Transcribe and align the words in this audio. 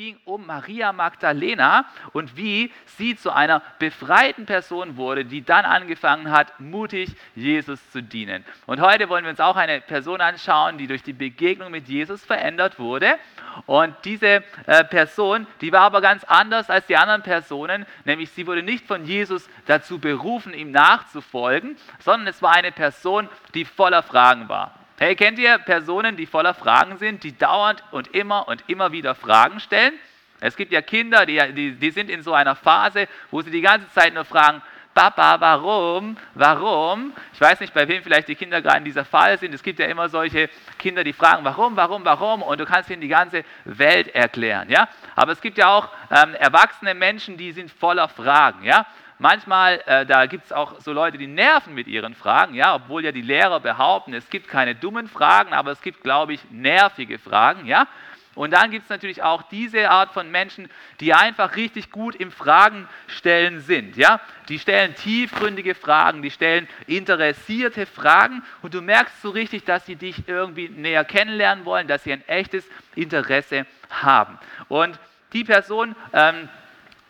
Ging 0.00 0.16
um 0.24 0.46
Maria 0.46 0.94
Magdalena 0.94 1.84
und 2.14 2.34
wie 2.34 2.72
sie 2.86 3.16
zu 3.16 3.30
einer 3.30 3.60
befreiten 3.78 4.46
Person 4.46 4.96
wurde, 4.96 5.26
die 5.26 5.44
dann 5.44 5.66
angefangen 5.66 6.30
hat, 6.30 6.58
mutig 6.58 7.10
Jesus 7.34 7.78
zu 7.90 8.02
dienen. 8.02 8.42
Und 8.64 8.80
heute 8.80 9.10
wollen 9.10 9.24
wir 9.24 9.30
uns 9.30 9.40
auch 9.40 9.56
eine 9.56 9.82
Person 9.82 10.22
anschauen, 10.22 10.78
die 10.78 10.86
durch 10.86 11.02
die 11.02 11.12
Begegnung 11.12 11.70
mit 11.70 11.86
Jesus 11.86 12.24
verändert 12.24 12.78
wurde. 12.78 13.18
Und 13.66 13.94
diese 14.04 14.42
äh, 14.64 14.84
Person, 14.84 15.46
die 15.60 15.70
war 15.70 15.82
aber 15.82 16.00
ganz 16.00 16.24
anders 16.24 16.70
als 16.70 16.86
die 16.86 16.96
anderen 16.96 17.22
Personen, 17.22 17.84
nämlich 18.06 18.30
sie 18.30 18.46
wurde 18.46 18.62
nicht 18.62 18.86
von 18.86 19.04
Jesus 19.04 19.50
dazu 19.66 19.98
berufen, 19.98 20.54
ihm 20.54 20.70
nachzufolgen, 20.70 21.76
sondern 21.98 22.28
es 22.28 22.40
war 22.40 22.52
eine 22.54 22.72
Person, 22.72 23.28
die 23.52 23.66
voller 23.66 24.02
Fragen 24.02 24.48
war. 24.48 24.79
Hey, 25.02 25.16
kennt 25.16 25.38
ihr 25.38 25.56
Personen, 25.56 26.18
die 26.18 26.26
voller 26.26 26.52
Fragen 26.52 26.98
sind, 26.98 27.24
die 27.24 27.34
dauernd 27.34 27.82
und 27.90 28.08
immer 28.08 28.46
und 28.48 28.62
immer 28.66 28.92
wieder 28.92 29.14
Fragen 29.14 29.58
stellen? 29.58 29.94
Es 30.40 30.56
gibt 30.56 30.72
ja 30.72 30.82
Kinder, 30.82 31.24
die, 31.24 31.40
die, 31.54 31.72
die 31.72 31.90
sind 31.90 32.10
in 32.10 32.22
so 32.22 32.34
einer 32.34 32.54
Phase, 32.54 33.08
wo 33.30 33.40
sie 33.40 33.50
die 33.50 33.62
ganze 33.62 33.90
Zeit 33.94 34.12
nur 34.12 34.26
fragen, 34.26 34.60
Papa, 34.92 35.40
warum? 35.40 36.18
Warum? 36.34 37.14
Ich 37.32 37.40
weiß 37.40 37.60
nicht, 37.60 37.72
bei 37.72 37.88
wem 37.88 38.02
vielleicht 38.02 38.28
die 38.28 38.34
Kinder 38.34 38.60
gerade 38.60 38.76
in 38.76 38.84
dieser 38.84 39.06
Phase 39.06 39.38
sind. 39.38 39.54
Es 39.54 39.62
gibt 39.62 39.78
ja 39.78 39.86
immer 39.86 40.10
solche 40.10 40.50
Kinder, 40.78 41.02
die 41.02 41.14
fragen, 41.14 41.46
warum, 41.46 41.76
warum, 41.76 42.04
warum? 42.04 42.42
Und 42.42 42.60
du 42.60 42.66
kannst 42.66 42.90
ihnen 42.90 43.00
die 43.00 43.08
ganze 43.08 43.44
Welt 43.64 44.14
erklären. 44.14 44.68
Ja? 44.68 44.86
Aber 45.16 45.32
es 45.32 45.40
gibt 45.40 45.56
ja 45.56 45.68
auch 45.68 45.88
ähm, 46.10 46.34
erwachsene 46.34 46.92
Menschen, 46.92 47.38
die 47.38 47.52
sind 47.52 47.70
voller 47.70 48.10
Fragen. 48.10 48.64
Ja? 48.64 48.84
Manchmal, 49.20 49.82
äh, 49.84 50.06
da 50.06 50.24
gibt 50.24 50.46
es 50.46 50.52
auch 50.52 50.80
so 50.80 50.94
Leute, 50.94 51.18
die 51.18 51.26
nerven 51.26 51.74
mit 51.74 51.86
ihren 51.86 52.14
Fragen, 52.14 52.54
ja, 52.54 52.74
obwohl 52.74 53.04
ja 53.04 53.12
die 53.12 53.20
Lehrer 53.20 53.60
behaupten, 53.60 54.14
es 54.14 54.30
gibt 54.30 54.48
keine 54.48 54.74
dummen 54.74 55.08
Fragen, 55.08 55.52
aber 55.52 55.72
es 55.72 55.82
gibt, 55.82 56.02
glaube 56.02 56.32
ich, 56.32 56.40
nervige 56.50 57.18
Fragen, 57.18 57.66
ja. 57.66 57.86
Und 58.34 58.52
dann 58.52 58.70
gibt 58.70 58.84
es 58.84 58.88
natürlich 58.88 59.22
auch 59.22 59.42
diese 59.42 59.90
Art 59.90 60.14
von 60.14 60.30
Menschen, 60.30 60.70
die 61.00 61.12
einfach 61.12 61.56
richtig 61.56 61.90
gut 61.90 62.14
im 62.14 62.32
Fragenstellen 62.32 63.60
sind. 63.60 63.98
Ja? 63.98 64.20
Die 64.48 64.58
stellen 64.58 64.94
tiefgründige 64.94 65.74
Fragen, 65.74 66.22
die 66.22 66.30
stellen 66.30 66.66
interessierte 66.86 67.84
Fragen 67.84 68.42
und 68.62 68.72
du 68.72 68.80
merkst 68.80 69.20
so 69.20 69.28
richtig, 69.28 69.64
dass 69.64 69.84
sie 69.84 69.96
dich 69.96 70.28
irgendwie 70.28 70.70
näher 70.70 71.04
kennenlernen 71.04 71.66
wollen, 71.66 71.88
dass 71.88 72.04
sie 72.04 72.12
ein 72.14 72.26
echtes 72.26 72.64
Interesse 72.94 73.66
haben. 73.90 74.38
Und 74.68 74.98
die 75.34 75.44
Person, 75.44 75.94
ähm, 76.14 76.48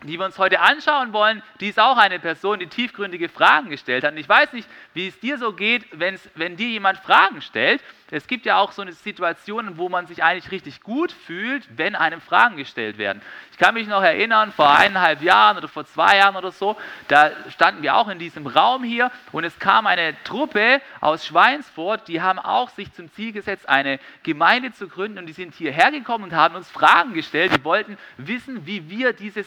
die 0.03 0.19
wir 0.19 0.25
uns 0.25 0.39
heute 0.39 0.61
anschauen 0.61 1.13
wollen, 1.13 1.43
die 1.61 1.69
ist 1.69 1.79
auch 1.79 1.97
eine 1.97 2.19
Person, 2.19 2.59
die 2.59 2.67
tiefgründige 2.67 3.29
Fragen 3.29 3.71
gestellt 3.71 4.05
hat. 4.05 4.13
Und 4.13 4.19
ich 4.19 4.29
weiß 4.29 4.53
nicht, 4.53 4.69
wie 4.95 5.09
es 5.09 5.21
dir 5.21 5.39
so 5.39 5.53
geht, 5.53 5.85
wenn 5.93 6.57
dir 6.57 6.69
jemand 6.69 6.99
Fragen 6.99 7.43
stellt. 7.43 7.83
Es 8.11 8.27
gibt 8.27 8.47
ja 8.47 8.59
auch 8.59 8.73
so 8.73 8.83
eine 8.83 8.93
Situation, 8.93 9.79
wo 9.79 9.89
man 9.89 10.07
sich 10.07 10.23
eigentlich 10.23 10.51
richtig 10.51 10.81
gut 10.83 11.13
fühlt, 11.13 11.67
wenn 11.77 11.95
einem 11.95 12.21
Fragen 12.21 12.57
gestellt 12.57 12.99
werden. 12.99 13.23
Ich 13.53 13.59
kann 13.59 13.75
mich 13.75 13.87
noch 13.87 14.03
erinnern, 14.03 14.53
vor 14.53 14.71
eineinhalb 14.71 15.23
Jahren 15.23 15.57
oder 15.57 15.69
vor 15.69 15.85
zwei 15.85 16.17
Jahren 16.17 16.37
oder 16.37 16.51
so, 16.51 16.77
da 17.09 17.31
standen 17.51 17.83
wir 17.83 17.97
auch 17.97 18.09
in 18.09 18.19
diesem 18.19 18.47
Raum 18.47 18.83
hier 18.83 19.11
und 19.33 19.45
es 19.45 19.59
kam 19.59 19.87
eine 19.87 20.15
Truppe 20.25 20.81
aus 21.01 21.27
Schweinsfurt, 21.27 22.09
die 22.09 22.21
haben 22.21 22.39
auch 22.39 22.71
sich 22.71 22.93
zum 22.93 23.13
Ziel 23.13 23.33
gesetzt, 23.33 23.69
eine 23.69 24.01
Gemeinde 24.23 24.73
zu 24.73 24.89
gründen 24.89 25.19
und 25.19 25.27
die 25.27 25.33
sind 25.33 25.55
hierher 25.55 25.91
gekommen 25.91 26.25
und 26.25 26.33
haben 26.33 26.57
uns 26.57 26.71
Fragen 26.71 27.15
gestellt. 27.15 27.53
Die 27.55 27.65
wollten 27.65 27.99
wissen, 28.17 28.67
wie 28.67 28.89
wir 28.91 29.13
dieses 29.13 29.47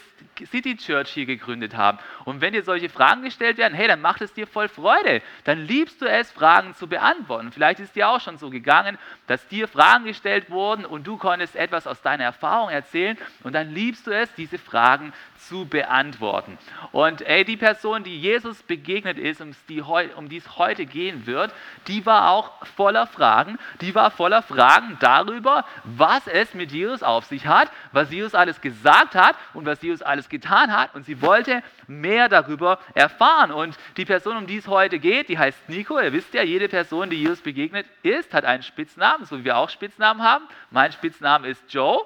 City 0.50 0.76
Church 0.76 1.10
hier 1.10 1.26
gegründet 1.26 1.76
haben. 1.76 1.98
Und 2.24 2.40
wenn 2.40 2.52
dir 2.52 2.62
solche 2.62 2.88
Fragen 2.88 3.22
gestellt 3.22 3.58
werden, 3.58 3.74
hey, 3.74 3.88
dann 3.88 4.00
macht 4.00 4.20
es 4.20 4.32
dir 4.32 4.46
voll 4.46 4.68
Freude. 4.68 5.22
Dann 5.44 5.66
liebst 5.66 6.00
du 6.00 6.06
es, 6.06 6.30
Fragen 6.32 6.74
zu 6.74 6.86
beantworten. 6.86 7.52
Vielleicht 7.52 7.80
ist 7.80 7.94
dir 7.94 8.08
auch 8.08 8.20
schon 8.20 8.38
so 8.38 8.50
gegangen, 8.54 8.96
dass 9.26 9.46
dir 9.48 9.68
Fragen 9.68 10.04
gestellt 10.04 10.50
wurden 10.50 10.86
und 10.86 11.06
du 11.06 11.18
konntest 11.18 11.56
etwas 11.56 11.86
aus 11.86 12.00
deiner 12.00 12.24
Erfahrung 12.24 12.70
erzählen 12.70 13.18
und 13.42 13.54
dann 13.54 13.74
liebst 13.74 14.06
du 14.06 14.10
es, 14.10 14.32
diese 14.34 14.58
Fragen 14.58 15.12
zu 15.48 15.66
beantworten. 15.66 16.58
Und 16.92 17.22
ey, 17.22 17.44
die 17.44 17.56
Person, 17.56 18.04
die 18.04 18.18
Jesus 18.18 18.62
begegnet 18.62 19.18
ist, 19.18 19.40
um 19.40 19.50
die, 19.68 19.82
um 19.82 20.28
die 20.28 20.38
es 20.38 20.56
heute 20.56 20.86
gehen 20.86 21.26
wird, 21.26 21.52
die 21.86 22.06
war 22.06 22.30
auch 22.30 22.64
voller 22.76 23.06
Fragen. 23.06 23.58
Die 23.80 23.94
war 23.94 24.10
voller 24.10 24.42
Fragen 24.42 24.96
darüber, 25.00 25.64
was 25.84 26.26
es 26.26 26.54
mit 26.54 26.72
Jesus 26.72 27.02
auf 27.02 27.26
sich 27.26 27.46
hat, 27.46 27.70
was 27.92 28.10
Jesus 28.10 28.34
alles 28.34 28.60
gesagt 28.60 29.14
hat 29.14 29.36
und 29.52 29.66
was 29.66 29.82
Jesus 29.82 30.02
alles 30.02 30.28
getan 30.28 30.72
hat. 30.72 30.94
Und 30.94 31.04
sie 31.04 31.20
wollte 31.20 31.62
mehr 31.86 32.28
darüber 32.28 32.78
erfahren. 32.94 33.52
Und 33.52 33.76
die 33.96 34.04
Person, 34.04 34.36
um 34.36 34.46
die 34.46 34.58
es 34.58 34.68
heute 34.68 34.98
geht, 34.98 35.28
die 35.28 35.38
heißt 35.38 35.68
Nico. 35.68 35.98
Ihr 35.98 36.12
wisst 36.12 36.32
ja, 36.34 36.42
jede 36.42 36.68
Person, 36.68 37.10
die 37.10 37.16
Jesus 37.16 37.40
begegnet 37.40 37.86
ist, 38.02 38.32
hat 38.32 38.43
einen 38.44 38.62
Spitznamen, 38.62 39.26
so 39.26 39.38
wie 39.38 39.44
wir 39.44 39.56
auch 39.56 39.70
Spitznamen 39.70 40.22
haben. 40.22 40.46
Mein 40.70 40.92
Spitzname 40.92 41.48
ist 41.48 41.62
Joe. 41.72 42.00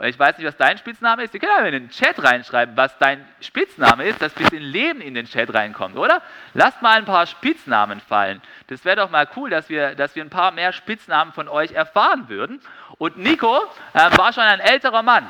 Und 0.00 0.06
ich 0.06 0.18
weiß 0.18 0.38
nicht, 0.38 0.46
was 0.46 0.56
dein 0.56 0.78
Spitzname 0.78 1.24
ist. 1.24 1.34
Ihr 1.34 1.40
könnt 1.40 1.52
aber 1.52 1.66
in 1.66 1.72
den 1.72 1.90
Chat 1.90 2.22
reinschreiben, 2.22 2.74
was 2.74 2.96
dein 2.96 3.22
Spitzname 3.40 4.04
ist, 4.04 4.22
dass 4.22 4.32
bisschen 4.32 4.62
Leben 4.62 5.02
in 5.02 5.12
den 5.12 5.26
Chat 5.26 5.52
reinkommt, 5.52 5.96
oder? 5.96 6.22
Lasst 6.54 6.80
mal 6.80 6.96
ein 6.96 7.04
paar 7.04 7.26
Spitznamen 7.26 8.00
fallen. 8.00 8.40
Das 8.68 8.86
wäre 8.86 8.96
doch 8.96 9.10
mal 9.10 9.28
cool, 9.36 9.50
dass 9.50 9.68
wir, 9.68 9.94
dass 9.94 10.16
wir 10.16 10.24
ein 10.24 10.30
paar 10.30 10.52
mehr 10.52 10.72
Spitznamen 10.72 11.34
von 11.34 11.48
euch 11.48 11.72
erfahren 11.72 12.30
würden. 12.30 12.62
Und 12.96 13.18
Nico 13.18 13.58
äh, 13.92 14.16
war 14.16 14.32
schon 14.32 14.44
ein 14.44 14.60
älterer 14.60 15.02
Mann. 15.02 15.28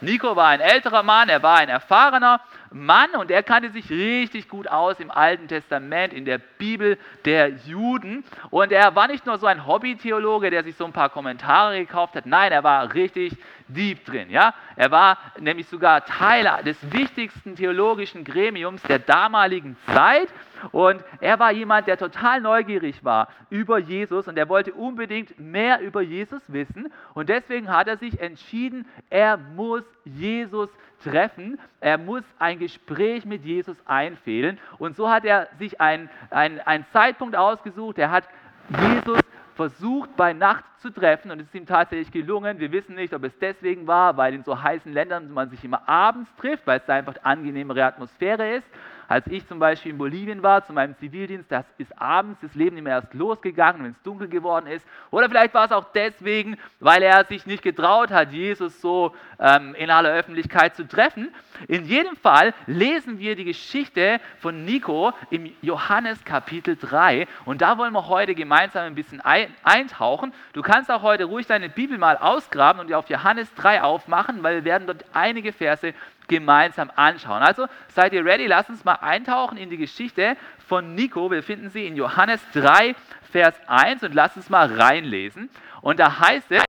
Nico 0.00 0.36
war 0.36 0.48
ein 0.48 0.60
älterer 0.60 1.02
Mann, 1.02 1.28
er 1.28 1.42
war 1.42 1.58
ein 1.58 1.68
erfahrener 1.68 2.40
Mann 2.70 3.10
und 3.18 3.30
er 3.30 3.42
kannte 3.42 3.70
sich 3.70 3.90
richtig 3.90 4.48
gut 4.48 4.68
aus 4.68 5.00
im 5.00 5.10
Alten 5.10 5.48
Testament, 5.48 6.12
in 6.12 6.24
der 6.24 6.38
Bibel 6.38 6.98
der 7.24 7.48
Juden. 7.48 8.24
Und 8.50 8.72
er 8.72 8.94
war 8.94 9.08
nicht 9.08 9.26
nur 9.26 9.38
so 9.38 9.46
ein 9.46 9.66
Hobby-Theologe, 9.66 10.50
der 10.50 10.62
sich 10.64 10.76
so 10.76 10.84
ein 10.84 10.92
paar 10.92 11.08
Kommentare 11.08 11.78
gekauft 11.78 12.14
hat, 12.14 12.26
nein, 12.26 12.52
er 12.52 12.64
war 12.64 12.94
richtig 12.94 13.36
deep 13.68 14.04
drin. 14.04 14.30
Ja? 14.30 14.54
Er 14.76 14.90
war 14.90 15.18
nämlich 15.38 15.68
sogar 15.68 16.04
Teil 16.04 16.48
des 16.64 16.76
wichtigsten 16.92 17.56
theologischen 17.56 18.24
Gremiums 18.24 18.82
der 18.82 18.98
damaligen 18.98 19.76
Zeit 19.86 20.28
und 20.72 21.02
er 21.20 21.38
war 21.38 21.52
jemand, 21.52 21.86
der 21.86 21.96
total 21.96 22.40
neugierig 22.40 23.04
war 23.04 23.28
über 23.50 23.78
Jesus 23.78 24.28
und 24.28 24.36
er 24.38 24.48
wollte 24.48 24.72
unbedingt 24.72 25.38
mehr 25.38 25.80
über 25.80 26.00
Jesus 26.00 26.42
wissen. 26.48 26.92
Und 27.14 27.28
deswegen 27.28 27.68
hat 27.70 27.88
er 27.88 27.96
sich 27.96 28.20
entschieden, 28.20 28.86
er 29.10 29.36
muss 29.36 29.82
Jesus 30.04 30.68
treffen, 31.02 31.58
er 31.80 31.98
muss 31.98 32.22
ein 32.38 32.58
Gespräch 32.58 33.24
mit 33.24 33.44
Jesus 33.44 33.76
einfehlen 33.86 34.58
und 34.78 34.96
so 34.96 35.08
hat 35.08 35.24
er 35.24 35.48
sich 35.58 35.80
einen 35.80 36.08
ein 36.30 36.84
Zeitpunkt 36.92 37.36
ausgesucht, 37.36 37.98
er 37.98 38.10
hat 38.10 38.24
Jesus 38.68 39.20
versucht 39.58 40.16
bei 40.16 40.34
Nacht 40.34 40.62
zu 40.78 40.90
treffen. 40.90 41.32
Und 41.32 41.40
es 41.40 41.48
ist 41.48 41.54
ihm 41.56 41.66
tatsächlich 41.66 42.12
gelungen. 42.12 42.60
Wir 42.60 42.70
wissen 42.70 42.94
nicht, 42.94 43.12
ob 43.12 43.24
es 43.24 43.36
deswegen 43.40 43.88
war, 43.88 44.16
weil 44.16 44.32
in 44.32 44.44
so 44.44 44.62
heißen 44.62 44.92
Ländern 44.92 45.32
man 45.32 45.50
sich 45.50 45.64
immer 45.64 45.88
abends 45.88 46.30
trifft, 46.36 46.64
weil 46.64 46.78
es 46.78 46.86
da 46.86 46.94
einfach 46.94 47.16
angenehmere 47.24 47.84
Atmosphäre 47.84 48.54
ist. 48.54 48.66
Als 49.08 49.26
ich 49.28 49.48
zum 49.48 49.58
Beispiel 49.58 49.92
in 49.92 49.98
Bolivien 49.98 50.42
war, 50.42 50.66
zu 50.66 50.74
meinem 50.74 50.94
Zivildienst, 50.98 51.50
das 51.50 51.64
ist 51.78 51.98
abends 51.98 52.38
das 52.42 52.54
Leben 52.54 52.76
immer 52.76 52.90
erst 52.90 53.14
losgegangen, 53.14 53.82
wenn 53.82 53.92
es 53.92 54.02
dunkel 54.02 54.28
geworden 54.28 54.66
ist. 54.66 54.86
Oder 55.10 55.30
vielleicht 55.30 55.54
war 55.54 55.64
es 55.64 55.72
auch 55.72 55.86
deswegen, 55.94 56.58
weil 56.78 57.02
er 57.02 57.24
sich 57.24 57.46
nicht 57.46 57.62
getraut 57.62 58.10
hat, 58.10 58.32
Jesus 58.32 58.82
so 58.82 59.14
ähm, 59.40 59.74
in 59.76 59.90
aller 59.90 60.12
Öffentlichkeit 60.12 60.76
zu 60.76 60.86
treffen. 60.86 61.34
In 61.68 61.86
jedem 61.86 62.16
Fall 62.16 62.52
lesen 62.66 63.18
wir 63.18 63.34
die 63.34 63.44
Geschichte 63.44 64.20
von 64.40 64.66
Nico 64.66 65.14
im 65.30 65.54
Johannes 65.62 66.22
Kapitel 66.26 66.76
3 66.76 67.26
und 67.46 67.62
da 67.62 67.78
wollen 67.78 67.94
wir 67.94 68.08
heute 68.08 68.34
gemeinsam 68.34 68.84
ein 68.84 68.94
bisschen 68.94 69.22
eintauchen. 69.22 70.34
Du 70.52 70.60
kannst 70.60 70.90
auch 70.90 71.00
heute 71.00 71.24
ruhig 71.24 71.46
deine 71.46 71.70
Bibel 71.70 71.96
mal 71.96 72.18
ausgraben 72.18 72.78
und 72.78 72.92
auf 72.92 73.08
Johannes 73.08 73.52
3 73.54 73.80
aufmachen, 73.82 74.42
weil 74.42 74.56
wir 74.56 74.64
werden 74.64 74.86
dort 74.86 75.06
einige 75.14 75.54
Verse 75.54 75.94
gemeinsam 76.28 76.90
anschauen. 76.94 77.42
Also 77.42 77.66
seid 77.88 78.12
ihr 78.12 78.24
ready? 78.24 78.46
Lasst 78.46 78.70
uns 78.70 78.84
mal 78.84 78.94
eintauchen 79.00 79.58
in 79.58 79.70
die 79.70 79.76
Geschichte 79.76 80.36
von 80.66 80.94
Nico. 80.94 81.30
Wir 81.30 81.42
finden 81.42 81.70
sie 81.70 81.86
in 81.86 81.96
Johannes 81.96 82.40
3, 82.52 82.94
Vers 83.32 83.54
1 83.66 84.04
und 84.04 84.14
lasst 84.14 84.36
uns 84.36 84.48
mal 84.50 84.72
reinlesen. 84.72 85.50
Und 85.80 85.98
da 85.98 86.20
heißt 86.20 86.52
es, 86.52 86.64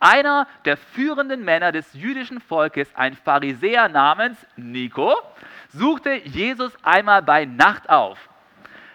einer 0.00 0.46
der 0.64 0.76
führenden 0.76 1.44
Männer 1.44 1.72
des 1.72 1.94
jüdischen 1.94 2.40
Volkes, 2.40 2.94
ein 2.94 3.14
Pharisäer 3.14 3.88
namens 3.88 4.36
Nico, 4.56 5.14
suchte 5.68 6.14
Jesus 6.14 6.72
einmal 6.82 7.22
bei 7.22 7.46
Nacht 7.46 7.88
auf. 7.88 8.18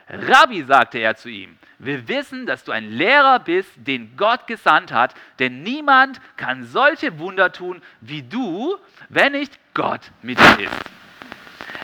Rabbi, 0.09 0.63
sagte 0.63 0.99
er 0.99 1.15
zu 1.15 1.29
ihm, 1.29 1.57
wir 1.77 2.07
wissen, 2.07 2.45
dass 2.45 2.63
du 2.63 2.71
ein 2.71 2.89
Lehrer 2.91 3.39
bist, 3.39 3.69
den 3.75 4.17
Gott 4.17 4.47
gesandt 4.47 4.91
hat, 4.91 5.13
denn 5.39 5.63
niemand 5.63 6.19
kann 6.35 6.65
solche 6.65 7.19
Wunder 7.19 7.51
tun 7.51 7.81
wie 8.01 8.23
du, 8.23 8.77
wenn 9.07 9.33
nicht 9.33 9.57
Gott 9.73 10.01
mit 10.21 10.39
dir 10.39 10.65
ist. 10.65 10.99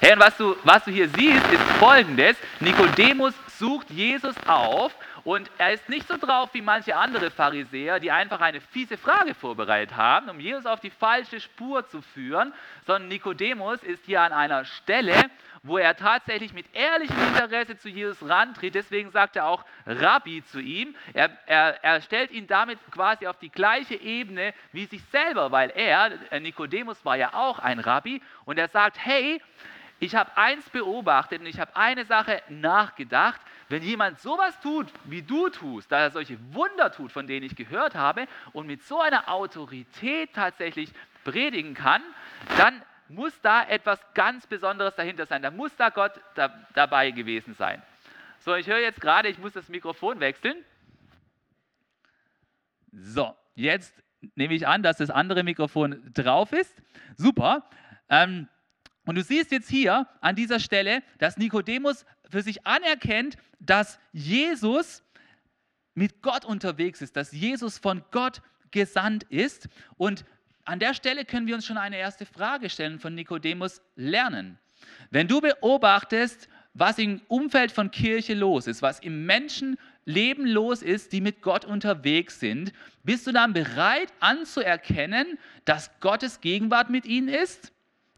Hey, 0.02 0.14
und 0.14 0.20
was 0.20 0.36
du, 0.36 0.56
was 0.64 0.84
du 0.84 0.92
hier 0.92 1.08
siehst, 1.08 1.52
ist 1.52 1.64
folgendes. 1.80 2.36
Nikodemus 2.60 3.34
sucht 3.58 3.90
Jesus 3.90 4.36
auf 4.46 4.94
und 5.24 5.50
er 5.58 5.74
ist 5.74 5.88
nicht 5.88 6.08
so 6.08 6.18
drauf 6.18 6.50
wie 6.54 6.62
manche 6.62 6.96
andere 6.96 7.32
Pharisäer, 7.32 8.00
die 8.00 8.12
einfach 8.12 8.42
eine 8.42 8.60
fiese 8.60 8.98
Frage 8.98 9.34
vorbereitet 9.34 9.96
haben, 9.96 10.30
um 10.30 10.40
Jesus 10.40 10.66
auf 10.66 10.82
die 10.82 10.90
falsche 10.90 11.40
Spur 11.40 11.88
zu 11.88 12.02
führen, 12.02 12.54
sondern 12.86 13.08
Nikodemus 13.08 13.82
ist 13.84 14.06
hier 14.06 14.22
an 14.22 14.34
einer 14.34 14.66
Stelle, 14.66 15.16
wo 15.66 15.80
er 15.80 15.96
tatsächlich 15.96 16.54
mit 16.54 16.68
ehrlichem 16.74 17.18
Interesse 17.28 17.78
zu 17.78 17.90
Jesus 17.90 18.18
rantritt. 18.28 18.76
Deswegen 18.76 19.10
sagt 19.10 19.36
er 19.36 19.48
auch 19.48 19.66
Rabbi 19.88 20.44
zu 20.46 20.60
ihm. 20.60 20.96
Er, 21.14 21.32
er, 21.48 21.84
er 21.84 22.02
stellt 22.02 22.32
ihn 22.32 22.46
damit 22.46 22.80
quasi 22.92 23.26
auf 23.26 23.40
die 23.40 23.50
gleiche 23.50 23.96
Ebene 23.96 24.54
wie 24.72 24.86
sich 24.86 25.04
selber, 25.06 25.52
weil 25.52 25.72
er, 25.72 26.12
äh, 26.32 26.40
Nikodemus 26.40 27.04
war 27.04 27.16
ja 27.16 27.34
auch 27.34 27.58
ein 27.58 27.80
Rabbi, 27.80 28.22
und 28.46 28.60
er 28.60 28.68
sagt, 28.68 28.98
hey, 29.04 29.42
ich 30.00 30.16
habe 30.16 30.38
eins 30.38 30.70
beobachtet 30.70 31.40
und 31.42 31.48
ich 31.48 31.60
habe 31.60 31.76
eine 31.76 32.06
Sache 32.06 32.44
nachgedacht. 32.50 33.42
Wenn 33.68 33.82
jemand 33.82 34.20
sowas 34.20 34.60
tut, 34.62 34.88
wie 35.06 35.24
du 35.24 35.50
tust, 35.50 35.92
da 35.92 36.00
er 36.00 36.12
solche 36.12 36.38
Wunder 36.54 36.92
tut, 36.92 37.12
von 37.12 37.26
denen 37.26 37.44
ich 37.44 37.56
gehört 37.56 37.96
habe, 37.96 38.28
und 38.54 38.68
mit 38.68 38.84
so 38.84 39.02
einer 39.02 39.30
Autorität 39.30 40.34
tatsächlich 40.34 40.92
predigen 41.24 41.74
kann, 41.74 42.04
dann 42.58 42.84
muss 43.08 43.40
da 43.42 43.68
etwas 43.68 44.00
ganz 44.14 44.48
Besonderes 44.48 44.96
dahinter 44.96 45.26
sein. 45.26 45.42
Da 45.42 45.52
muss 45.52 45.76
da 45.76 45.90
Gott 45.90 46.14
da, 46.36 46.66
dabei 46.74 47.12
gewesen 47.12 47.54
sein. 47.54 47.82
So, 48.40 48.56
ich 48.56 48.68
höre 48.68 48.80
jetzt 48.80 49.02
gerade, 49.02 49.30
ich 49.30 49.38
muss 49.38 49.54
das 49.54 49.70
Mikrofon 49.70 50.20
wechseln. 50.20 50.64
So, 52.92 53.36
jetzt 53.56 53.94
nehme 54.36 54.54
ich 54.54 54.68
an, 54.68 54.84
dass 54.84 54.98
das 54.98 55.10
andere 55.10 55.44
Mikrofon 55.44 56.12
drauf 56.14 56.52
ist. 56.52 56.74
Super. 57.16 57.68
Ähm, 58.10 58.48
und 59.06 59.16
du 59.16 59.24
siehst 59.24 59.52
jetzt 59.52 59.70
hier 59.70 60.08
an 60.22 60.36
dieser 60.36 60.60
Stelle, 60.60 61.04
dass 61.20 61.38
Nikodemus 61.38 62.06
für 62.30 62.42
sich 62.42 62.66
anerkennt, 62.66 63.38
dass 63.60 64.00
Jesus 64.12 65.04
mit 65.94 66.22
Gott 66.22 66.46
unterwegs 66.46 67.02
ist, 67.02 67.16
dass 67.16 67.32
Jesus 67.32 67.78
von 67.78 68.04
Gott 68.12 68.42
gesandt 68.72 69.24
ist. 69.26 69.70
Und 69.98 70.26
an 70.66 70.80
der 70.80 70.94
Stelle 70.94 71.26
können 71.26 71.48
wir 71.48 71.56
uns 71.56 71.66
schon 71.66 71.78
eine 71.78 71.98
erste 71.98 72.26
Frage 72.26 72.70
stellen 72.70 73.00
von 73.00 73.16
Nikodemus 73.16 73.82
lernen. 73.96 74.58
Wenn 75.12 75.28
du 75.28 75.40
beobachtest, 75.40 76.50
was 76.74 76.98
im 76.98 77.22
Umfeld 77.28 77.72
von 77.72 77.90
Kirche 77.90 78.34
los 78.34 78.68
ist, 78.68 78.82
was 78.82 79.00
im 79.00 79.26
Menschenleben 79.26 80.46
los 80.46 80.82
ist, 80.82 81.14
die 81.14 81.22
mit 81.22 81.42
Gott 81.42 81.64
unterwegs 81.64 82.40
sind, 82.40 82.74
bist 83.04 83.26
du 83.26 83.32
dann 83.32 83.54
bereit 83.54 84.12
anzuerkennen, 84.20 85.40
dass 85.64 85.92
Gottes 86.02 86.42
Gegenwart 86.42 86.90
mit 86.90 87.06
ihnen 87.06 87.30
ist? 87.30 87.72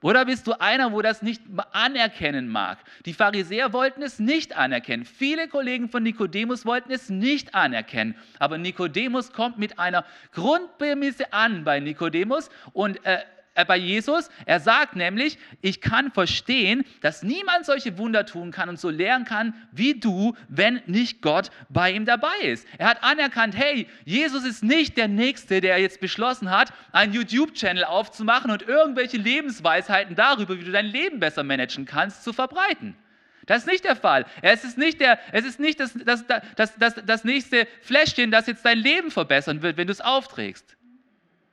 Oder 0.08 0.24
bist 0.24 0.48
du 0.48 0.54
einer, 0.62 0.94
wo 0.94 1.02
das 1.02 1.22
nicht 1.22 1.42
anerkennen 1.74 2.48
mag? 2.48 2.78
Die 3.06 3.14
Pharisäer 3.14 3.74
wollten 3.74 4.02
es 4.02 4.20
nicht 4.20 4.56
anerkennen. 4.56 5.04
Viele 5.04 5.50
Kollegen 5.50 5.90
von 5.90 6.02
Nikodemus 6.02 6.66
wollten 6.66 6.94
es 6.94 7.10
nicht 7.10 7.54
anerkennen. 7.54 8.16
Aber 8.40 8.58
Nikodemus 8.58 9.34
kommt 9.34 9.58
mit 9.58 9.80
einer 9.80 10.06
Grundprämisse 10.32 11.34
an 11.34 11.66
bei 11.66 11.82
Nikodemus 11.82 12.50
und 12.72 13.06
äh, 13.06 13.18
bei 13.66 13.78
Jesus. 13.78 14.30
Er 14.46 14.60
sagt 14.60 14.96
nämlich, 14.96 15.38
ich 15.62 15.82
kann 15.82 16.12
verstehen, 16.12 16.86
dass 17.02 17.24
niemand 17.24 17.66
solche 17.66 17.98
Wunder 17.98 18.26
tun 18.26 18.52
kann 18.52 18.70
und 18.70 18.80
so 18.80 18.90
lehren 18.90 19.26
kann 19.26 19.54
wie 19.72 20.00
du, 20.00 20.36
wenn 20.48 20.82
nicht 20.86 21.22
Gott 21.22 21.50
bei 21.70 21.92
ihm 21.92 22.06
dabei 22.06 22.38
ist. 22.44 22.68
Er 22.78 22.90
hat 22.90 23.04
anerkannt, 23.04 23.56
hey, 23.56 23.88
Jesus 24.06 24.44
ist 24.46 24.64
nicht 24.64 24.98
der 24.98 25.08
Nächste, 25.08 25.62
der 25.62 25.80
jetzt 25.80 26.00
beschlossen 26.00 26.50
hat, 26.52 26.72
einen 26.92 27.14
YouTube-Channel 27.14 27.84
aufzumachen 27.84 28.52
und 28.52 28.68
irgendwelche 28.68 29.18
Lebensweisheiten 29.18 30.16
darüber, 30.16 30.60
wie 30.60 30.64
du 30.64 30.72
dein 30.72 30.86
Leben 30.86 31.20
besser 31.20 31.44
managen 31.44 31.86
kannst, 31.86 32.24
zu 32.24 32.34
verbreiten. 32.34 32.96
Das 33.48 33.60
ist 33.60 33.68
nicht 33.68 33.86
der 33.86 33.96
Fall. 33.96 34.26
Es 34.42 34.64
ist 34.64 34.78
nicht, 34.78 35.00
der, 35.00 35.20
es 35.32 35.46
ist 35.46 35.60
nicht 35.60 35.80
das, 35.80 35.94
das, 35.94 36.26
das, 36.28 36.76
das, 36.78 36.96
das 37.06 37.24
nächste 37.24 37.66
Fläschchen, 37.82 38.30
das 38.30 38.46
jetzt 38.46 38.64
dein 38.66 38.78
Leben 38.78 39.10
verbessern 39.10 39.62
wird, 39.62 39.78
wenn 39.78 39.88
du 39.88 39.94
es 39.94 40.02
aufträgst. 40.02 40.77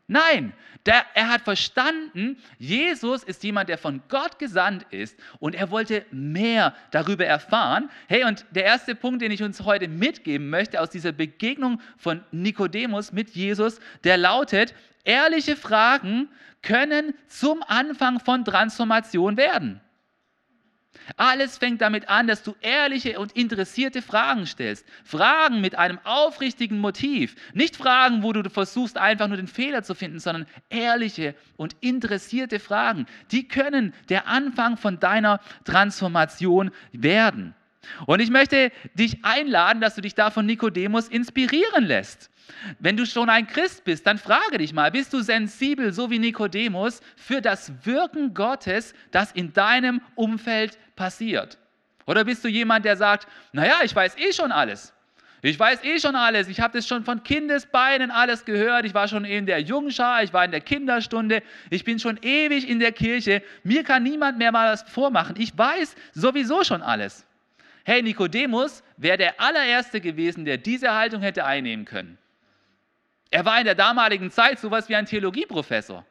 Nein, 0.06 0.52
der, 0.84 1.02
er 1.14 1.30
hat 1.30 1.42
verstanden, 1.42 2.36
Jesus 2.58 3.24
ist 3.24 3.42
jemand, 3.42 3.70
der 3.70 3.78
von 3.78 4.02
Gott 4.08 4.38
gesandt 4.38 4.84
ist 4.90 5.18
und 5.38 5.54
er 5.54 5.70
wollte 5.70 6.04
mehr 6.10 6.74
darüber 6.90 7.24
erfahren. 7.24 7.88
Hey, 8.06 8.24
und 8.24 8.44
der 8.50 8.64
erste 8.64 8.94
Punkt, 8.94 9.22
den 9.22 9.32
ich 9.32 9.42
uns 9.42 9.62
heute 9.62 9.88
mitgeben 9.88 10.50
möchte 10.50 10.80
aus 10.80 10.90
dieser 10.90 11.12
Begegnung 11.12 11.80
von 11.96 12.22
Nikodemus 12.32 13.12
mit 13.12 13.30
Jesus, 13.30 13.80
der 14.04 14.18
lautet, 14.18 14.74
ehrliche 15.04 15.56
Fragen 15.56 16.28
können 16.60 17.14
zum 17.28 17.62
Anfang 17.66 18.20
von 18.20 18.44
Transformation 18.44 19.38
werden. 19.38 19.80
Alles 21.16 21.58
fängt 21.58 21.80
damit 21.80 22.08
an, 22.08 22.26
dass 22.26 22.42
du 22.42 22.54
ehrliche 22.60 23.18
und 23.18 23.32
interessierte 23.32 24.02
Fragen 24.02 24.46
stellst. 24.46 24.86
Fragen 25.04 25.60
mit 25.60 25.76
einem 25.76 25.98
aufrichtigen 26.04 26.78
Motiv. 26.78 27.36
Nicht 27.52 27.76
Fragen, 27.76 28.22
wo 28.22 28.32
du 28.32 28.48
versuchst, 28.48 28.96
einfach 28.96 29.28
nur 29.28 29.36
den 29.36 29.48
Fehler 29.48 29.82
zu 29.82 29.94
finden, 29.94 30.18
sondern 30.18 30.46
ehrliche 30.70 31.34
und 31.56 31.76
interessierte 31.80 32.58
Fragen. 32.58 33.06
Die 33.30 33.48
können 33.48 33.92
der 34.08 34.26
Anfang 34.26 34.76
von 34.76 34.98
deiner 34.98 35.40
Transformation 35.64 36.70
werden. 36.92 37.54
Und 38.06 38.20
ich 38.20 38.30
möchte 38.30 38.72
dich 38.94 39.24
einladen, 39.24 39.80
dass 39.80 39.94
du 39.94 40.00
dich 40.00 40.14
da 40.14 40.30
von 40.30 40.46
Nikodemus 40.46 41.08
inspirieren 41.08 41.84
lässt. 41.84 42.30
Wenn 42.78 42.96
du 42.96 43.06
schon 43.06 43.28
ein 43.28 43.46
Christ 43.46 43.84
bist, 43.84 44.06
dann 44.06 44.18
frage 44.18 44.58
dich 44.58 44.72
mal, 44.72 44.90
bist 44.90 45.12
du 45.12 45.20
sensibel, 45.20 45.92
so 45.92 46.10
wie 46.10 46.18
Nikodemus, 46.18 47.00
für 47.16 47.40
das 47.40 47.72
Wirken 47.84 48.34
Gottes, 48.34 48.94
das 49.10 49.32
in 49.32 49.52
deinem 49.52 50.00
Umfeld 50.14 50.78
passiert? 50.96 51.58
Oder 52.06 52.24
bist 52.24 52.44
du 52.44 52.48
jemand, 52.48 52.84
der 52.84 52.96
sagt, 52.96 53.26
naja, 53.52 53.78
ich 53.82 53.94
weiß 53.94 54.16
eh 54.18 54.32
schon 54.32 54.52
alles. 54.52 54.92
Ich 55.42 55.58
weiß 55.58 55.84
eh 55.84 56.00
schon 56.00 56.16
alles. 56.16 56.48
Ich 56.48 56.60
habe 56.60 56.78
das 56.78 56.86
schon 56.88 57.04
von 57.04 57.22
Kindesbeinen 57.22 58.10
alles 58.10 58.46
gehört. 58.46 58.86
Ich 58.86 58.94
war 58.94 59.08
schon 59.08 59.26
in 59.26 59.44
der 59.44 59.60
Jungschar, 59.60 60.22
ich 60.22 60.32
war 60.32 60.42
in 60.42 60.50
der 60.50 60.62
Kinderstunde. 60.62 61.42
Ich 61.68 61.84
bin 61.84 61.98
schon 61.98 62.18
ewig 62.22 62.66
in 62.66 62.78
der 62.78 62.92
Kirche. 62.92 63.42
Mir 63.62 63.84
kann 63.84 64.02
niemand 64.02 64.38
mehr 64.38 64.52
mal 64.52 64.72
was 64.72 64.82
vormachen. 64.84 65.36
Ich 65.38 65.56
weiß 65.56 65.96
sowieso 66.12 66.64
schon 66.64 66.80
alles. 66.80 67.26
Hey, 67.84 68.02
Nikodemus 68.02 68.82
wäre 68.96 69.18
der 69.18 69.38
allererste 69.38 70.00
gewesen, 70.00 70.46
der 70.46 70.56
diese 70.56 70.94
Haltung 70.94 71.20
hätte 71.20 71.44
einnehmen 71.44 71.84
können. 71.84 72.16
Er 73.34 73.44
war 73.44 73.58
in 73.58 73.64
der 73.64 73.74
damaligen 73.74 74.30
Zeit 74.30 74.60
sowas 74.60 74.88
wie 74.88 74.94
ein 74.94 75.06
Theologieprofessor. 75.06 76.06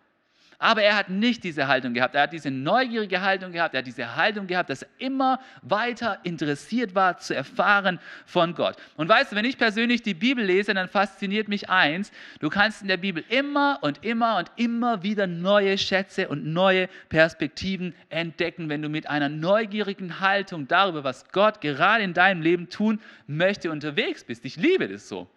Aber 0.60 0.84
er 0.84 0.98
hat 0.98 1.08
nicht 1.08 1.46
diese 1.46 1.70
Haltung 1.70 1.94
gehabt. 1.94 2.16
Er 2.16 2.24
hat 2.24 2.34
diese 2.34 2.52
neugierige 2.52 3.22
Haltung 3.22 3.54
gehabt. 3.54 3.74
Er 3.74 3.78
hat 3.78 3.88
diese 3.88 4.18
Haltung 4.18 4.46
gehabt, 4.46 4.70
dass 4.70 4.82
er 4.82 4.90
immer 4.98 5.40
weiter 5.62 6.20
interessiert 6.24 6.96
war 6.96 7.18
zu 7.20 7.34
erfahren 7.34 8.02
von 8.26 8.56
Gott. 8.56 8.76
Und 8.98 9.08
weißt 9.08 9.32
du, 9.32 9.38
wenn 9.38 9.46
ich 9.46 9.58
persönlich 9.58 10.02
die 10.02 10.14
Bibel 10.14 10.44
lese, 10.44 10.74
dann 10.74 10.90
fasziniert 10.90 11.48
mich 11.48 11.70
eins. 11.70 12.12
Du 12.42 12.50
kannst 12.50 12.82
in 12.82 12.90
der 12.90 12.98
Bibel 12.98 13.24
immer 13.30 13.80
und 13.82 14.04
immer 14.04 14.38
und 14.38 14.52
immer 14.58 15.02
wieder 15.04 15.26
neue 15.26 15.78
Schätze 15.78 16.28
und 16.28 16.46
neue 16.46 16.90
Perspektiven 17.08 17.96
entdecken, 18.10 18.68
wenn 18.68 18.82
du 18.82 18.90
mit 18.90 19.10
einer 19.10 19.30
neugierigen 19.30 20.20
Haltung 20.20 20.68
darüber, 20.68 21.06
was 21.06 21.30
Gott 21.32 21.62
gerade 21.62 22.04
in 22.04 22.14
deinem 22.14 22.42
Leben 22.42 22.70
tun 22.70 23.00
möchte, 23.28 23.72
unterwegs 23.72 24.26
bist. 24.26 24.44
Ich 24.44 24.58
liebe 24.58 24.90
das 24.90 25.08
so. 25.08 25.30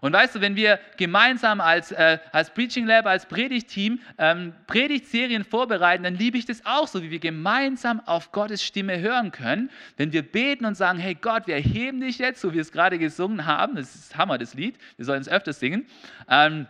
Und 0.00 0.12
weißt 0.12 0.36
du, 0.36 0.40
wenn 0.40 0.56
wir 0.56 0.80
gemeinsam 0.96 1.60
als, 1.60 1.92
äh, 1.92 2.18
als 2.32 2.50
Preaching 2.50 2.86
Lab, 2.86 3.06
als 3.06 3.26
Predigtteam 3.26 4.00
ähm, 4.18 4.54
Predigtserien 4.66 5.44
vorbereiten, 5.44 6.04
dann 6.04 6.14
liebe 6.14 6.38
ich 6.38 6.46
das 6.46 6.64
auch 6.64 6.88
so, 6.88 7.02
wie 7.02 7.10
wir 7.10 7.18
gemeinsam 7.18 8.00
auf 8.06 8.32
Gottes 8.32 8.62
Stimme 8.62 8.98
hören 9.00 9.30
können. 9.30 9.70
Wenn 9.96 10.12
wir 10.12 10.22
beten 10.22 10.64
und 10.64 10.76
sagen, 10.76 10.98
hey 10.98 11.14
Gott, 11.14 11.46
wir 11.46 11.54
erheben 11.54 12.00
dich 12.00 12.18
jetzt, 12.18 12.40
so 12.40 12.50
wie 12.50 12.54
wir 12.54 12.62
es 12.62 12.72
gerade 12.72 12.98
gesungen 12.98 13.46
haben, 13.46 13.76
das 13.76 13.94
ist 13.94 14.16
Hammer, 14.16 14.38
das 14.38 14.54
Lied, 14.54 14.76
wir 14.96 15.04
sollen 15.04 15.20
es 15.20 15.28
öfters 15.28 15.60
singen. 15.60 15.86
Ähm, 16.28 16.66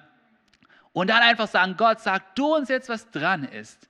und 0.93 1.09
dann 1.09 1.23
einfach 1.23 1.47
sagen, 1.47 1.77
Gott, 1.77 2.01
sag 2.01 2.35
du 2.35 2.57
uns 2.57 2.69
jetzt, 2.69 2.89
was 2.89 3.11
dran 3.11 3.45
ist 3.45 3.90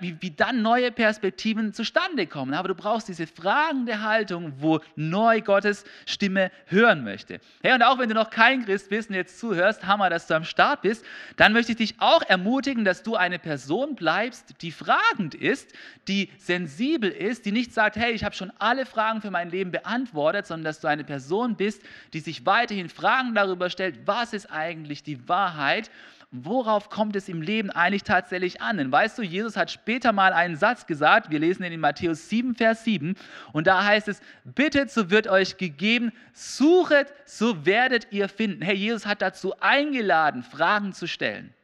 wie, 0.00 0.16
wie 0.20 0.30
dann 0.30 0.62
neue 0.62 0.90
Perspektiven 0.90 1.72
zustande 1.72 2.26
kommen. 2.26 2.54
Aber 2.54 2.68
du 2.68 2.74
brauchst 2.74 3.08
diese 3.08 3.26
fragende 3.26 4.02
Haltung, 4.02 4.52
wo 4.58 4.80
neu 4.96 5.40
Gottes 5.40 5.84
Stimme 6.06 6.50
hören 6.66 7.04
möchte. 7.04 7.40
Hey, 7.62 7.74
und 7.74 7.82
auch 7.82 7.98
wenn 7.98 8.08
du 8.08 8.14
noch 8.14 8.30
kein 8.30 8.64
Christ 8.64 8.90
bist 8.90 9.10
und 9.10 9.16
jetzt 9.16 9.38
zuhörst, 9.38 9.86
Hammer, 9.86 10.10
dass 10.10 10.26
du 10.26 10.34
am 10.34 10.44
Start 10.44 10.82
bist, 10.82 11.04
dann 11.36 11.52
möchte 11.52 11.72
ich 11.72 11.78
dich 11.78 11.94
auch 11.98 12.22
ermutigen, 12.22 12.84
dass 12.84 13.02
du 13.02 13.16
eine 13.16 13.38
Person 13.38 13.94
bleibst, 13.94 14.62
die 14.62 14.72
fragend 14.72 15.34
ist, 15.34 15.72
die 16.08 16.30
sensibel 16.38 17.10
ist, 17.10 17.46
die 17.46 17.52
nicht 17.52 17.72
sagt, 17.72 17.96
hey, 17.96 18.12
ich 18.12 18.24
habe 18.24 18.34
schon 18.34 18.52
alle 18.58 18.86
Fragen 18.86 19.20
für 19.20 19.30
mein 19.30 19.50
Leben 19.50 19.70
beantwortet, 19.70 20.46
sondern 20.46 20.64
dass 20.64 20.80
du 20.80 20.88
eine 20.88 21.04
Person 21.04 21.56
bist, 21.56 21.82
die 22.12 22.20
sich 22.20 22.46
weiterhin 22.46 22.88
Fragen 22.88 23.34
darüber 23.34 23.70
stellt, 23.70 24.06
was 24.06 24.32
ist 24.32 24.50
eigentlich 24.50 25.02
die 25.02 25.28
Wahrheit 25.28 25.90
worauf 26.30 26.90
kommt 26.90 27.16
es 27.16 27.28
im 27.28 27.40
Leben 27.40 27.70
eigentlich 27.70 28.02
tatsächlich 28.02 28.60
an? 28.60 28.76
Denn 28.76 28.92
weißt 28.92 29.18
du, 29.18 29.22
Jesus 29.22 29.56
hat 29.56 29.70
später 29.70 30.12
mal 30.12 30.32
einen 30.32 30.56
Satz 30.56 30.86
gesagt, 30.86 31.30
wir 31.30 31.38
lesen 31.38 31.64
ihn 31.64 31.72
in 31.72 31.80
Matthäus 31.80 32.28
7, 32.28 32.54
Vers 32.54 32.84
7, 32.84 33.14
und 33.52 33.66
da 33.66 33.84
heißt 33.84 34.08
es, 34.08 34.20
bittet, 34.44 34.90
so 34.90 35.10
wird 35.10 35.26
euch 35.26 35.56
gegeben, 35.56 36.12
suchet, 36.34 37.12
so 37.24 37.64
werdet 37.64 38.08
ihr 38.10 38.28
finden. 38.28 38.62
Herr 38.62 38.74
Jesus 38.74 39.06
hat 39.06 39.22
dazu 39.22 39.58
eingeladen, 39.60 40.42
Fragen 40.42 40.92
zu 40.92 41.06
stellen. 41.06 41.54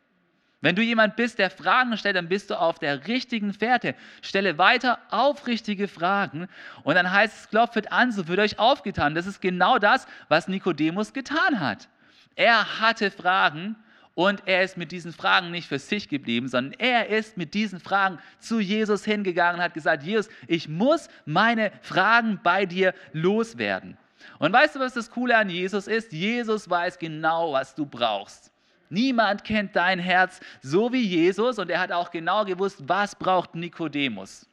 Wenn 0.63 0.77
du 0.77 0.83
jemand 0.83 1.17
bist, 1.17 1.39
der 1.39 1.51
Fragen 1.51 1.95
stellt, 1.99 2.17
dann 2.17 2.31
bist 2.31 2.49
du 2.49 2.59
auf 2.59 2.79
der 2.79 3.07
richtigen 3.07 3.53
Fährte. 3.53 3.95
Stelle 4.23 4.57
weiter 4.57 4.99
aufrichtige 5.11 5.89
Fragen 5.89 6.49
und 6.85 6.95
dann 6.95 7.11
heißt 7.13 7.37
es, 7.37 7.51
klopft 7.51 7.93
an, 7.93 8.13
so 8.13 8.29
wird 8.29 8.39
euch 8.39 8.59
aufgetan. 8.59 9.15
Das 9.15 9.27
ist 9.27 9.43
genau 9.43 9.79
das, 9.79 10.07
was 10.29 10.49
Nikodemus 10.49 11.13
getan 11.13 11.61
hat. 11.61 11.91
Er 12.35 12.81
hatte 12.81 13.11
Fragen 13.11 13.77
und 14.15 14.43
er 14.47 14.63
ist 14.63 14.77
mit 14.77 14.93
diesen 14.93 15.13
Fragen 15.13 15.51
nicht 15.51 15.69
für 15.69 15.79
sich 15.79 16.09
geblieben, 16.09 16.49
sondern 16.49 16.79
er 16.79 17.09
ist 17.09 17.37
mit 17.37 17.53
diesen 17.55 17.81
Fragen 17.81 18.19
zu 18.39 18.61
Jesus 18.61 19.05
hingegangen 19.05 19.57
und 19.57 19.65
hat 19.65 19.75
gesagt, 19.75 20.05
Jesus, 20.05 20.29
ich 20.47 20.69
muss 20.69 21.09
meine 21.25 21.73
Fragen 21.83 22.39
bei 22.43 22.65
dir 22.65 22.95
loswerden. 23.13 23.97
Und 24.39 24.53
weißt 24.53 24.77
du, 24.77 24.81
was 24.81 24.95
das 24.95 25.11
Coole 25.11 25.37
an 25.37 25.51
Jesus 25.51 25.87
ist? 25.87 26.13
Jesus 26.13 26.71
weiß 26.71 26.99
genau, 26.99 27.53
was 27.53 27.75
du 27.75 27.85
brauchst. 27.85 28.53
Niemand 28.89 29.43
kennt 29.43 29.75
dein 29.75 29.99
Herz 29.99 30.41
so 30.63 30.93
wie 30.93 31.03
Jesus 31.03 31.59
und 31.59 31.71
er 31.71 31.81
hat 31.81 31.91
auch 31.91 32.11
genau 32.11 32.45
gewusst, 32.45 32.83
was 32.87 33.17
braucht 33.17 33.55
Nikodemus. 33.55 34.49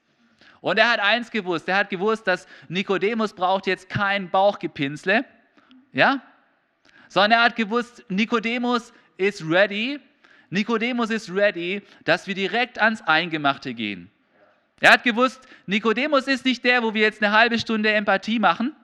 Und 0.62 0.78
er 0.78 0.92
hat 0.92 1.00
eins 1.00 1.30
gewusst, 1.30 1.68
er 1.68 1.78
hat 1.78 1.90
gewusst, 1.90 2.28
dass 2.28 2.48
Nikodemus 2.68 3.34
braucht 3.34 3.68
jetzt 3.68 3.90
kein 3.90 4.30
Bauchgepinsle, 4.30 5.26
ja? 5.92 6.22
Sondern 7.08 7.32
er 7.32 7.44
hat 7.46 7.56
gewusst, 7.56 8.06
Nikodemus 8.10 8.94
ist 9.22 9.44
ready, 9.48 10.00
Nikodemus 10.50 11.10
ist 11.10 11.34
ready, 11.34 11.82
dass 12.04 12.28
wir 12.28 12.36
direkt 12.36 12.80
ans 12.80 13.02
Eingemachte 13.02 13.74
gehen. 13.74 14.10
Er 14.82 14.94
hat 14.94 15.04
gewusst, 15.04 15.48
Nikodemus 15.68 16.28
ist 16.28 16.44
nicht 16.44 16.64
der, 16.64 16.82
wo 16.84 16.94
wir 16.94 17.02
jetzt 17.02 17.24
eine 17.24 17.32
halbe 17.32 17.60
Stunde 17.60 17.92
Empathie 17.92 18.40
machen, 18.40 18.76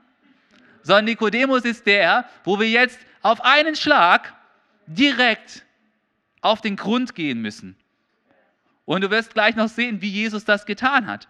sondern 0.84 1.06
Nikodemus 1.06 1.66
ist 1.66 1.86
der, 1.86 2.30
wo 2.44 2.60
wir 2.60 2.70
jetzt 2.70 3.00
auf 3.22 3.44
einen 3.44 3.76
Schlag 3.76 4.34
direkt 4.86 5.66
auf 6.42 6.62
den 6.62 6.76
Grund 6.76 7.16
gehen 7.16 7.42
müssen. 7.42 7.76
Und 8.86 9.02
du 9.02 9.10
wirst 9.10 9.34
gleich 9.34 9.56
noch 9.56 9.68
sehen, 9.68 10.02
wie 10.02 10.10
Jesus 10.10 10.46
das 10.46 10.66
getan 10.66 11.08
hat. 11.08 11.28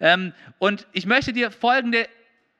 Ähm, 0.00 0.34
und 0.58 0.86
ich 0.92 1.06
möchte 1.06 1.32
dir 1.32 1.50
folgende 1.50 2.08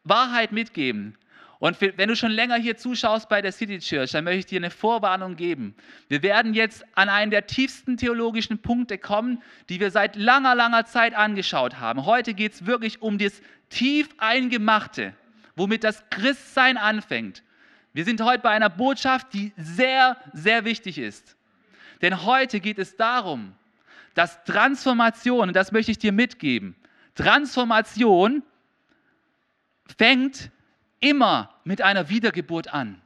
Wahrheit 0.04 0.52
mitgeben. 0.52 1.18
Und 1.60 1.78
wenn 1.82 2.08
du 2.08 2.16
schon 2.16 2.30
länger 2.30 2.56
hier 2.56 2.78
zuschaust 2.78 3.28
bei 3.28 3.42
der 3.42 3.52
City 3.52 3.78
Church, 3.80 4.12
dann 4.12 4.24
möchte 4.24 4.38
ich 4.38 4.46
dir 4.46 4.58
eine 4.58 4.70
Vorwarnung 4.70 5.36
geben. 5.36 5.74
Wir 6.08 6.22
werden 6.22 6.54
jetzt 6.54 6.86
an 6.94 7.10
einen 7.10 7.30
der 7.30 7.46
tiefsten 7.46 7.98
theologischen 7.98 8.62
Punkte 8.62 8.96
kommen, 8.96 9.42
die 9.68 9.78
wir 9.78 9.90
seit 9.90 10.16
langer, 10.16 10.54
langer 10.54 10.86
Zeit 10.86 11.14
angeschaut 11.14 11.78
haben. 11.78 12.06
Heute 12.06 12.32
geht 12.32 12.54
es 12.54 12.64
wirklich 12.64 13.02
um 13.02 13.18
das 13.18 13.42
tief 13.68 14.08
Eingemachte, 14.16 15.12
womit 15.54 15.84
das 15.84 16.02
Christsein 16.08 16.78
anfängt. 16.78 17.42
Wir 17.92 18.06
sind 18.06 18.22
heute 18.22 18.42
bei 18.42 18.50
einer 18.50 18.70
Botschaft, 18.70 19.34
die 19.34 19.52
sehr, 19.58 20.16
sehr 20.32 20.64
wichtig 20.64 20.96
ist. 20.96 21.36
Denn 22.00 22.24
heute 22.24 22.60
geht 22.60 22.78
es 22.78 22.96
darum, 22.96 23.52
dass 24.14 24.42
Transformation, 24.44 25.48
und 25.48 25.54
das 25.54 25.72
möchte 25.72 25.90
ich 25.90 25.98
dir 25.98 26.12
mitgeben, 26.12 26.74
Transformation 27.14 28.42
fängt 29.98 30.50
immer 31.00 31.54
mit 31.64 31.83
einer 31.83 32.09
Wiedergeburt 32.09 32.73
an. 32.73 33.00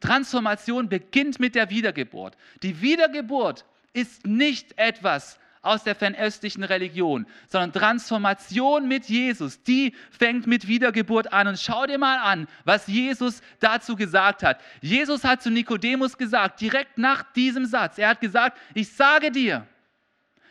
Transformation 0.00 0.88
beginnt 0.88 1.40
mit 1.40 1.54
der 1.54 1.70
Wiedergeburt. 1.70 2.36
Die 2.62 2.80
Wiedergeburt 2.80 3.64
ist 3.92 4.26
nicht 4.26 4.78
etwas, 4.78 5.38
aus 5.62 5.84
der 5.84 5.94
fernöstlichen 5.94 6.64
Religion, 6.64 7.26
sondern 7.48 7.72
Transformation 7.72 8.88
mit 8.88 9.06
Jesus, 9.06 9.62
die 9.62 9.94
fängt 10.10 10.46
mit 10.46 10.66
Wiedergeburt 10.66 11.32
an. 11.32 11.48
Und 11.48 11.58
schau 11.58 11.86
dir 11.86 11.98
mal 11.98 12.18
an, 12.18 12.46
was 12.64 12.86
Jesus 12.86 13.42
dazu 13.58 13.94
gesagt 13.94 14.42
hat. 14.42 14.60
Jesus 14.80 15.22
hat 15.22 15.42
zu 15.42 15.50
Nikodemus 15.50 16.16
gesagt, 16.16 16.60
direkt 16.60 16.96
nach 16.96 17.22
diesem 17.32 17.66
Satz, 17.66 17.98
er 17.98 18.08
hat 18.08 18.20
gesagt, 18.20 18.58
ich 18.74 18.90
sage 18.92 19.30
dir, 19.30 19.66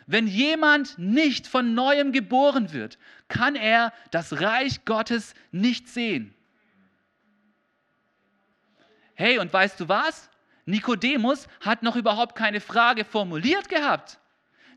wenn 0.06 0.28
jemand 0.28 0.98
nicht 0.98 1.48
von 1.48 1.74
neuem 1.74 2.12
geboren 2.12 2.74
wird, 2.74 2.98
kann 3.28 3.56
er 3.56 3.94
das 4.12 4.42
Reich 4.42 4.86
Gottes 4.86 5.34
nicht 5.52 5.88
sehen. 5.88 6.34
Hey, 9.20 9.38
und 9.38 9.52
weißt 9.52 9.78
du 9.82 9.90
was? 9.90 10.30
Nikodemus 10.64 11.50
hat 11.60 11.84
noch 11.84 11.98
überhaupt 11.98 12.38
keine 12.38 12.62
Frage 12.62 13.04
formuliert 13.04 13.68
gehabt. 13.68 14.18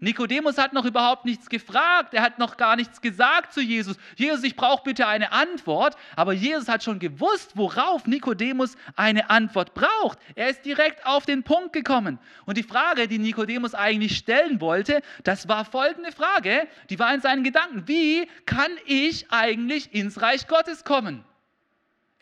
Nikodemus 0.01 0.59
hat 0.59 0.73
noch 0.73 0.85
überhaupt 0.85 1.27
nichts 1.27 1.49
gefragt, 1.49 2.13
er 2.13 2.23
hat 2.23 2.41
noch 2.41 2.57
gar 2.57 2.75
nichts 2.75 3.01
gesagt 3.01 3.53
zu 3.53 3.61
Jesus. 3.61 3.97
Jesus, 4.17 4.43
ich 4.43 4.57
brauche 4.57 4.83
bitte 4.83 5.07
eine 5.07 5.31
Antwort. 5.31 5.95
Aber 6.17 6.33
Jesus 6.33 6.67
hat 6.67 6.83
schon 6.83 6.99
gewusst, 6.99 7.53
worauf 7.57 8.09
Nikodemus 8.09 8.77
eine 8.97 9.31
Antwort 9.31 9.75
braucht. 9.75 10.19
Er 10.35 10.49
ist 10.49 10.65
direkt 10.65 11.07
auf 11.07 11.25
den 11.25 11.45
Punkt 11.45 11.73
gekommen. 11.73 12.19
Und 12.45 12.57
die 12.57 12.65
Frage, 12.65 13.07
die 13.07 13.21
Nikodemus 13.21 13.77
eigentlich 13.77 14.17
stellen 14.17 14.61
wollte, 14.61 15.03
das 15.23 15.47
war 15.47 15.65
folgende 15.65 16.11
Frage, 16.11 16.67
die 16.91 16.99
war 16.99 17.15
in 17.15 17.21
seinen 17.21 17.45
Gedanken. 17.45 17.87
Wie 17.87 18.27
kann 18.45 18.73
ich 18.87 19.31
eigentlich 19.31 19.95
ins 19.95 20.21
Reich 20.21 20.49
Gottes 20.49 20.83
kommen? 20.83 21.25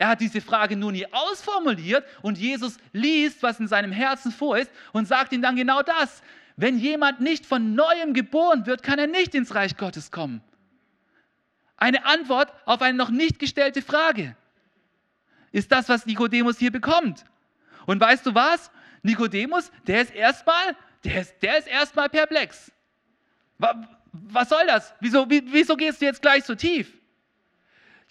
Er 0.01 0.07
hat 0.07 0.19
diese 0.19 0.41
Frage 0.41 0.75
nur 0.75 0.91
nie 0.91 1.05
ausformuliert 1.11 2.03
und 2.23 2.35
Jesus 2.35 2.77
liest, 2.91 3.43
was 3.43 3.59
in 3.59 3.67
seinem 3.67 3.91
Herzen 3.91 4.31
vor 4.31 4.57
ist 4.57 4.71
und 4.93 5.07
sagt 5.07 5.31
ihm 5.31 5.43
dann 5.43 5.55
genau 5.55 5.83
das. 5.83 6.23
Wenn 6.57 6.79
jemand 6.79 7.21
nicht 7.21 7.45
von 7.45 7.75
neuem 7.75 8.15
geboren 8.15 8.65
wird, 8.65 8.81
kann 8.81 8.97
er 8.97 9.05
nicht 9.05 9.35
ins 9.35 9.53
Reich 9.53 9.77
Gottes 9.77 10.09
kommen. 10.09 10.41
Eine 11.77 12.03
Antwort 12.03 12.51
auf 12.65 12.81
eine 12.81 12.97
noch 12.97 13.11
nicht 13.11 13.37
gestellte 13.37 13.83
Frage 13.83 14.35
ist 15.51 15.71
das, 15.71 15.87
was 15.87 16.07
Nikodemus 16.07 16.57
hier 16.57 16.71
bekommt. 16.71 17.23
Und 17.85 18.01
weißt 18.01 18.25
du 18.25 18.33
was? 18.33 18.71
Nikodemus, 19.03 19.71
der 19.85 20.01
ist 20.01 20.15
erstmal, 20.15 20.75
der 21.03 21.21
ist, 21.21 21.35
der 21.43 21.59
ist 21.59 21.67
erstmal 21.67 22.09
perplex. 22.09 22.71
Was 24.13 24.49
soll 24.49 24.65
das? 24.65 24.95
Wieso, 24.99 25.29
wieso 25.29 25.75
gehst 25.75 26.01
du 26.01 26.05
jetzt 26.05 26.23
gleich 26.23 26.43
so 26.43 26.55
tief? 26.55 26.91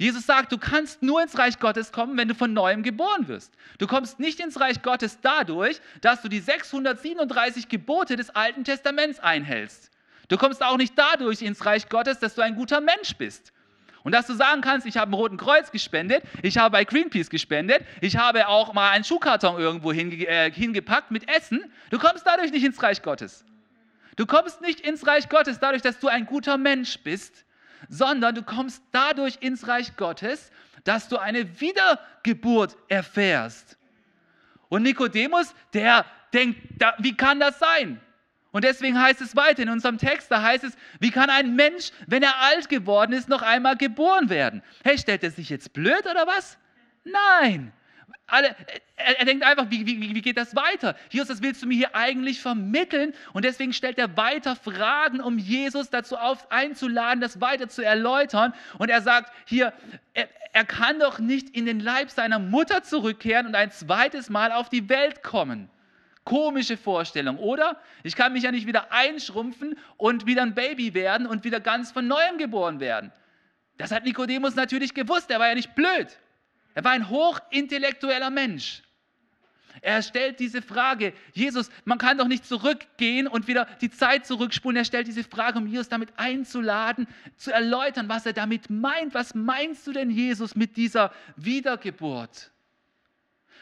Jesus 0.01 0.25
sagt, 0.25 0.51
du 0.51 0.57
kannst 0.57 1.03
nur 1.03 1.21
ins 1.23 1.37
Reich 1.37 1.59
Gottes 1.59 1.93
kommen, 1.93 2.17
wenn 2.17 2.27
du 2.27 2.35
von 2.35 2.55
neuem 2.55 2.83
geboren 2.83 3.29
wirst. 3.29 3.53
Du 3.77 3.87
kommst 3.87 4.19
nicht 4.19 4.41
ins 4.41 4.59
Reich 4.59 4.81
Gottes 4.81 5.19
dadurch, 5.21 5.79
dass 6.01 6.23
du 6.23 6.31
die 6.31 6.41
637 6.41 7.69
Gebote 7.69 8.17
des 8.17 8.31
Alten 8.31 8.65
Testaments 8.65 9.21
einhältst. 9.21 9.91
Du 10.29 10.39
kommst 10.39 10.63
auch 10.63 10.79
nicht 10.79 10.95
dadurch 10.97 11.43
ins 11.43 11.67
Reich 11.67 11.91
Gottes, 11.91 12.19
dass 12.19 12.35
du 12.35 12.41
ein 12.41 12.55
guter 12.55 12.81
Mensch 12.81 13.15
bist. 13.17 13.53
Und 14.03 14.13
dass 14.13 14.27
du 14.27 14.33
sagen 14.33 14.63
kannst, 14.63 14.87
ich 14.87 14.97
habe 14.97 15.11
ein 15.11 15.15
Roten 15.15 15.37
Kreuz 15.37 15.71
gespendet, 15.71 16.23
ich 16.41 16.57
habe 16.57 16.73
bei 16.73 16.85
Greenpeace 16.85 17.29
gespendet, 17.29 17.85
ich 18.01 18.17
habe 18.17 18.49
auch 18.49 18.73
mal 18.73 18.93
einen 18.93 19.05
Schuhkarton 19.05 19.61
irgendwo 19.61 19.93
hinge 19.93 20.27
äh, 20.27 20.51
hingepackt 20.51 21.11
mit 21.11 21.29
Essen. 21.29 21.71
Du 21.91 21.99
kommst 21.99 22.27
dadurch 22.27 22.53
nicht 22.53 22.65
ins 22.65 22.83
Reich 22.83 23.03
Gottes. 23.03 23.45
Du 24.17 24.25
kommst 24.25 24.63
nicht 24.63 24.81
ins 24.81 25.07
Reich 25.07 25.29
Gottes 25.29 25.59
dadurch, 25.59 25.83
dass 25.83 25.99
du 26.01 26.09
ein 26.09 26.25
guter 26.25 26.57
Mensch 26.57 26.99
bist, 27.01 27.45
sondern 27.89 28.35
du 28.35 28.43
kommst 28.43 28.83
dadurch 28.93 29.39
ins 29.41 29.67
Reich 29.69 29.97
Gottes, 29.97 30.51
dass 30.85 31.09
du 31.09 31.19
eine 31.19 31.61
Wiedergeburt 31.61 32.77
erfährst. 32.89 33.77
Und 34.69 34.83
Nikodemus, 34.83 35.55
der 35.73 36.05
denkt, 36.33 36.61
da, 36.79 36.95
wie 36.99 37.17
kann 37.17 37.41
das 37.41 37.59
sein? 37.59 38.01
Und 38.53 38.65
deswegen 38.65 39.01
heißt 39.01 39.21
es 39.21 39.37
weiter 39.37 39.63
in 39.63 39.69
unserem 39.69 39.99
Text, 39.99 40.31
da 40.31 40.43
heißt 40.43 40.65
es, 40.65 40.77
wie 40.99 41.11
kann 41.11 41.31
ein 41.31 41.55
Mensch, 41.55 41.91
wenn 42.07 42.23
er 42.23 42.37
alt 42.41 42.69
geworden 42.69 43.13
ist, 43.13 43.29
noch 43.29 43.43
einmal 43.43 43.77
geboren 43.77 44.29
werden? 44.29 44.63
Hey, 44.83 44.99
stellt 44.99 45.23
er 45.23 45.31
sich 45.31 45.51
jetzt 45.51 45.73
blöd 45.73 46.05
oder 46.11 46.27
was? 46.27 46.59
Nein, 47.05 47.73
alle, 48.27 48.55
er, 48.97 49.19
er, 49.19 49.25
denkt 49.25 49.45
einfach, 49.45 49.67
wie, 49.71 49.87
wie, 49.87 50.15
wie 50.15 50.23
geht 50.23 50.37
das 50.37 50.55
weiter? 50.55 50.97
Jesus, 51.11 51.29
das 51.29 51.43
willst 51.43 51.63
du 51.63 51.67
mir 51.67 51.77
hier 51.77 51.95
eigentlich 51.95 52.41
vermitteln? 52.41 53.13
Und 53.33 53.45
deswegen 53.45 53.73
stellt 53.73 53.99
er 53.99 54.17
weiter 54.17 54.57
Fragen, 54.57 55.21
um 55.21 55.39
Jesus 55.39 55.91
dazu 55.91 56.17
auf, 56.17 56.51
einzuladen, 56.51 57.21
das 57.21 57.41
weiter 57.41 57.69
zu 57.69 57.83
erläutern. 57.83 58.55
Und 58.79 58.89
er 58.89 59.03
sagt 59.03 59.33
hier, 59.47 59.73
er, 60.15 60.29
er 60.53 60.65
kann 60.65 60.99
doch 60.99 61.19
nicht 61.19 61.51
in 61.51 61.67
den 61.67 61.81
Leib 61.81 62.11
seiner 62.11 62.39
Mutter 62.39 62.83
zurückkehren 62.83 63.47
und 63.47 63.55
ein 63.55 63.71
zweites 63.71 64.31
Mal 64.31 64.53
auf 64.53 64.69
die 64.69 64.89
Welt 64.89 65.23
kommen. 65.23 65.71
Komische 66.25 66.77
Vorstellung, 66.77 67.39
oder? 67.39 67.81
Ich 68.03 68.15
kann 68.15 68.33
mich 68.33 68.43
ja 68.45 68.53
nicht 68.53 68.67
wieder 68.67 68.93
einschrumpfen 68.93 69.79
und 69.97 70.27
wieder 70.27 70.43
ein 70.43 70.55
Baby 70.55 70.95
werden 70.95 71.27
und 71.27 71.45
wieder 71.45 71.61
ganz 71.61 71.93
von 71.93 72.07
neuem 72.07 72.39
geboren 72.39 72.79
werden. 72.79 73.11
Das 73.79 73.91
hat 73.91 74.05
Nikodemus 74.05 74.55
natürlich 74.55 74.93
gewusst, 74.93 75.31
er 75.31 75.41
war 75.41 75.49
ja 75.49 75.55
nicht 75.55 75.75
blöd. 75.75 76.19
Er 76.75 76.85
war 76.85 76.93
ein 76.93 77.09
hochintellektueller 77.09 78.31
Mensch. 78.31 78.83
Er 79.83 80.03
stellt 80.03 80.41
diese 80.41 80.63
Frage, 80.63 81.13
Jesus, 81.33 81.71
man 81.85 81.99
kann 81.99 82.19
doch 82.19 82.27
nicht 82.27 82.45
zurückgehen 82.45 83.27
und 83.27 83.47
wieder 83.47 83.67
die 83.81 83.91
Zeit 83.91 84.27
zurückspulen. 84.27 84.77
Er 84.77 84.85
stellt 84.85 85.07
diese 85.07 85.25
Frage, 85.25 85.59
um 85.59 85.67
Jesus 85.67 85.89
damit 85.89 86.11
einzuladen, 86.17 87.07
zu 87.37 87.53
erläutern, 87.53 88.09
was 88.09 88.27
er 88.27 88.33
damit 88.33 88.69
meint. 88.69 89.15
Was 89.15 89.35
meinst 89.35 89.87
du 89.87 89.93
denn, 89.93 90.11
Jesus, 90.11 90.55
mit 90.55 90.77
dieser 90.77 91.13
Wiedergeburt? 91.37 92.51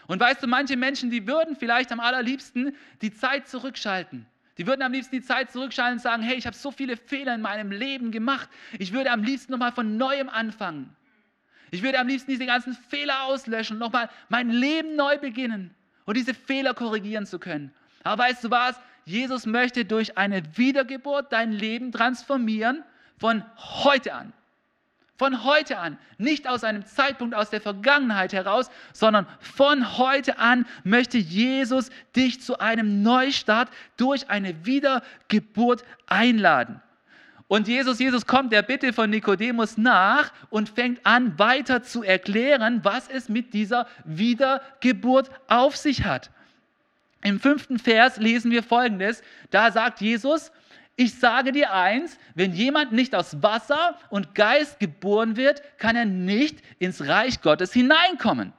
Und 0.07 0.21
weißt 0.21 0.43
du, 0.43 0.47
manche 0.47 0.77
Menschen, 0.77 1.11
die 1.11 1.27
würden 1.27 1.55
vielleicht 1.55 1.93
am 1.93 2.00
allerliebsten 2.00 2.75
die 3.03 3.12
Zeit 3.12 3.47
zurückschalten. 3.47 4.27
Die 4.57 4.67
würden 4.67 4.83
am 4.83 4.93
liebsten 4.93 5.17
die 5.17 5.23
Zeit 5.23 5.53
zurückschalten 5.53 5.99
und 5.99 6.03
sagen, 6.03 6.23
hey, 6.23 6.37
ich 6.37 6.47
habe 6.47 6.57
so 6.57 6.73
viele 6.73 6.97
Fehler 6.97 7.35
in 7.35 7.43
meinem 7.43 7.71
Leben 7.71 8.11
gemacht. 8.11 8.49
Ich 8.79 8.93
würde 8.93 9.12
am 9.12 9.23
liebsten 9.23 9.53
nochmal 9.53 9.71
von 9.71 9.97
neuem 9.99 10.29
anfangen. 10.29 10.97
Ich 11.71 11.83
würde 11.83 11.99
am 11.99 12.09
liebsten 12.09 12.31
diese 12.31 12.47
ganzen 12.47 12.75
Fehler 12.75 13.25
auslöschen 13.25 13.79
nochmal 13.79 14.09
mein 14.29 14.51
Leben 14.51 14.97
neu 14.97 15.19
beginnen 15.19 15.75
und 16.05 16.17
diese 16.17 16.35
Fehler 16.35 16.75
korrigieren 16.75 17.27
zu 17.27 17.39
können. 17.39 17.73
Aber 18.05 18.23
weißt 18.23 18.45
du 18.45 18.51
was? 18.51 18.81
Jesus 19.05 19.47
möchte 19.47 19.85
durch 19.85 20.19
eine 20.19 20.43
Wiedergeburt 20.57 21.33
dein 21.33 21.53
Leben 21.53 21.93
transformieren 21.93 22.85
von 23.19 23.43
heute 23.59 24.15
an. 24.15 24.33
Von 25.17 25.43
heute 25.45 25.79
an, 25.79 25.99
nicht 26.17 26.47
aus 26.47 26.63
einem 26.63 26.87
Zeitpunkt 26.87 27.35
aus 27.35 27.51
der 27.51 27.61
Vergangenheit 27.61 28.33
heraus, 28.33 28.71
sondern 28.93 29.27
von 29.41 29.99
heute 29.99 30.39
an 30.39 30.65
möchte 30.85 31.19
Jesus 31.19 31.91
dich 32.15 32.41
zu 32.41 32.61
einem 32.61 33.03
Neustart 33.03 33.69
durch 33.97 34.31
eine 34.31 34.65
Wiedergeburt 34.65 35.85
einladen. 36.07 36.81
Und 37.49 37.67
Jesus, 37.67 37.99
Jesus 37.99 38.26
kommt 38.26 38.52
der 38.52 38.62
Bitte 38.62 38.93
von 38.93 39.09
Nikodemus 39.09 39.78
nach 39.78 40.33
und 40.50 40.69
fängt 40.69 41.05
an 41.05 41.38
weiter 41.38 41.83
zu 41.83 42.02
erklären, 42.02 42.81
was 42.83 43.09
es 43.09 43.31
mit 43.31 43.55
dieser 43.55 43.87
Wiedergeburt 44.05 45.31
auf 45.49 45.75
sich 45.76 46.05
hat. 46.05 46.31
Im 47.23 47.40
fünften 47.40 47.78
Vers 47.78 48.19
lesen 48.19 48.50
wir 48.50 48.62
folgendes. 48.62 49.23
Da 49.50 49.73
sagt 49.73 50.02
Jesus, 50.02 50.52
ich 50.95 51.14
sage 51.14 51.52
dir 51.52 51.73
eins, 51.73 52.19
wenn 52.35 52.52
jemand 52.52 52.93
nicht 52.93 53.14
aus 53.14 53.43
Wasser 53.43 53.97
und 54.11 54.35
Geist 54.35 54.78
geboren 54.78 55.37
wird, 55.37 55.62
kann 55.78 55.97
er 55.97 56.05
nicht 56.05 56.59
ins 56.78 57.07
Reich 57.07 57.40
Gottes 57.40 57.73
hineinkommen. 57.73 58.52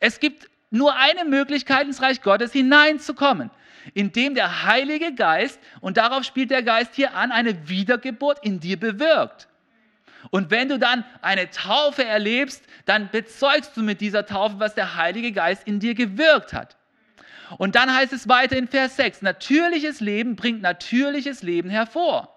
Es 0.00 0.20
gibt 0.20 0.50
nur 0.70 0.96
eine 0.96 1.24
Möglichkeit, 1.24 1.86
ins 1.86 2.02
Reich 2.02 2.22
Gottes 2.22 2.52
hineinzukommen, 2.52 3.50
indem 3.92 4.34
der 4.34 4.64
Heilige 4.64 5.14
Geist, 5.14 5.60
und 5.80 5.96
darauf 5.96 6.24
spielt 6.24 6.50
der 6.50 6.62
Geist 6.62 6.94
hier 6.94 7.14
an, 7.14 7.32
eine 7.32 7.68
Wiedergeburt 7.68 8.38
in 8.42 8.60
dir 8.60 8.78
bewirkt. 8.78 9.48
Und 10.30 10.50
wenn 10.50 10.68
du 10.68 10.78
dann 10.78 11.04
eine 11.20 11.50
Taufe 11.50 12.04
erlebst, 12.04 12.64
dann 12.86 13.10
bezeugst 13.10 13.76
du 13.76 13.82
mit 13.82 14.00
dieser 14.00 14.24
Taufe, 14.24 14.58
was 14.58 14.74
der 14.74 14.96
Heilige 14.96 15.32
Geist 15.32 15.66
in 15.66 15.80
dir 15.80 15.94
gewirkt 15.94 16.52
hat. 16.52 16.76
Und 17.58 17.74
dann 17.74 17.94
heißt 17.94 18.12
es 18.12 18.28
weiter 18.28 18.56
in 18.56 18.68
Vers 18.68 18.96
6, 18.96 19.22
natürliches 19.22 20.00
Leben 20.00 20.34
bringt 20.34 20.62
natürliches 20.62 21.42
Leben 21.42 21.68
hervor. 21.68 22.34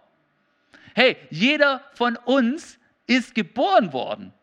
Hey, 0.96 1.16
jeder 1.30 1.82
von 1.94 2.18
uns 2.18 2.78
ist 3.06 3.36
geboren 3.36 3.94
worden 3.94 4.34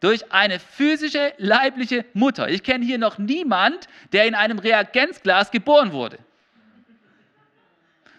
durch 0.00 0.32
eine 0.32 0.58
physische, 0.58 1.32
leibliche 1.38 2.04
Mutter. 2.12 2.48
Ich 2.48 2.62
kenne 2.62 2.84
hier 2.84 2.98
noch 2.98 3.18
niemand, 3.18 3.86
der 4.12 4.26
in 4.26 4.34
einem 4.34 4.58
Reagenzglas 4.58 5.50
geboren 5.50 5.92
wurde. 5.92 6.18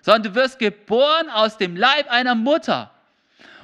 Sondern 0.03 0.23
du 0.23 0.35
wirst 0.35 0.59
geboren 0.59 1.29
aus 1.31 1.57
dem 1.57 1.75
Leib 1.75 2.11
einer 2.11 2.35
Mutter. 2.35 2.91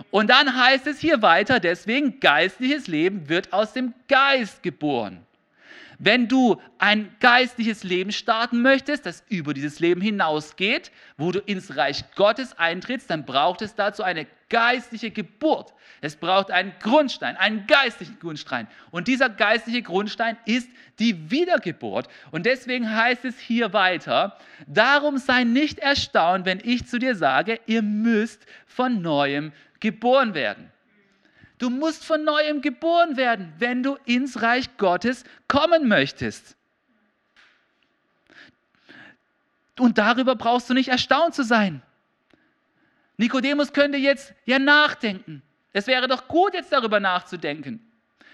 Und 0.10 0.30
dann 0.32 0.56
heißt 0.56 0.88
es 0.88 0.98
hier 1.00 1.22
weiter, 1.22 1.60
deswegen 1.60 2.20
geistliches 2.20 2.88
Leben 2.88 3.30
wird 3.30 3.54
aus 3.54 3.74
dem 3.74 3.94
Geist 4.08 4.64
geboren. 4.64 5.24
Wenn 6.02 6.30
du 6.30 6.62
ein 6.78 7.14
geistliches 7.20 7.84
Leben 7.84 8.14
starten 8.14 8.62
möchtest, 8.62 9.06
das 9.06 9.22
über 9.28 9.54
dieses 9.54 9.82
Leben 9.82 10.00
hinausgeht, 10.00 10.92
wo 11.18 11.34
du 11.34 11.40
ins 11.40 11.76
Reich 11.76 12.06
Gottes 12.16 12.58
eintrittst, 12.58 13.10
dann 13.10 13.26
braucht 13.26 13.62
es 13.62 13.76
dazu 13.76 14.04
eine 14.04 14.26
geistliche 14.48 15.12
Geburt. 15.12 15.74
Es 16.00 16.16
braucht 16.16 16.52
einen 16.52 16.72
Grundstein, 16.82 17.36
einen 17.36 17.68
geistlichen 17.68 18.18
Grundstein. 18.18 18.68
Und 18.92 19.10
dieser 19.10 19.28
geistliche 19.28 19.82
Grundstein 19.82 20.38
ist 20.46 20.70
die 21.00 21.30
Wiedergeburt. 21.30 22.08
Und 22.32 22.46
deswegen 22.46 22.96
heißt 22.96 23.26
es 23.26 23.38
hier 23.38 23.74
weiter, 23.74 24.38
darum 24.68 25.18
sei 25.18 25.44
nicht 25.44 25.80
erstaunt, 25.80 26.46
wenn 26.46 26.62
ich 26.64 26.88
zu 26.88 26.98
dir 26.98 27.14
sage, 27.14 27.60
ihr 27.66 27.82
müsst 27.82 28.46
von 28.66 29.02
neuem 29.02 29.52
geboren 29.82 30.34
werden. 30.34 30.72
Du 31.60 31.70
musst 31.70 32.06
von 32.06 32.24
neuem 32.24 32.62
geboren 32.62 33.18
werden, 33.18 33.54
wenn 33.60 33.84
du 33.84 33.98
ins 34.06 34.42
Reich 34.42 34.78
Gottes 34.78 35.26
kommen 35.48 35.88
möchtest. 35.88 36.56
Und 39.78 39.98
darüber 39.98 40.36
brauchst 40.36 40.70
du 40.70 40.74
nicht 40.74 40.88
erstaunt 40.88 41.36
zu 41.36 41.44
sein. 41.44 41.82
Nikodemus 43.18 43.74
könnte 43.74 43.98
jetzt 43.98 44.34
ja 44.46 44.58
nachdenken. 44.58 45.42
Es 45.74 45.88
wäre 45.88 46.08
doch 46.08 46.28
gut, 46.28 46.54
jetzt 46.54 46.72
darüber 46.72 47.02
nachzudenken. 47.02 47.86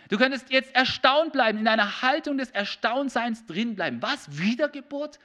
Du 0.10 0.17
könntest 0.17 0.51
jetzt 0.51 0.74
erstaunt 0.75 1.34
bleiben, 1.34 1.58
in 1.58 1.67
einer 1.67 2.03
Haltung 2.03 2.38
des 2.38 2.51
Erstauntseins 2.51 3.46
drin 3.48 3.75
bleiben. 3.75 4.01
Was? 4.03 4.38
Wiedergeburt? 4.38 5.20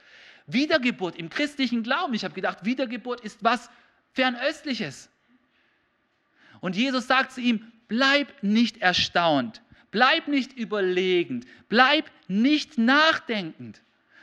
Wiedergeburt 0.47 1.15
im 1.15 1.29
christlichen 1.29 1.83
Glauben. 1.83 2.15
Ich 2.15 2.23
habe 2.23 2.33
gedacht, 2.33 2.65
Wiedergeburt 2.65 3.21
ist 3.21 3.43
was 3.43 3.69
Fernöstliches. 4.13 5.09
Und 6.61 6.75
Jesus 6.75 7.05
sagt 7.05 7.31
zu 7.31 7.41
ihm, 7.41 7.71
Bleib 7.91 8.41
nicht 8.41 8.77
erstaunt, 8.77 9.61
bleib 9.91 10.29
nicht 10.29 10.53
überlegend, 10.57 11.45
bleib 11.67 12.09
nicht 12.29 12.77
nachdenkend, 12.77 13.81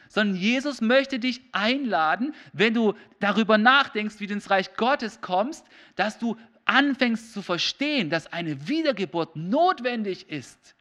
sondern 0.09 0.37
Jesus 0.37 0.81
möchte 0.81 1.18
dich 1.18 1.42
einladen, 1.52 2.35
wenn 2.54 2.72
du 2.72 2.94
darüber 3.20 3.59
nachdenkst, 3.59 4.20
wie 4.20 4.26
du 4.26 4.33
ins 4.33 4.48
Reich 4.48 4.74
Gottes 4.76 5.20
kommst, 5.20 5.66
dass 5.96 6.18
du 6.18 6.38
anfängst 6.64 7.35
zu 7.35 7.42
verstehen, 7.42 8.09
dass 8.09 8.33
eine 8.33 8.68
Wiedergeburt 8.68 9.37
notwendig 9.37 10.31
ist. 10.31 10.74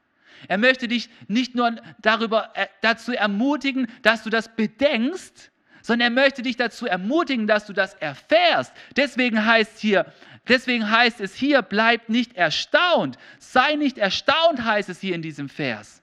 Er 0.48 0.58
möchte 0.58 0.88
dich 0.88 1.10
nicht 1.28 1.56
nur 1.56 1.76
darüber, 2.02 2.52
äh, 2.54 2.68
dazu 2.80 3.12
ermutigen, 3.12 3.88
dass 4.02 4.24
du 4.24 4.30
das 4.30 4.56
bedenkst, 4.56 5.52
sondern 5.82 6.16
er 6.16 6.24
möchte 6.24 6.42
dich 6.42 6.56
dazu 6.56 6.86
ermutigen, 6.86 7.48
dass 7.48 7.66
du 7.66 7.74
das 7.74 7.96
erfährst. 7.96 8.72
Deswegen 8.96 9.46
heißt 9.46 9.78
hier, 9.78 10.06
Deswegen 10.48 10.90
heißt 10.90 11.20
es 11.22 11.36
hier, 11.36 11.62
bleibt 11.62 12.10
nicht 12.10 12.36
erstaunt. 12.36 13.18
Sei 13.40 13.76
nicht 13.76 13.98
erstaunt, 13.98 14.64
heißt 14.64 14.90
es 14.90 15.00
hier 15.00 15.16
in 15.16 15.22
diesem 15.22 15.50
Vers. 15.50 16.02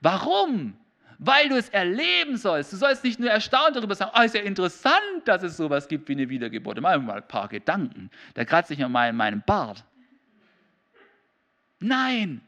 Warum? 0.00 0.76
Weil 1.18 1.48
du 1.48 1.56
es 1.56 1.68
erleben 1.68 2.36
sollst. 2.36 2.72
Du 2.72 2.76
sollst 2.76 3.04
nicht 3.04 3.18
nur 3.18 3.30
erstaunt 3.30 3.76
darüber 3.76 3.94
sagen, 3.94 4.12
oh, 4.14 4.22
ist 4.22 4.34
ja 4.34 4.42
interessant, 4.42 5.22
dass 5.24 5.42
es 5.42 5.56
sowas 5.56 5.88
gibt 5.88 6.08
wie 6.08 6.12
eine 6.12 6.28
Wiedergeburt. 6.28 6.80
Mal 6.80 6.98
mal 6.98 7.16
ein 7.16 7.28
paar 7.28 7.48
Gedanken. 7.48 8.10
Da 8.34 8.44
kratze 8.44 8.74
ich 8.74 8.88
mal 8.88 9.08
in 9.08 9.16
meinem 9.16 9.42
Bart. 9.46 9.84
Nein, 11.80 12.40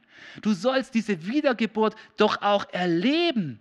du 0.43 0.53
sollst 0.53 0.95
diese 0.95 1.27
Wiedergeburt 1.27 1.95
doch 2.17 2.43
auch 2.43 2.67
erleben. 2.73 3.61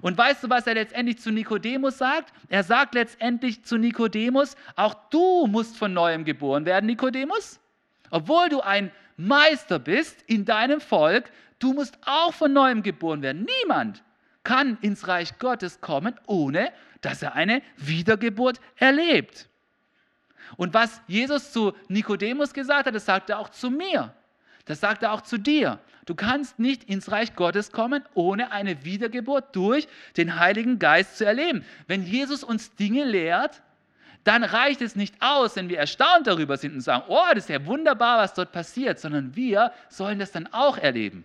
Und 0.00 0.16
weißt 0.16 0.44
du, 0.44 0.50
was 0.50 0.66
er 0.66 0.74
letztendlich 0.74 1.18
zu 1.18 1.30
Nikodemus 1.30 1.98
sagt? 1.98 2.32
Er 2.48 2.62
sagt 2.62 2.94
letztendlich 2.94 3.64
zu 3.64 3.76
Nikodemus, 3.76 4.56
auch 4.76 4.94
du 5.10 5.46
musst 5.46 5.76
von 5.76 5.92
neuem 5.92 6.24
geboren 6.24 6.64
werden, 6.64 6.86
Nikodemus. 6.86 7.60
Obwohl 8.10 8.48
du 8.48 8.60
ein 8.60 8.90
Meister 9.16 9.78
bist 9.78 10.22
in 10.26 10.44
deinem 10.44 10.80
Volk, 10.80 11.30
du 11.58 11.72
musst 11.72 11.98
auch 12.04 12.32
von 12.32 12.52
neuem 12.52 12.82
geboren 12.82 13.22
werden. 13.22 13.46
Niemand 13.62 14.02
kann 14.44 14.78
ins 14.80 15.06
Reich 15.08 15.38
Gottes 15.38 15.80
kommen, 15.80 16.18
ohne 16.26 16.72
dass 17.00 17.22
er 17.22 17.34
eine 17.34 17.62
Wiedergeburt 17.76 18.60
erlebt. 18.76 19.48
Und 20.56 20.74
was 20.74 21.00
Jesus 21.06 21.52
zu 21.52 21.72
Nikodemus 21.88 22.52
gesagt 22.52 22.86
hat, 22.86 22.94
das 22.94 23.06
sagt 23.06 23.30
er 23.30 23.38
auch 23.38 23.48
zu 23.48 23.70
mir. 23.70 24.14
Das 24.64 24.80
sagt 24.80 25.02
er 25.02 25.12
auch 25.12 25.22
zu 25.22 25.38
dir. 25.38 25.78
Du 26.04 26.14
kannst 26.14 26.58
nicht 26.58 26.84
ins 26.84 27.12
Reich 27.12 27.36
Gottes 27.36 27.70
kommen, 27.70 28.02
ohne 28.14 28.50
eine 28.50 28.84
Wiedergeburt 28.84 29.54
durch 29.54 29.86
den 30.16 30.38
Heiligen 30.38 30.78
Geist 30.78 31.18
zu 31.18 31.24
erleben. 31.24 31.64
Wenn 31.86 32.04
Jesus 32.04 32.42
uns 32.42 32.74
Dinge 32.74 33.04
lehrt, 33.04 33.62
dann 34.24 34.44
reicht 34.44 34.82
es 34.82 34.96
nicht 34.96 35.14
aus, 35.20 35.56
wenn 35.56 35.68
wir 35.68 35.78
erstaunt 35.78 36.26
darüber 36.26 36.56
sind 36.56 36.74
und 36.74 36.80
sagen, 36.80 37.04
oh, 37.08 37.26
das 37.34 37.44
ist 37.44 37.50
ja 37.50 37.66
wunderbar, 37.66 38.18
was 38.18 38.34
dort 38.34 38.52
passiert, 38.52 38.98
sondern 38.98 39.34
wir 39.36 39.72
sollen 39.88 40.18
das 40.18 40.32
dann 40.32 40.48
auch 40.52 40.78
erleben. 40.78 41.24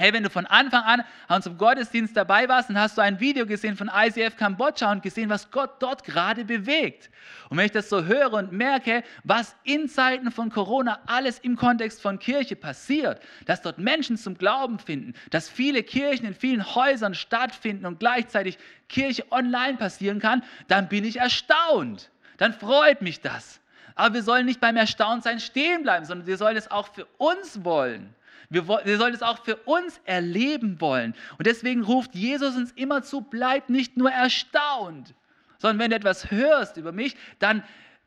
Hey, 0.00 0.14
wenn 0.14 0.22
du 0.22 0.30
von 0.30 0.46
Anfang 0.46 0.82
an 0.84 1.02
an 1.28 1.36
unserem 1.36 1.58
Gottesdienst 1.58 2.16
dabei 2.16 2.48
warst, 2.48 2.70
dann 2.70 2.80
hast 2.80 2.96
du 2.96 3.02
ein 3.02 3.20
Video 3.20 3.44
gesehen 3.44 3.76
von 3.76 3.90
ICF 3.94 4.34
Kambodscha 4.34 4.90
und 4.90 5.02
gesehen, 5.02 5.28
was 5.28 5.50
Gott 5.50 5.72
dort 5.78 6.04
gerade 6.04 6.46
bewegt. 6.46 7.10
Und 7.50 7.58
wenn 7.58 7.66
ich 7.66 7.72
das 7.72 7.90
so 7.90 8.04
höre 8.04 8.32
und 8.32 8.50
merke, 8.50 9.04
was 9.24 9.54
in 9.62 9.90
Zeiten 9.90 10.30
von 10.30 10.48
Corona 10.48 11.00
alles 11.04 11.38
im 11.40 11.54
Kontext 11.54 12.00
von 12.00 12.18
Kirche 12.18 12.56
passiert, 12.56 13.20
dass 13.44 13.60
dort 13.60 13.76
Menschen 13.76 14.16
zum 14.16 14.38
Glauben 14.38 14.78
finden, 14.78 15.12
dass 15.28 15.50
viele 15.50 15.82
Kirchen 15.82 16.24
in 16.24 16.34
vielen 16.34 16.74
Häusern 16.74 17.14
stattfinden 17.14 17.84
und 17.84 18.00
gleichzeitig 18.00 18.56
Kirche 18.88 19.30
online 19.30 19.76
passieren 19.76 20.18
kann, 20.18 20.42
dann 20.68 20.88
bin 20.88 21.04
ich 21.04 21.18
erstaunt. 21.18 22.10
Dann 22.38 22.54
freut 22.54 23.02
mich 23.02 23.20
das. 23.20 23.60
Aber 23.96 24.14
wir 24.14 24.22
sollen 24.22 24.46
nicht 24.46 24.60
beim 24.60 24.78
Erstauntsein 24.78 25.40
stehen 25.40 25.82
bleiben, 25.82 26.06
sondern 26.06 26.26
wir 26.26 26.38
sollen 26.38 26.56
es 26.56 26.70
auch 26.70 26.88
für 26.88 27.04
uns 27.18 27.66
wollen. 27.66 28.14
Wir, 28.50 28.66
wir 28.66 28.98
sollen 28.98 29.14
es 29.14 29.22
auch 29.22 29.44
für 29.44 29.56
uns 29.56 30.00
erleben 30.04 30.80
wollen. 30.80 31.14
Und 31.38 31.46
deswegen 31.46 31.82
ruft 31.82 32.14
Jesus 32.14 32.56
uns 32.56 32.72
immer 32.72 33.02
zu, 33.02 33.20
bleib 33.20 33.70
nicht 33.70 33.96
nur 33.96 34.10
erstaunt, 34.10 35.14
sondern 35.58 35.78
wenn 35.78 35.90
du 35.90 35.96
etwas 35.96 36.30
hörst 36.32 36.76
über 36.76 36.90
mich, 36.90 37.16
dann 37.38 37.62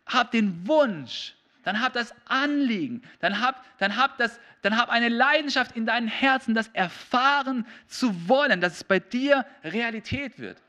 hab 0.05 0.31
den 0.31 0.67
Wunsch, 0.67 1.35
dann 1.63 1.79
hab 1.79 1.93
das 1.93 2.13
Anliegen, 2.25 3.03
dann 3.19 3.39
hab, 3.39 3.63
dann 3.79 3.95
hab, 3.95 4.17
das, 4.17 4.37
dann 4.61 4.77
hab 4.77 4.89
eine 4.89 5.07
Leidenschaft 5.07 5.77
in 5.77 5.85
deinem 5.85 6.09
Herzen, 6.09 6.53
das 6.53 6.67
erfahren 6.73 7.65
zu 7.87 8.27
wollen, 8.27 8.59
dass 8.59 8.73
es 8.73 8.83
bei 8.83 8.99
dir 8.99 9.45
Realität 9.63 10.39
wird. 10.39 10.61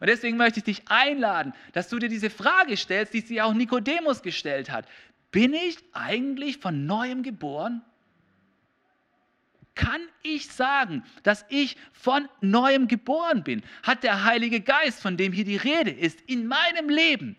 Und 0.00 0.08
deswegen 0.08 0.38
möchte 0.38 0.60
ich 0.60 0.64
dich 0.64 0.82
einladen, 0.88 1.52
dass 1.74 1.90
du 1.90 1.98
dir 1.98 2.08
diese 2.08 2.30
Frage 2.30 2.78
stellst, 2.78 3.12
die 3.12 3.20
sich 3.20 3.42
auch 3.42 3.52
Nikodemus 3.52 4.22
gestellt 4.22 4.70
hat. 4.70 4.86
Bin 5.30 5.52
ich 5.52 5.76
eigentlich 5.92 6.56
von 6.56 6.86
neuem 6.86 7.22
geboren? 7.22 7.82
Kann 9.74 10.00
ich 10.22 10.48
sagen, 10.48 11.04
dass 11.22 11.44
ich 11.48 11.76
von 11.92 12.28
neuem 12.40 12.88
geboren 12.88 13.44
bin? 13.44 13.62
Hat 13.82 14.02
der 14.02 14.24
Heilige 14.24 14.60
Geist, 14.60 15.00
von 15.00 15.16
dem 15.16 15.32
hier 15.32 15.44
die 15.44 15.56
Rede 15.56 15.90
ist, 15.90 16.20
in 16.22 16.46
meinem 16.46 16.88
Leben 16.88 17.36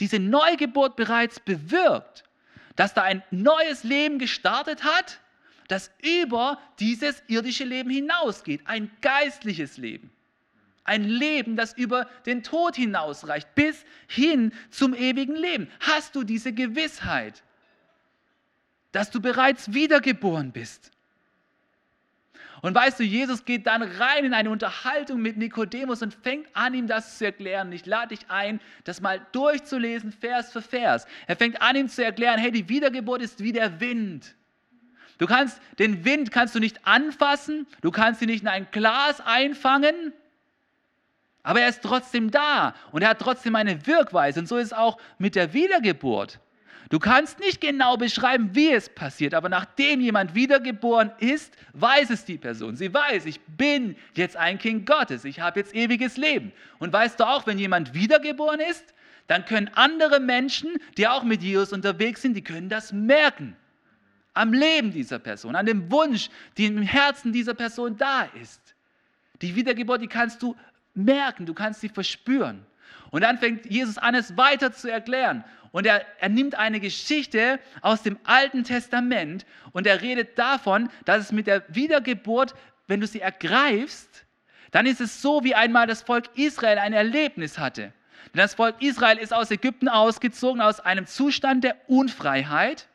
diese 0.00 0.18
Neugeburt 0.18 0.96
bereits 0.96 1.40
bewirkt, 1.40 2.24
dass 2.76 2.94
da 2.94 3.02
ein 3.02 3.22
neues 3.30 3.84
Leben 3.84 4.18
gestartet 4.18 4.82
hat, 4.84 5.20
das 5.68 5.90
über 6.02 6.58
dieses 6.78 7.22
irdische 7.28 7.64
Leben 7.64 7.90
hinausgeht, 7.90 8.62
ein 8.66 8.90
geistliches 9.00 9.76
Leben? 9.76 10.10
Ein 10.82 11.04
Leben, 11.04 11.56
das 11.56 11.72
über 11.72 12.04
den 12.26 12.42
Tod 12.42 12.76
hinausreicht, 12.76 13.54
bis 13.54 13.84
hin 14.06 14.52
zum 14.70 14.94
ewigen 14.94 15.34
Leben. 15.34 15.68
Hast 15.80 16.14
du 16.14 16.24
diese 16.24 16.52
Gewissheit, 16.52 17.42
dass 18.92 19.10
du 19.10 19.20
bereits 19.20 19.72
wiedergeboren 19.72 20.52
bist? 20.52 20.90
Und 22.64 22.74
weißt 22.74 22.98
du, 22.98 23.04
Jesus 23.04 23.44
geht 23.44 23.66
dann 23.66 23.82
rein 23.82 24.24
in 24.24 24.32
eine 24.32 24.48
Unterhaltung 24.48 25.20
mit 25.20 25.36
Nikodemus 25.36 26.00
und 26.00 26.14
fängt 26.14 26.46
an, 26.54 26.72
ihm 26.72 26.86
das 26.86 27.18
zu 27.18 27.26
erklären. 27.26 27.70
Ich 27.72 27.84
lade 27.84 28.16
dich 28.16 28.30
ein, 28.30 28.58
das 28.84 29.02
mal 29.02 29.20
durchzulesen, 29.32 30.12
Vers 30.12 30.50
für 30.50 30.62
Vers. 30.62 31.06
Er 31.26 31.36
fängt 31.36 31.60
an, 31.60 31.76
ihm 31.76 31.90
zu 31.90 32.02
erklären, 32.02 32.38
hey, 32.38 32.50
die 32.50 32.66
Wiedergeburt 32.70 33.20
ist 33.20 33.42
wie 33.42 33.52
der 33.52 33.80
Wind. 33.80 34.34
Du 35.18 35.26
kannst 35.26 35.60
den 35.78 36.06
Wind 36.06 36.30
kannst 36.30 36.54
du 36.54 36.58
nicht 36.58 36.86
anfassen, 36.86 37.66
du 37.82 37.90
kannst 37.90 38.22
ihn 38.22 38.30
nicht 38.30 38.40
in 38.40 38.48
ein 38.48 38.66
Glas 38.70 39.20
einfangen, 39.20 40.14
aber 41.42 41.60
er 41.60 41.68
ist 41.68 41.82
trotzdem 41.82 42.30
da 42.30 42.74
und 42.92 43.02
er 43.02 43.10
hat 43.10 43.18
trotzdem 43.18 43.56
eine 43.56 43.86
Wirkweise. 43.86 44.40
Und 44.40 44.46
so 44.46 44.56
ist 44.56 44.68
es 44.68 44.72
auch 44.72 44.96
mit 45.18 45.34
der 45.34 45.52
Wiedergeburt. 45.52 46.40
Du 46.90 46.98
kannst 46.98 47.40
nicht 47.40 47.60
genau 47.60 47.96
beschreiben, 47.96 48.50
wie 48.52 48.70
es 48.70 48.88
passiert, 48.88 49.34
aber 49.34 49.48
nachdem 49.48 50.00
jemand 50.00 50.34
wiedergeboren 50.34 51.10
ist, 51.18 51.56
weiß 51.72 52.10
es 52.10 52.24
die 52.24 52.36
Person. 52.36 52.76
Sie 52.76 52.92
weiß, 52.92 53.24
ich 53.26 53.40
bin 53.40 53.96
jetzt 54.14 54.36
ein 54.36 54.58
Kind 54.58 54.86
Gottes, 54.86 55.24
ich 55.24 55.40
habe 55.40 55.60
jetzt 55.60 55.74
ewiges 55.74 56.16
Leben. 56.16 56.52
Und 56.78 56.92
weißt 56.92 57.18
du 57.18 57.24
auch, 57.26 57.46
wenn 57.46 57.58
jemand 57.58 57.94
wiedergeboren 57.94 58.60
ist, 58.60 58.94
dann 59.26 59.46
können 59.46 59.70
andere 59.74 60.20
Menschen, 60.20 60.76
die 60.98 61.08
auch 61.08 61.24
mit 61.24 61.42
Jesus 61.42 61.72
unterwegs 61.72 62.20
sind, 62.20 62.34
die 62.34 62.44
können 62.44 62.68
das 62.68 62.92
merken. 62.92 63.56
Am 64.34 64.52
Leben 64.52 64.92
dieser 64.92 65.18
Person, 65.18 65.56
an 65.56 65.64
dem 65.64 65.90
Wunsch, 65.90 66.28
der 66.58 66.66
im 66.66 66.82
Herzen 66.82 67.32
dieser 67.32 67.54
Person 67.54 67.96
da 67.96 68.28
ist. 68.40 68.60
Die 69.40 69.54
Wiedergeburt, 69.54 70.02
die 70.02 70.08
kannst 70.08 70.42
du 70.42 70.56
merken, 70.92 71.46
du 71.46 71.54
kannst 71.54 71.80
sie 71.80 71.88
verspüren. 71.88 72.66
Und 73.10 73.22
dann 73.22 73.38
fängt 73.38 73.66
Jesus 73.66 73.96
an, 73.96 74.14
es 74.14 74.36
weiter 74.36 74.72
zu 74.72 74.90
erklären. 74.90 75.44
Und 75.74 75.86
er, 75.86 76.06
er 76.20 76.28
nimmt 76.28 76.54
eine 76.54 76.78
Geschichte 76.78 77.58
aus 77.80 78.04
dem 78.04 78.16
Alten 78.22 78.62
Testament 78.62 79.44
und 79.72 79.88
er 79.88 80.02
redet 80.02 80.38
davon, 80.38 80.88
dass 81.04 81.18
es 81.18 81.32
mit 81.32 81.48
der 81.48 81.64
Wiedergeburt, 81.66 82.54
wenn 82.86 83.00
du 83.00 83.08
sie 83.08 83.20
ergreifst, 83.20 84.24
dann 84.70 84.86
ist 84.86 85.00
es 85.00 85.20
so, 85.20 85.42
wie 85.42 85.56
einmal 85.56 85.88
das 85.88 86.02
Volk 86.02 86.26
Israel 86.36 86.78
ein 86.78 86.92
Erlebnis 86.92 87.58
hatte. 87.58 87.92
Denn 88.32 88.40
das 88.40 88.54
Volk 88.54 88.80
Israel 88.82 89.18
ist 89.18 89.34
aus 89.34 89.50
Ägypten 89.50 89.88
ausgezogen, 89.88 90.60
aus 90.60 90.78
einem 90.78 91.08
Zustand 91.08 91.64
der 91.64 91.74
Unfreiheit. 91.88 92.86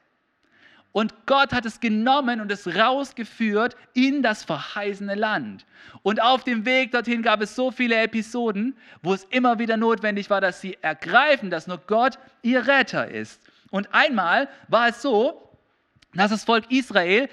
Und 0.91 1.27
Gott 1.27 1.53
hat 1.53 1.65
es 1.65 1.79
genommen 1.79 2.41
und 2.41 2.51
es 2.51 2.67
rausgeführt 2.67 3.75
in 3.93 4.23
das 4.23 4.43
verheißene 4.43 5.15
Land. 5.15 5.65
Und 6.01 6.21
auf 6.21 6.43
dem 6.43 6.65
Weg 6.65 6.91
dorthin 6.91 7.21
gab 7.21 7.41
es 7.41 7.55
so 7.55 7.69
viele 7.71 7.95
Episoden, 7.95 8.75
wo 9.03 9.13
es 9.13 9.23
immer 9.25 9.59
wieder 9.59 9.77
notwendig 9.77 10.29
war, 10.29 10.41
dass 10.41 10.61
sie 10.61 10.77
ergreifen, 10.81 11.51
dass 11.51 11.67
nur 11.67 11.77
Gott 11.85 12.17
ihr 12.41 12.65
Retter 12.67 13.07
ist. 13.07 13.41
Und 13.69 13.93
einmal 13.93 14.49
war 14.67 14.87
es 14.87 15.01
so, 15.01 15.49
dass 16.13 16.31
das 16.31 16.43
Volk 16.43 16.71
Israel 16.71 17.29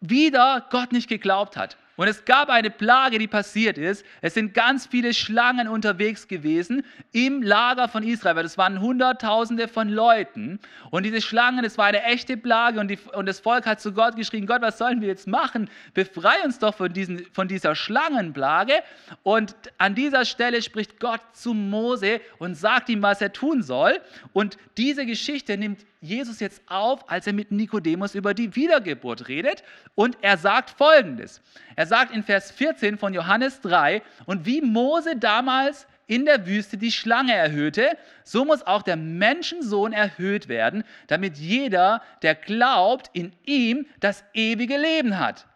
wieder 0.00 0.66
Gott 0.70 0.92
nicht 0.92 1.08
geglaubt 1.08 1.56
hat. 1.56 1.76
Und 1.96 2.08
es 2.08 2.24
gab 2.24 2.48
eine 2.50 2.70
Plage, 2.70 3.18
die 3.18 3.26
passiert 3.26 3.78
ist. 3.78 4.04
Es 4.20 4.34
sind 4.34 4.54
ganz 4.54 4.86
viele 4.86 5.14
Schlangen 5.14 5.66
unterwegs 5.68 6.28
gewesen 6.28 6.84
im 7.12 7.42
Lager 7.42 7.88
von 7.88 8.02
Israel, 8.02 8.42
das 8.42 8.58
waren 8.58 8.80
Hunderttausende 8.80 9.68
von 9.68 9.88
Leuten. 9.88 10.60
Und 10.90 11.04
diese 11.04 11.20
Schlangen, 11.20 11.64
es 11.64 11.78
war 11.78 11.86
eine 11.86 12.02
echte 12.04 12.36
Plage 12.36 12.80
und, 12.80 12.88
die, 12.88 12.98
und, 13.14 13.26
das 13.26 13.40
Volk 13.40 13.66
hat 13.66 13.80
zu 13.80 13.92
Gott 13.92 14.16
geschrien, 14.16 14.46
Gott, 14.46 14.62
was 14.62 14.78
sollen 14.78 15.00
wir 15.00 15.08
jetzt 15.08 15.26
machen? 15.26 15.70
Befrei 15.94 16.42
uns 16.44 16.58
doch 16.58 16.74
von, 16.74 16.92
diesen, 16.92 17.26
von 17.32 17.48
dieser 17.48 17.74
Schlangenplage. 17.74 18.74
Und 19.22 19.54
an 19.78 19.94
dieser 19.94 20.24
Stelle 20.24 20.62
spricht 20.62 21.00
Gott 21.00 21.20
zu 21.32 21.54
Mose 21.54 22.20
und 22.38 22.54
sagt 22.54 22.88
ihm, 22.88 23.02
was 23.02 23.20
er 23.20 23.32
tun 23.32 23.62
soll. 23.62 24.00
Und 24.32 24.58
diese 24.76 25.06
Geschichte 25.06 25.56
nimmt 25.56 25.84
Jesus 26.00 26.40
jetzt 26.40 26.62
auf, 26.66 27.10
als 27.10 27.26
er 27.26 27.32
mit 27.32 27.50
Nikodemus 27.50 28.14
über 28.14 28.34
die 28.34 28.54
Wiedergeburt 28.54 29.28
redet. 29.28 29.62
Und 29.94 30.18
er 30.22 30.36
sagt 30.36 30.70
Folgendes. 30.70 31.40
Er 31.74 31.85
sagt 31.86 32.12
in 32.12 32.22
Vers 32.22 32.50
14 32.50 32.98
von 32.98 33.14
Johannes 33.14 33.60
3, 33.62 34.02
und 34.26 34.44
wie 34.44 34.60
Mose 34.60 35.16
damals 35.16 35.86
in 36.06 36.24
der 36.24 36.46
Wüste 36.46 36.76
die 36.76 36.92
Schlange 36.92 37.34
erhöhte, 37.34 37.96
so 38.22 38.44
muss 38.44 38.66
auch 38.66 38.82
der 38.82 38.96
Menschensohn 38.96 39.92
erhöht 39.92 40.48
werden, 40.48 40.84
damit 41.08 41.36
jeder, 41.36 42.02
der 42.22 42.34
glaubt, 42.34 43.10
in 43.12 43.32
ihm 43.44 43.86
das 44.00 44.24
ewige 44.32 44.76
Leben 44.76 45.18
hat. 45.18 45.46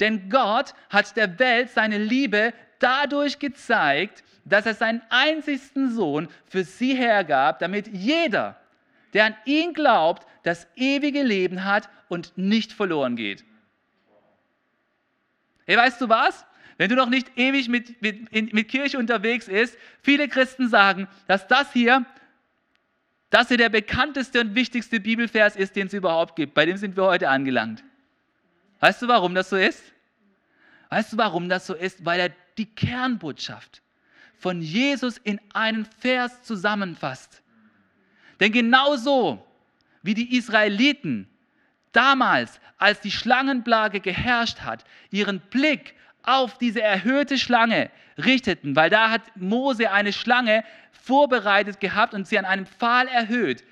Denn 0.00 0.28
Gott 0.30 0.74
hat 0.90 1.16
der 1.16 1.38
Welt 1.38 1.70
seine 1.70 1.98
Liebe 1.98 2.52
dadurch 2.78 3.38
gezeigt, 3.38 4.22
dass 4.44 4.66
er 4.66 4.74
seinen 4.74 5.02
einzigsten 5.10 5.90
Sohn 5.94 6.28
für 6.46 6.64
sie 6.64 6.94
hergab, 6.94 7.58
damit 7.58 7.88
jeder, 7.88 8.56
der 9.14 9.26
an 9.26 9.36
ihn 9.44 9.72
glaubt, 9.72 10.26
das 10.42 10.66
ewige 10.76 11.22
Leben 11.22 11.64
hat 11.64 11.88
und 12.08 12.32
nicht 12.36 12.72
verloren 12.72 13.16
geht. 13.16 13.44
Hey, 15.68 15.76
weißt 15.76 16.00
du 16.00 16.08
was? 16.08 16.46
Wenn 16.78 16.88
du 16.88 16.96
noch 16.96 17.10
nicht 17.10 17.36
ewig 17.36 17.68
mit, 17.68 18.00
mit, 18.00 18.30
in, 18.30 18.48
mit 18.52 18.68
Kirche 18.68 18.96
unterwegs 18.98 19.46
bist, 19.46 19.76
viele 20.00 20.26
Christen 20.26 20.66
sagen, 20.70 21.08
dass 21.26 21.46
das 21.46 21.74
hier, 21.74 22.06
das 23.28 23.48
hier 23.48 23.58
der 23.58 23.68
bekannteste 23.68 24.40
und 24.40 24.54
wichtigste 24.54 24.98
Bibelvers 24.98 25.56
ist, 25.56 25.76
den 25.76 25.88
es 25.88 25.92
überhaupt 25.92 26.36
gibt. 26.36 26.54
Bei 26.54 26.64
dem 26.64 26.78
sind 26.78 26.96
wir 26.96 27.04
heute 27.04 27.28
angelangt. 27.28 27.84
Weißt 28.80 29.02
du, 29.02 29.08
warum 29.08 29.34
das 29.34 29.50
so 29.50 29.56
ist? 29.56 29.82
Weißt 30.88 31.12
du, 31.12 31.18
warum 31.18 31.50
das 31.50 31.66
so 31.66 31.74
ist? 31.74 32.02
Weil 32.02 32.20
er 32.20 32.30
die 32.56 32.64
Kernbotschaft 32.64 33.82
von 34.38 34.62
Jesus 34.62 35.18
in 35.18 35.38
einen 35.52 35.84
Vers 35.84 36.44
zusammenfasst. 36.44 37.42
Denn 38.40 38.52
genauso 38.52 39.46
wie 40.02 40.14
die 40.14 40.34
Israeliten 40.34 41.28
damals, 41.92 42.60
als 42.78 43.00
die 43.00 43.10
Schlangenplage 43.10 44.00
geherrscht 44.00 44.60
hat, 44.60 44.84
ihren 45.10 45.40
Blick 45.40 45.94
auf 46.22 46.58
diese 46.58 46.82
erhöhte 46.82 47.38
Schlange 47.38 47.90
richteten, 48.18 48.76
weil 48.76 48.90
da 48.90 49.10
hat 49.10 49.22
Mose 49.36 49.90
eine 49.90 50.12
Schlange 50.12 50.64
vorbereitet 50.92 51.80
gehabt 51.80 52.14
und 52.14 52.26
sie 52.26 52.38
an 52.38 52.44
einem 52.44 52.66
Pfahl 52.66 53.08
erhöht. 53.08 53.64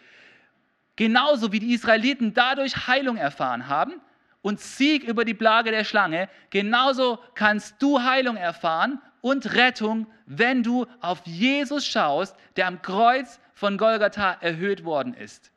Genauso 0.96 1.52
wie 1.52 1.58
die 1.58 1.74
Israeliten 1.74 2.32
dadurch 2.32 2.86
Heilung 2.86 3.16
erfahren 3.16 3.68
haben 3.68 4.00
und 4.40 4.60
Sieg 4.60 5.04
über 5.04 5.24
die 5.24 5.34
Plage 5.34 5.70
der 5.70 5.84
Schlange, 5.84 6.28
genauso 6.50 7.18
kannst 7.34 7.82
du 7.82 8.02
Heilung 8.02 8.36
erfahren 8.36 9.02
und 9.20 9.54
Rettung, 9.54 10.06
wenn 10.24 10.62
du 10.62 10.86
auf 11.00 11.20
Jesus 11.26 11.86
schaust, 11.86 12.36
der 12.56 12.68
am 12.68 12.80
Kreuz 12.80 13.40
von 13.52 13.76
Golgatha 13.76 14.38
erhöht 14.40 14.84
worden 14.84 15.14
ist. 15.14 15.50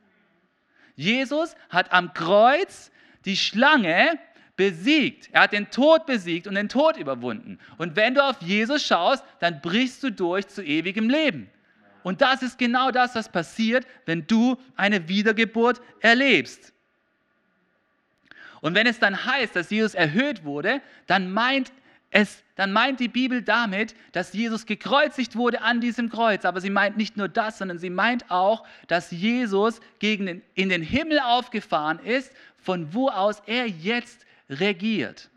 Jesus 1.00 1.56
hat 1.70 1.92
am 1.92 2.12
Kreuz 2.12 2.90
die 3.24 3.36
Schlange 3.36 4.18
besiegt. 4.54 5.30
Er 5.32 5.42
hat 5.42 5.52
den 5.54 5.70
Tod 5.70 6.04
besiegt 6.04 6.46
und 6.46 6.54
den 6.56 6.68
Tod 6.68 6.98
überwunden. 6.98 7.58
Und 7.78 7.96
wenn 7.96 8.14
du 8.14 8.22
auf 8.22 8.42
Jesus 8.42 8.84
schaust, 8.84 9.24
dann 9.38 9.62
brichst 9.62 10.02
du 10.02 10.12
durch 10.12 10.46
zu 10.48 10.62
ewigem 10.62 11.08
Leben. 11.08 11.48
Und 12.02 12.20
das 12.20 12.42
ist 12.42 12.58
genau 12.58 12.90
das, 12.90 13.14
was 13.14 13.30
passiert, 13.30 13.86
wenn 14.04 14.26
du 14.26 14.58
eine 14.76 15.08
Wiedergeburt 15.08 15.80
erlebst. 16.00 16.74
Und 18.60 18.74
wenn 18.74 18.86
es 18.86 18.98
dann 18.98 19.24
heißt, 19.24 19.56
dass 19.56 19.70
Jesus 19.70 19.94
erhöht 19.94 20.44
wurde, 20.44 20.82
dann 21.06 21.32
meint 21.32 21.72
es, 22.10 22.42
dann 22.56 22.72
meint 22.72 22.98
die 22.98 23.08
Bibel 23.08 23.40
damit, 23.40 23.94
dass 24.12 24.32
Jesus 24.32 24.66
gekreuzigt 24.66 25.36
wurde 25.36 25.62
an 25.62 25.80
diesem 25.80 26.10
Kreuz. 26.10 26.44
Aber 26.44 26.60
sie 26.60 26.70
meint 26.70 26.96
nicht 26.96 27.16
nur 27.16 27.28
das, 27.28 27.58
sondern 27.58 27.78
sie 27.78 27.90
meint 27.90 28.30
auch, 28.30 28.66
dass 28.88 29.12
Jesus 29.12 29.80
gegen 30.00 30.26
den, 30.26 30.42
in 30.54 30.68
den 30.68 30.82
Himmel 30.82 31.20
aufgefahren 31.20 32.00
ist, 32.00 32.32
von 32.56 32.92
wo 32.92 33.08
aus 33.08 33.40
er 33.46 33.68
jetzt 33.68 34.26
regiert. 34.48 35.30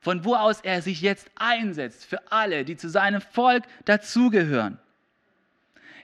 Von 0.00 0.24
wo 0.24 0.34
aus 0.34 0.62
er 0.62 0.82
sich 0.82 1.00
jetzt 1.00 1.30
einsetzt 1.36 2.06
für 2.06 2.32
alle, 2.32 2.64
die 2.64 2.76
zu 2.76 2.88
seinem 2.88 3.20
Volk 3.20 3.64
dazugehören. 3.84 4.78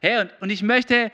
Hey, 0.01 0.21
und, 0.21 0.31
und 0.41 0.51
ich 0.51 0.63
möchte 0.63 1.11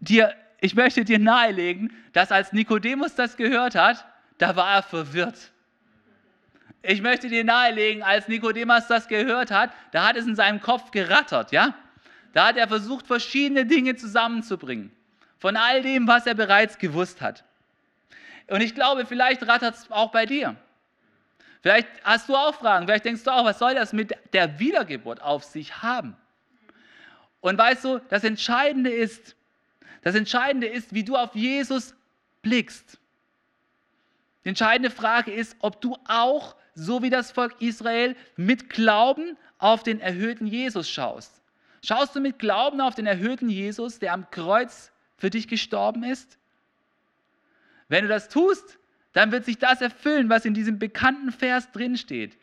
dir, 0.00 0.34
ich 0.60 0.74
möchte 0.74 1.04
dir 1.04 1.18
nahelegen, 1.18 1.92
dass 2.14 2.32
als 2.32 2.54
Nikodemus 2.54 3.14
das 3.14 3.36
gehört 3.36 3.74
hat, 3.74 4.06
da 4.38 4.56
war 4.56 4.76
er 4.76 4.82
verwirrt. 4.82 5.52
Ich 6.82 7.02
möchte 7.02 7.28
dir 7.28 7.44
nahelegen, 7.44 8.02
als 8.02 8.28
Nikodemus 8.28 8.86
das 8.86 9.08
gehört 9.08 9.50
hat, 9.50 9.72
da 9.92 10.08
hat 10.08 10.16
es 10.16 10.26
in 10.26 10.36
seinem 10.36 10.60
Kopf 10.60 10.90
gerattert, 10.90 11.52
ja? 11.52 11.74
Da 12.32 12.46
hat 12.48 12.56
er 12.56 12.68
versucht, 12.68 13.06
verschiedene 13.06 13.66
Dinge 13.66 13.96
zusammenzubringen. 13.96 14.92
Von 15.38 15.56
all 15.56 15.82
dem, 15.82 16.06
was 16.06 16.26
er 16.26 16.34
bereits 16.34 16.78
gewusst 16.78 17.20
hat. 17.20 17.44
Und 18.48 18.60
ich 18.60 18.74
glaube, 18.74 19.06
vielleicht 19.06 19.46
rattert 19.46 19.74
es 19.74 19.90
auch 19.90 20.10
bei 20.10 20.26
dir. 20.26 20.56
Vielleicht 21.62 21.88
hast 22.04 22.28
du 22.28 22.36
auch 22.36 22.54
Fragen, 22.54 22.86
vielleicht 22.86 23.04
denkst 23.04 23.24
du 23.24 23.30
auch, 23.30 23.44
was 23.44 23.58
soll 23.58 23.74
das 23.74 23.92
mit 23.92 24.14
der 24.32 24.58
Wiedergeburt 24.60 25.20
auf 25.20 25.44
sich 25.44 25.82
haben? 25.82 26.16
Und 27.40 27.58
weißt 27.58 27.84
du, 27.84 27.98
das 28.08 28.24
Entscheidende 28.24 28.90
ist, 28.90 29.36
das 30.02 30.14
Entscheidende 30.14 30.66
ist, 30.66 30.94
wie 30.94 31.04
du 31.04 31.16
auf 31.16 31.34
Jesus 31.34 31.94
blickst. 32.42 32.98
Die 34.44 34.50
entscheidende 34.50 34.90
Frage 34.90 35.32
ist, 35.32 35.56
ob 35.60 35.80
du 35.80 35.96
auch, 36.06 36.56
so 36.78 37.02
wie 37.02 37.10
das 37.10 37.32
Volk 37.32 37.60
Israel, 37.60 38.14
mit 38.36 38.70
Glauben 38.70 39.36
auf 39.58 39.82
den 39.82 40.00
erhöhten 40.00 40.46
Jesus 40.46 40.88
schaust. 40.88 41.42
Schaust 41.84 42.14
du 42.14 42.20
mit 42.20 42.38
Glauben 42.38 42.80
auf 42.80 42.94
den 42.94 43.06
erhöhten 43.06 43.48
Jesus, 43.48 43.98
der 43.98 44.12
am 44.12 44.30
Kreuz 44.30 44.92
für 45.16 45.30
dich 45.30 45.48
gestorben 45.48 46.04
ist? 46.04 46.38
Wenn 47.88 48.04
du 48.04 48.08
das 48.08 48.28
tust, 48.28 48.78
dann 49.12 49.32
wird 49.32 49.44
sich 49.44 49.58
das 49.58 49.80
erfüllen, 49.80 50.28
was 50.28 50.44
in 50.44 50.54
diesem 50.54 50.78
bekannten 50.78 51.32
Vers 51.32 51.70
drin 51.72 51.96
steht, 51.96 52.36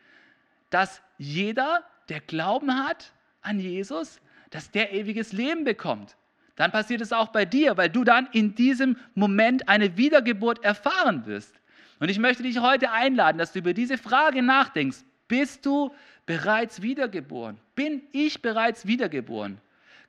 dass 0.70 1.02
jeder, 1.18 1.84
der 2.10 2.20
Glauben 2.20 2.86
hat 2.86 3.14
an 3.42 3.60
Jesus, 3.60 4.20
dass 4.50 4.72
der 4.72 4.94
ewiges 4.94 5.32
Leben 5.32 5.64
bekommt. 5.64 6.18
Dann 6.56 6.72
passiert 6.72 7.02
es 7.02 7.14
auch 7.14 7.30
bei 7.30 7.46
dir, 7.46 7.78
weil 7.78 7.90
du 7.90 8.04
dann 8.04 8.28
in 8.32 8.56
diesem 8.56 8.98
Moment 9.14 9.70
eine 9.70 9.98
Wiedergeburt 9.98 10.64
erfahren 10.64 11.26
wirst. 11.26 11.54
Und 12.00 12.10
ich 12.10 12.20
möchte 12.20 12.44
dich 12.44 12.60
heute 12.60 12.92
einladen, 12.92 13.38
dass 13.38 13.54
du 13.54 13.60
über 13.60 13.74
diese 13.74 13.98
Frage 13.98 14.42
nachdenkst. 14.42 15.00
Bist 15.28 15.66
du 15.66 15.92
bereits 16.26 16.82
wiedergeboren? 16.82 17.58
Bin 17.76 18.02
ich 18.12 18.42
bereits 18.42 18.86
wiedergeboren? 18.86 19.60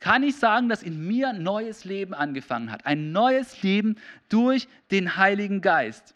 Kann 0.01 0.23
ich 0.23 0.37
sagen, 0.37 0.69
dass 0.69 0.83
in 0.83 1.07
mir 1.07 1.31
ein 1.31 1.43
neues 1.43 1.85
Leben 1.85 2.13
angefangen 2.13 2.71
hat? 2.71 2.85
Ein 2.85 3.13
neues 3.13 3.63
Leben 3.63 3.97
durch 4.29 4.69
den 4.91 5.17
Heiligen 5.17 5.61
Geist. 5.61 6.15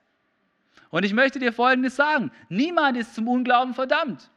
Und 0.90 1.04
ich 1.04 1.14
möchte 1.14 1.38
dir 1.38 1.52
Folgendes 1.52 1.96
sagen. 1.96 2.30
Niemand 2.48 2.96
ist 2.96 3.14
zum 3.14 3.28
Unglauben 3.28 3.74
verdammt. 3.74 4.30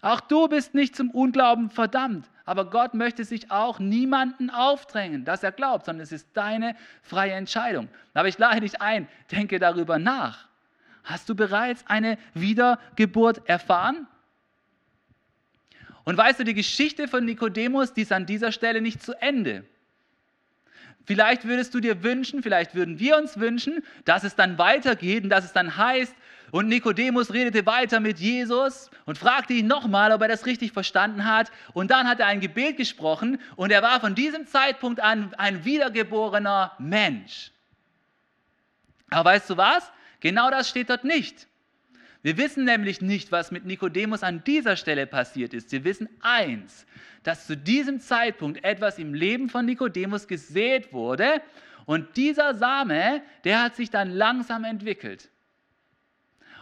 Auch 0.00 0.20
du 0.20 0.48
bist 0.48 0.74
nicht 0.74 0.96
zum 0.96 1.10
Unglauben 1.10 1.70
verdammt. 1.70 2.28
Aber 2.44 2.68
Gott 2.70 2.94
möchte 2.94 3.24
sich 3.24 3.52
auch 3.52 3.78
niemanden 3.78 4.50
aufdrängen, 4.50 5.24
dass 5.24 5.44
er 5.44 5.52
glaubt, 5.52 5.84
sondern 5.86 6.02
es 6.02 6.10
ist 6.10 6.28
deine 6.34 6.74
freie 7.02 7.32
Entscheidung. 7.32 7.88
Aber 8.14 8.26
ich 8.26 8.36
lade 8.36 8.60
dich 8.60 8.80
ein, 8.80 9.06
denke 9.30 9.60
darüber 9.60 9.98
nach. 10.00 10.48
Hast 11.04 11.28
du 11.28 11.34
bereits 11.34 11.84
eine 11.86 12.18
Wiedergeburt 12.34 13.48
erfahren? 13.48 14.06
Und 16.04 16.16
weißt 16.16 16.40
du, 16.40 16.44
die 16.44 16.54
Geschichte 16.54 17.08
von 17.08 17.24
Nikodemus, 17.24 17.92
die 17.92 18.02
ist 18.02 18.12
an 18.12 18.26
dieser 18.26 18.52
Stelle 18.52 18.80
nicht 18.80 19.02
zu 19.02 19.20
Ende. 19.20 19.64
Vielleicht 21.04 21.44
würdest 21.44 21.74
du 21.74 21.80
dir 21.80 22.02
wünschen, 22.02 22.42
vielleicht 22.42 22.74
würden 22.74 22.98
wir 22.98 23.16
uns 23.16 23.38
wünschen, 23.38 23.82
dass 24.04 24.22
es 24.22 24.36
dann 24.36 24.58
weitergeht 24.58 25.24
und 25.24 25.30
dass 25.30 25.44
es 25.44 25.52
dann 25.52 25.76
heißt, 25.76 26.14
und 26.52 26.68
Nikodemus 26.68 27.32
redete 27.32 27.64
weiter 27.64 27.98
mit 27.98 28.18
Jesus 28.18 28.90
und 29.06 29.16
fragte 29.16 29.54
ihn 29.54 29.66
nochmal, 29.66 30.12
ob 30.12 30.20
er 30.20 30.28
das 30.28 30.44
richtig 30.44 30.72
verstanden 30.72 31.24
hat. 31.24 31.50
Und 31.72 31.90
dann 31.90 32.06
hat 32.06 32.20
er 32.20 32.26
ein 32.26 32.40
Gebet 32.40 32.76
gesprochen 32.76 33.40
und 33.56 33.72
er 33.72 33.82
war 33.82 34.00
von 34.00 34.14
diesem 34.14 34.46
Zeitpunkt 34.46 35.00
an 35.00 35.32
ein 35.38 35.64
wiedergeborener 35.64 36.72
Mensch. 36.78 37.52
Aber 39.08 39.30
weißt 39.30 39.48
du 39.48 39.56
was? 39.56 39.90
Genau 40.22 40.50
das 40.50 40.68
steht 40.68 40.88
dort 40.88 41.02
nicht. 41.02 41.48
Wir 42.22 42.36
wissen 42.36 42.64
nämlich 42.64 43.00
nicht, 43.00 43.32
was 43.32 43.50
mit 43.50 43.64
Nikodemus 43.64 44.22
an 44.22 44.44
dieser 44.44 44.76
Stelle 44.76 45.08
passiert 45.08 45.52
ist. 45.52 45.72
Wir 45.72 45.82
wissen 45.82 46.08
eins, 46.20 46.86
dass 47.24 47.48
zu 47.48 47.56
diesem 47.56 47.98
Zeitpunkt 47.98 48.62
etwas 48.62 48.98
im 48.98 49.14
Leben 49.14 49.48
von 49.48 49.66
Nikodemus 49.66 50.28
gesät 50.28 50.92
wurde 50.92 51.42
und 51.86 52.16
dieser 52.16 52.54
Same, 52.54 53.22
der 53.42 53.64
hat 53.64 53.74
sich 53.74 53.90
dann 53.90 54.12
langsam 54.12 54.62
entwickelt. 54.62 55.28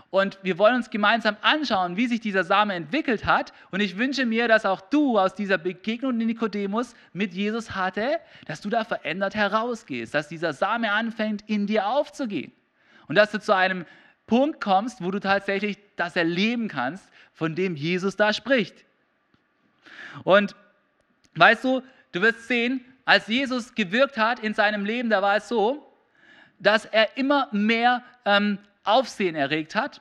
Und 0.08 0.38
wir 0.42 0.56
wollen 0.56 0.76
uns 0.76 0.88
gemeinsam 0.88 1.36
anschauen, 1.42 1.98
wie 1.98 2.06
sich 2.06 2.20
dieser 2.20 2.44
Same 2.44 2.72
entwickelt 2.72 3.26
hat. 3.26 3.52
Und 3.70 3.80
ich 3.80 3.98
wünsche 3.98 4.24
mir, 4.24 4.48
dass 4.48 4.64
auch 4.64 4.80
du 4.80 5.18
aus 5.18 5.34
dieser 5.34 5.58
Begegnung, 5.58 6.18
die 6.18 6.24
Nikodemus 6.24 6.94
mit 7.12 7.34
Jesus 7.34 7.76
hatte, 7.76 8.18
dass 8.46 8.62
du 8.62 8.70
da 8.70 8.84
verändert 8.84 9.34
herausgehst, 9.34 10.14
dass 10.14 10.28
dieser 10.28 10.54
Same 10.54 10.90
anfängt, 10.90 11.44
in 11.46 11.66
dir 11.66 11.86
aufzugehen. 11.86 12.52
Und 13.10 13.16
dass 13.16 13.32
du 13.32 13.40
zu 13.40 13.52
einem 13.52 13.86
Punkt 14.28 14.60
kommst, 14.60 15.02
wo 15.02 15.10
du 15.10 15.18
tatsächlich 15.18 15.78
das 15.96 16.14
erleben 16.14 16.68
kannst, 16.68 17.10
von 17.32 17.56
dem 17.56 17.74
Jesus 17.74 18.14
da 18.14 18.32
spricht. 18.32 18.84
Und 20.22 20.54
weißt 21.34 21.64
du, 21.64 21.82
du 22.12 22.22
wirst 22.22 22.46
sehen, 22.46 22.84
als 23.04 23.26
Jesus 23.26 23.74
gewirkt 23.74 24.16
hat 24.16 24.38
in 24.38 24.54
seinem 24.54 24.84
Leben, 24.84 25.10
da 25.10 25.22
war 25.22 25.34
es 25.34 25.48
so, 25.48 25.92
dass 26.60 26.84
er 26.84 27.16
immer 27.16 27.48
mehr 27.50 28.04
ähm, 28.24 28.58
Aufsehen 28.84 29.34
erregt 29.34 29.74
hat 29.74 30.00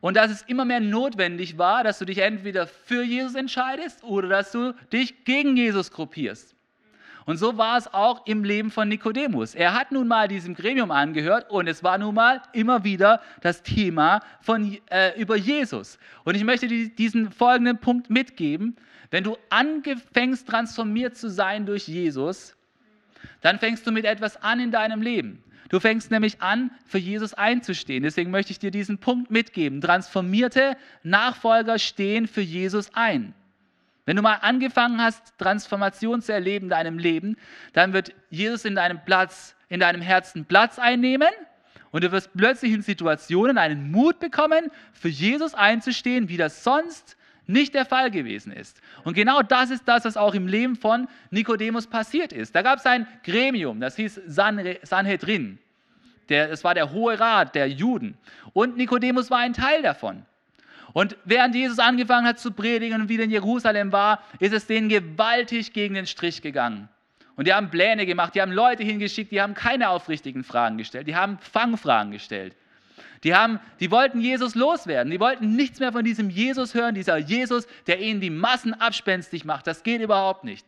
und 0.00 0.16
dass 0.16 0.30
es 0.30 0.40
immer 0.40 0.64
mehr 0.64 0.80
notwendig 0.80 1.58
war, 1.58 1.84
dass 1.84 1.98
du 1.98 2.06
dich 2.06 2.20
entweder 2.20 2.66
für 2.66 3.02
Jesus 3.02 3.34
entscheidest 3.34 4.02
oder 4.02 4.28
dass 4.28 4.50
du 4.50 4.72
dich 4.94 5.26
gegen 5.26 5.58
Jesus 5.58 5.90
gruppierst. 5.90 6.55
Und 7.26 7.38
so 7.38 7.58
war 7.58 7.76
es 7.76 7.92
auch 7.92 8.24
im 8.26 8.44
Leben 8.44 8.70
von 8.70 8.88
Nikodemus. 8.88 9.56
Er 9.56 9.74
hat 9.74 9.90
nun 9.90 10.06
mal 10.06 10.28
diesem 10.28 10.54
Gremium 10.54 10.92
angehört 10.92 11.50
und 11.50 11.66
es 11.66 11.82
war 11.82 11.98
nun 11.98 12.14
mal 12.14 12.40
immer 12.52 12.84
wieder 12.84 13.20
das 13.40 13.64
Thema 13.64 14.20
von, 14.40 14.78
äh, 14.90 15.20
über 15.20 15.36
Jesus. 15.36 15.98
Und 16.24 16.36
ich 16.36 16.44
möchte 16.44 16.68
dir 16.68 16.88
diesen 16.88 17.32
folgenden 17.32 17.78
Punkt 17.78 18.10
mitgeben. 18.10 18.76
Wenn 19.10 19.24
du 19.24 19.36
anfängst, 19.50 20.48
transformiert 20.48 21.16
zu 21.16 21.28
sein 21.28 21.66
durch 21.66 21.88
Jesus, 21.88 22.56
dann 23.40 23.58
fängst 23.58 23.84
du 23.86 23.90
mit 23.90 24.04
etwas 24.04 24.40
an 24.40 24.60
in 24.60 24.70
deinem 24.70 25.02
Leben. 25.02 25.42
Du 25.68 25.80
fängst 25.80 26.12
nämlich 26.12 26.40
an, 26.42 26.70
für 26.86 26.98
Jesus 26.98 27.34
einzustehen. 27.34 28.04
Deswegen 28.04 28.30
möchte 28.30 28.52
ich 28.52 28.60
dir 28.60 28.70
diesen 28.70 28.98
Punkt 28.98 29.32
mitgeben. 29.32 29.80
Transformierte 29.80 30.76
Nachfolger 31.02 31.80
stehen 31.80 32.28
für 32.28 32.40
Jesus 32.40 32.90
ein. 32.94 33.34
Wenn 34.06 34.16
du 34.16 34.22
mal 34.22 34.36
angefangen 34.36 35.02
hast, 35.02 35.36
Transformation 35.36 36.22
zu 36.22 36.32
erleben 36.32 36.66
in 36.66 36.70
deinem 36.70 36.98
Leben, 36.98 37.36
dann 37.72 37.92
wird 37.92 38.14
Jesus 38.30 38.64
in 38.64 38.76
deinem 38.76 39.04
Platz, 39.04 39.54
in 39.68 39.80
deinem 39.80 40.00
Herzen 40.00 40.46
Platz 40.46 40.78
einnehmen 40.78 41.28
und 41.90 42.04
du 42.04 42.12
wirst 42.12 42.30
plötzlich 42.36 42.72
in 42.72 42.82
Situationen 42.82 43.58
einen 43.58 43.90
Mut 43.90 44.20
bekommen, 44.20 44.70
für 44.92 45.08
Jesus 45.08 45.54
einzustehen, 45.54 46.28
wie 46.28 46.36
das 46.36 46.62
sonst 46.62 47.16
nicht 47.46 47.74
der 47.74 47.84
Fall 47.84 48.10
gewesen 48.10 48.52
ist. 48.52 48.80
Und 49.04 49.14
genau 49.14 49.42
das 49.42 49.70
ist 49.70 49.86
das, 49.86 50.04
was 50.04 50.16
auch 50.16 50.34
im 50.34 50.46
Leben 50.46 50.76
von 50.76 51.08
Nikodemus 51.30 51.86
passiert 51.86 52.32
ist. 52.32 52.54
Da 52.54 52.62
gab 52.62 52.78
es 52.78 52.86
ein 52.86 53.06
Gremium, 53.24 53.80
das 53.80 53.96
hieß 53.96 54.20
Sanhedrin. 54.26 55.58
Der, 56.28 56.48
das 56.48 56.64
war 56.64 56.74
der 56.74 56.92
Hohe 56.92 57.18
Rat 57.18 57.54
der 57.54 57.68
Juden. 57.68 58.18
Und 58.52 58.76
Nikodemus 58.76 59.30
war 59.30 59.38
ein 59.38 59.52
Teil 59.52 59.82
davon. 59.82 60.26
Und 60.96 61.14
während 61.26 61.54
Jesus 61.54 61.78
angefangen 61.78 62.26
hat 62.26 62.38
zu 62.38 62.52
predigen 62.52 63.02
und 63.02 63.10
wieder 63.10 63.24
in 63.24 63.30
Jerusalem 63.30 63.92
war, 63.92 64.22
ist 64.38 64.54
es 64.54 64.66
denen 64.66 64.88
gewaltig 64.88 65.74
gegen 65.74 65.92
den 65.92 66.06
Strich 66.06 66.40
gegangen. 66.40 66.88
Und 67.36 67.46
die 67.46 67.52
haben 67.52 67.68
Pläne 67.68 68.06
gemacht, 68.06 68.34
die 68.34 68.40
haben 68.40 68.50
Leute 68.50 68.82
hingeschickt, 68.82 69.30
die 69.30 69.42
haben 69.42 69.52
keine 69.52 69.90
aufrichtigen 69.90 70.42
Fragen 70.42 70.78
gestellt, 70.78 71.06
die 71.06 71.14
haben 71.14 71.36
Fangfragen 71.36 72.12
gestellt. 72.12 72.56
Die, 73.24 73.34
haben, 73.34 73.60
die 73.78 73.90
wollten 73.90 74.22
Jesus 74.22 74.54
loswerden, 74.54 75.10
die 75.10 75.20
wollten 75.20 75.54
nichts 75.54 75.80
mehr 75.80 75.92
von 75.92 76.02
diesem 76.02 76.30
Jesus 76.30 76.72
hören, 76.72 76.94
dieser 76.94 77.18
Jesus, 77.18 77.66
der 77.86 78.00
ihnen 78.00 78.22
die 78.22 78.30
Massen 78.30 78.72
abspenstig 78.72 79.44
macht. 79.44 79.66
Das 79.66 79.82
geht 79.82 80.00
überhaupt 80.00 80.44
nicht. 80.44 80.66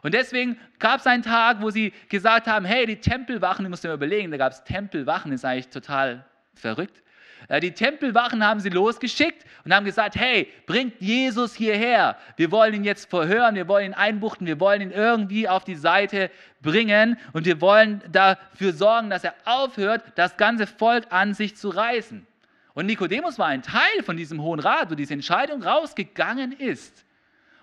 Und 0.00 0.14
deswegen 0.14 0.56
gab 0.78 1.00
es 1.00 1.06
einen 1.06 1.22
Tag, 1.22 1.60
wo 1.60 1.68
sie 1.68 1.92
gesagt 2.08 2.46
haben, 2.46 2.64
hey, 2.64 2.86
die 2.86 2.96
Tempelwachen, 2.96 3.62
du 3.62 3.68
musst 3.68 3.84
dir 3.84 3.88
mal 3.88 3.96
überlegen, 3.96 4.30
da 4.30 4.38
gab 4.38 4.52
es 4.52 4.64
Tempelwachen, 4.64 5.32
ist 5.32 5.44
eigentlich 5.44 5.68
total 5.68 6.24
verrückt. 6.54 7.02
Äh, 7.48 7.60
die 7.60 7.72
Tempelwachen 7.72 8.44
haben 8.44 8.60
sie 8.60 8.68
losgeschickt 8.68 9.44
und 9.64 9.74
haben 9.74 9.84
gesagt, 9.84 10.16
hey, 10.16 10.52
bringt 10.66 11.00
Jesus 11.00 11.54
hierher. 11.54 12.16
Wir 12.36 12.50
wollen 12.50 12.74
ihn 12.74 12.84
jetzt 12.84 13.08
verhören, 13.10 13.54
wir 13.54 13.68
wollen 13.68 13.86
ihn 13.86 13.94
einbuchten, 13.94 14.46
wir 14.46 14.60
wollen 14.60 14.80
ihn 14.80 14.90
irgendwie 14.90 15.48
auf 15.48 15.64
die 15.64 15.74
Seite 15.74 16.30
bringen 16.62 17.18
und 17.32 17.46
wir 17.46 17.60
wollen 17.60 18.02
dafür 18.10 18.72
sorgen, 18.72 19.10
dass 19.10 19.24
er 19.24 19.34
aufhört, 19.44 20.02
das 20.14 20.36
ganze 20.36 20.66
Volk 20.66 21.06
an 21.10 21.34
sich 21.34 21.56
zu 21.56 21.68
reißen. 21.68 22.26
Und 22.74 22.86
Nikodemus 22.86 23.38
war 23.38 23.46
ein 23.46 23.62
Teil 23.62 24.02
von 24.04 24.16
diesem 24.16 24.42
Hohen 24.42 24.60
Rat, 24.60 24.90
wo 24.90 24.94
diese 24.94 25.14
Entscheidung 25.14 25.62
rausgegangen 25.62 26.52
ist. 26.52 27.04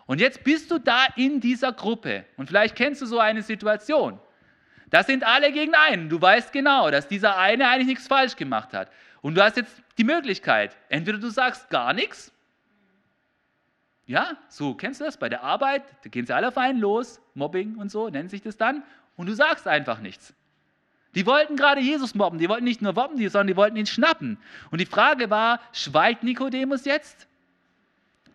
Und 0.05 0.19
jetzt 0.19 0.43
bist 0.43 0.71
du 0.71 0.79
da 0.79 1.05
in 1.15 1.39
dieser 1.39 1.71
Gruppe 1.71 2.25
und 2.35 2.47
vielleicht 2.47 2.75
kennst 2.75 3.01
du 3.01 3.05
so 3.05 3.19
eine 3.19 3.41
Situation. 3.41 4.19
Das 4.89 5.07
sind 5.07 5.23
alle 5.23 5.51
gegen 5.51 5.73
einen. 5.73 6.09
Du 6.09 6.21
weißt 6.21 6.51
genau, 6.51 6.91
dass 6.91 7.07
dieser 7.07 7.37
eine 7.37 7.67
eigentlich 7.67 7.87
nichts 7.87 8.07
falsch 8.07 8.35
gemacht 8.35 8.73
hat. 8.73 8.91
Und 9.23 9.35
du 9.35 9.41
hast 9.41 9.55
jetzt 9.55 9.81
die 9.97 10.03
Möglichkeit, 10.03 10.75
entweder 10.89 11.17
du 11.17 11.29
sagst 11.29 11.69
gar 11.69 11.93
nichts, 11.93 12.31
ja, 14.05 14.35
so 14.49 14.73
kennst 14.73 14.99
du 14.99 15.05
das 15.05 15.15
bei 15.15 15.29
der 15.29 15.43
Arbeit, 15.43 15.81
da 16.03 16.09
gehen 16.09 16.25
sie 16.25 16.35
alle 16.35 16.49
auf 16.49 16.57
einen 16.57 16.79
los, 16.79 17.21
Mobbing 17.33 17.77
und 17.77 17.89
so 17.89 18.09
nennt 18.09 18.29
sich 18.29 18.41
das 18.41 18.57
dann, 18.57 18.83
und 19.15 19.27
du 19.27 19.33
sagst 19.33 19.65
einfach 19.65 20.01
nichts. 20.01 20.33
Die 21.15 21.25
wollten 21.25 21.55
gerade 21.55 21.79
Jesus 21.79 22.15
mobben, 22.15 22.37
die 22.37 22.49
wollten 22.49 22.65
nicht 22.65 22.81
nur 22.81 22.93
mobben, 22.93 23.17
sondern 23.29 23.47
die 23.47 23.55
wollten 23.55 23.77
ihn 23.77 23.85
schnappen. 23.85 24.37
Und 24.71 24.81
die 24.81 24.85
Frage 24.85 25.29
war, 25.29 25.61
schweigt 25.71 26.23
Nikodemus 26.23 26.83
jetzt? 26.83 27.27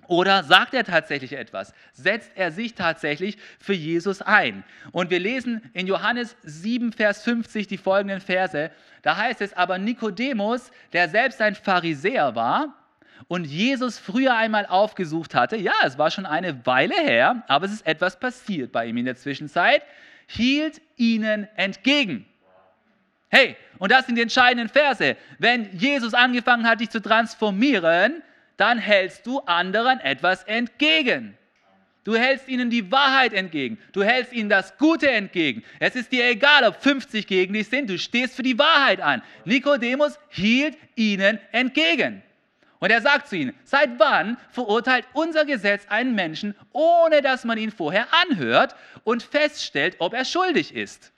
Oder 0.09 0.42
sagt 0.42 0.73
er 0.73 0.85
tatsächlich 0.85 1.35
etwas? 1.35 1.75
Setzt 1.92 2.33
er 2.35 2.51
sich 2.51 2.75
tatsächlich 2.75 3.37
für 3.61 3.75
Jesus 3.75 4.23
ein? 4.23 4.64
Und 4.90 5.11
wir 5.11 5.21
lesen 5.21 5.71
in 5.75 5.87
Johannes 5.87 6.35
7, 6.42 6.92
Vers 6.94 7.23
50 7.23 7.66
die 7.66 7.77
folgenden 7.77 8.23
Verse. 8.23 8.71
Da 9.03 9.16
heißt 9.18 9.42
es, 9.42 9.53
aber 9.53 9.77
Nikodemus, 9.77 10.73
der 10.94 11.11
selbst 11.11 11.42
ein 11.42 11.55
Pharisäer 11.55 12.35
war 12.35 12.75
und 13.29 13.44
Jesus 13.44 13.99
früher 13.99 14.35
einmal 14.35 14.64
aufgesucht 14.64 15.35
hatte, 15.35 15.57
ja, 15.57 15.75
es 15.85 15.99
war 15.99 16.11
schon 16.11 16.25
eine 16.25 16.64
Weile 16.64 16.94
her, 16.94 17.42
aber 17.47 17.66
es 17.66 17.73
ist 17.73 17.87
etwas 17.87 18.18
passiert 18.18 18.73
bei 18.73 18.87
ihm 18.87 18.97
in 18.97 19.05
der 19.05 19.16
Zwischenzeit, 19.16 19.83
hielt 20.27 20.81
ihnen 20.97 21.47
entgegen. 21.55 22.25
Hey, 23.29 23.57
und 23.79 23.92
das 23.92 24.07
sind 24.07 24.14
die 24.14 24.23
entscheidenden 24.23 24.71
Verse. 24.71 25.18
Wenn 25.38 25.71
Jesus 25.77 26.14
angefangen 26.14 26.66
hat, 26.66 26.81
dich 26.81 26.88
zu 26.88 27.03
transformieren, 27.03 28.23
dann 28.59 28.79
hältst 28.79 29.27
du 29.27 29.40
anderen 29.40 30.01
etwas 30.01 30.44
entgegen. 30.44 31.38
Du 32.05 32.16
hältst 32.16 32.49
ihnen 32.49 32.71
die 32.71 32.90
Wahrheit 32.90 33.33
entgegen. 33.33 33.79
Du 33.92 34.03
hältst 34.03 34.33
ihnen 34.33 34.49
das 34.49 34.77
Gute 34.79 35.11
entgegen. 35.11 35.62
Es 35.79 35.94
ist 35.94 36.11
dir 36.11 36.27
egal, 36.27 36.64
ob 36.64 36.81
50 36.81 37.27
gegen 37.27 37.53
dich 37.55 37.68
sind. 37.68 37.90
Du 37.90 37.99
stehst 37.99 38.35
für 38.35 38.42
die 38.42 38.59
Wahrheit 38.59 39.01
an. 39.01 39.23
Nikodemus 39.44 40.18
hielt 40.29 40.77
ihnen 40.97 41.38
entgegen. 41.53 42.23
Und 42.79 42.90
er 42.90 43.03
sagt 43.03 43.29
zu 43.29 43.37
ihnen, 43.37 43.55
seit 43.64 43.99
wann 43.99 44.38
verurteilt 44.51 45.05
unser 45.12 45.44
Gesetz 45.44 45.87
einen 45.88 46.14
Menschen, 46.14 46.55
ohne 46.73 47.23
dass 47.23 47.44
man 47.44 47.59
ihn 47.59 47.73
vorher 47.73 48.07
anhört 48.29 48.75
und 49.05 49.23
feststellt, 49.23 49.97
ob 49.99 50.14
er 50.14 50.25
schuldig 50.25 50.75
ist? 50.75 51.12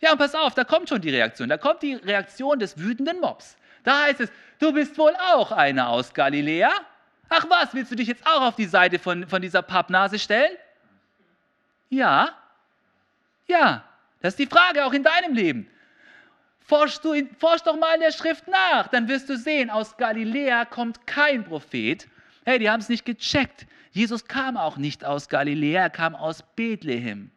Ja, 0.00 0.12
und 0.12 0.18
pass 0.18 0.34
auf, 0.34 0.54
da 0.54 0.64
kommt 0.64 0.88
schon 0.88 1.00
die 1.00 1.10
Reaktion. 1.10 1.48
Da 1.48 1.58
kommt 1.58 1.82
die 1.82 1.94
Reaktion 1.94 2.58
des 2.58 2.78
wütenden 2.78 3.20
Mobs. 3.20 3.57
Da 3.84 4.04
heißt 4.04 4.20
es, 4.20 4.30
du 4.58 4.72
bist 4.72 4.96
wohl 4.98 5.14
auch 5.32 5.52
einer 5.52 5.88
aus 5.88 6.12
Galiläa? 6.12 6.70
Ach 7.28 7.44
was, 7.48 7.74
willst 7.74 7.92
du 7.92 7.96
dich 7.96 8.08
jetzt 8.08 8.26
auch 8.26 8.42
auf 8.42 8.56
die 8.56 8.66
Seite 8.66 8.98
von, 8.98 9.28
von 9.28 9.42
dieser 9.42 9.62
Pappnase 9.62 10.18
stellen? 10.18 10.52
Ja, 11.90 12.34
ja, 13.46 13.82
das 14.20 14.34
ist 14.34 14.38
die 14.38 14.46
Frage 14.46 14.84
auch 14.84 14.92
in 14.92 15.02
deinem 15.02 15.34
Leben. 15.34 15.68
Forsch, 16.60 16.98
du, 16.98 17.14
forsch 17.38 17.62
doch 17.62 17.76
mal 17.76 17.94
in 17.94 18.00
der 18.00 18.12
Schrift 18.12 18.46
nach, 18.46 18.88
dann 18.88 19.08
wirst 19.08 19.28
du 19.30 19.38
sehen, 19.38 19.70
aus 19.70 19.96
Galiläa 19.96 20.66
kommt 20.66 21.06
kein 21.06 21.44
Prophet. 21.44 22.06
Hey, 22.44 22.58
die 22.58 22.68
haben 22.68 22.80
es 22.80 22.90
nicht 22.90 23.06
gecheckt. 23.06 23.66
Jesus 23.90 24.26
kam 24.26 24.58
auch 24.58 24.76
nicht 24.76 25.04
aus 25.04 25.30
Galiläa, 25.30 25.84
er 25.84 25.90
kam 25.90 26.14
aus 26.14 26.44
Bethlehem, 26.56 27.30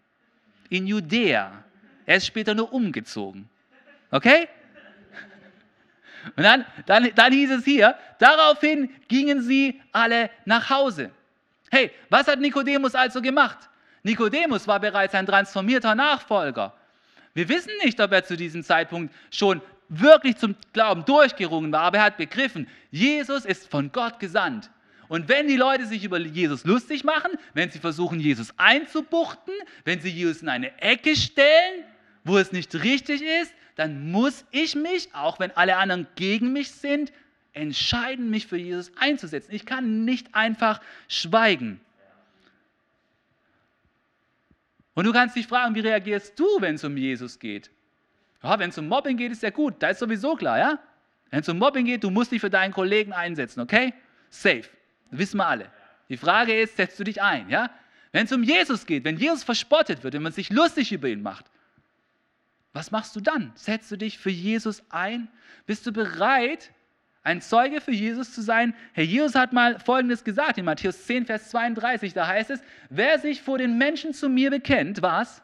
in 0.70 0.86
Judäa. 0.86 1.64
Er 2.06 2.18
ist 2.18 2.26
später 2.26 2.54
nur 2.54 2.74
umgezogen. 2.74 3.50
Okay? 4.12 4.50
Und 6.36 6.44
dann, 6.44 6.66
dann, 6.86 7.10
dann 7.16 7.34
hieß 7.34 7.52
es 7.52 7.66
hier, 7.66 7.96
daraufhin 8.20 8.90
gingen 9.08 9.42
sie 9.42 9.82
alle 9.92 10.30
nach 10.46 10.70
Hause. 10.70 11.12
Hey, 11.70 11.92
was 12.10 12.28
hat 12.28 12.40
Nikodemus 12.40 12.96
also 12.96 13.22
gemacht? 13.22 13.58
Nikodemus 14.04 14.68
war 14.68 14.80
bereits 14.80 15.14
ein 15.14 15.26
transformierter 15.26 15.96
Nachfolger. 15.96 16.74
Wir 17.34 17.48
wissen 17.48 17.72
nicht, 17.84 18.00
ob 18.02 18.12
er 18.12 18.24
zu 18.24 18.36
diesem 18.36 18.64
Zeitpunkt 18.64 19.14
schon 19.32 19.62
wirklich 19.88 20.38
zum 20.38 20.56
Glauben 20.74 21.06
durchgerungen 21.06 21.72
war, 21.72 21.82
aber 21.82 22.00
er 22.00 22.06
hat 22.06 22.18
begriffen, 22.18 22.68
Jesus 22.92 23.46
ist 23.46 23.70
von 23.70 23.92
Gott 23.92 24.20
gesandt. 24.20 24.70
Und 25.08 25.28
wenn 25.28 25.48
die 25.48 25.58
Leute 25.58 25.86
sich 25.86 26.06
über 26.06 26.20
Jesus 26.20 26.64
lustig 26.64 27.04
machen, 27.04 27.32
wenn 27.54 27.70
sie 27.70 27.80
versuchen, 27.80 28.20
Jesus 28.20 28.54
einzubuchten, 28.56 29.54
wenn 29.84 30.00
sie 30.00 30.10
Jesus 30.10 30.42
in 30.42 30.48
eine 30.48 30.82
Ecke 30.82 31.18
stellen, 31.18 31.84
wo 32.24 32.38
es 32.38 32.54
nicht 32.54 32.74
richtig 32.76 33.22
ist, 33.22 33.54
dann 33.82 34.12
muss 34.12 34.46
ich 34.52 34.76
mich, 34.76 35.10
auch 35.16 35.40
wenn 35.40 35.50
alle 35.58 35.76
anderen 35.76 36.06
gegen 36.16 36.54
mich 36.54 36.70
sind, 36.70 37.12
entscheiden, 37.54 38.30
mich 38.30 38.46
für 38.46 38.58
Jesus 38.58 38.92
einzusetzen. 38.96 39.52
Ich 39.56 39.66
kann 39.66 40.06
nicht 40.06 40.36
einfach 40.36 40.82
schweigen. 41.08 41.82
Und 44.94 45.06
du 45.06 45.12
kannst 45.12 45.36
dich 45.36 45.48
fragen, 45.48 45.74
wie 45.74 45.80
reagierst 45.80 46.40
du, 46.40 46.46
wenn 46.60 46.76
es 46.76 46.84
um 46.84 46.96
Jesus 46.96 47.40
geht? 47.40 47.72
Ja, 48.44 48.60
wenn 48.60 48.70
es 48.70 48.78
um 48.78 48.88
Mobbing 48.88 49.18
geht, 49.18 49.32
ist 49.32 49.42
ja 49.42 49.50
gut, 49.50 49.76
da 49.80 49.90
ist 49.90 50.00
sowieso 50.00 50.36
klar, 50.36 50.60
ja? 50.60 50.80
Wenn 51.32 51.40
es 51.40 51.50
um 51.50 51.58
Mobbing 51.58 51.86
geht, 51.86 52.04
du 52.04 52.12
musst 52.12 52.32
dich 52.32 52.42
für 52.42 52.52
deinen 52.52 52.74
Kollegen 52.74 53.14
einsetzen, 53.14 53.62
okay? 53.62 53.96
Safe, 54.30 54.66
wissen 55.10 55.38
wir 55.38 55.48
alle. 55.48 55.72
Die 56.10 56.18
Frage 56.18 56.54
ist, 56.62 56.78
setzt 56.78 57.00
du 57.00 57.04
dich 57.04 57.20
ein, 57.20 57.50
ja? 57.50 57.72
Wenn 58.12 58.26
es 58.26 58.32
um 58.32 58.44
Jesus 58.44 58.86
geht, 58.86 59.06
wenn 59.06 59.18
Jesus 59.18 59.44
verspottet 59.44 60.04
wird, 60.04 60.14
wenn 60.14 60.22
man 60.22 60.34
sich 60.34 60.52
lustig 60.52 60.92
über 60.92 61.08
ihn 61.08 61.24
macht, 61.24 61.51
was 62.74 62.92
machst 62.92 63.16
du 63.16 63.20
dann? 63.20 63.52
Setzt 63.56 63.92
du 63.92 63.98
dich 63.98 64.18
für 64.18 64.30
Jesus 64.30 64.84
ein? 64.90 65.28
Bist 65.66 65.86
du 65.86 65.92
bereit, 65.92 66.72
ein 67.24 67.42
Zeuge 67.42 67.82
für 67.82 67.92
Jesus 67.92 68.34
zu 68.34 68.42
sein? 68.42 68.74
Herr 68.94 69.04
Jesus 69.04 69.36
hat 69.36 69.52
mal 69.52 69.80
Folgendes 69.80 70.24
gesagt 70.24 70.58
in 70.58 70.66
Matthäus 70.66 71.06
10, 71.06 71.26
Vers 71.26 71.50
32. 71.50 72.14
Da 72.14 72.28
heißt 72.28 72.50
es, 72.50 72.62
wer 72.90 73.20
sich 73.20 73.42
vor 73.42 73.58
den 73.58 73.78
Menschen 73.78 74.14
zu 74.14 74.30
mir 74.30 74.50
bekennt, 74.50 75.02
was? 75.02 75.42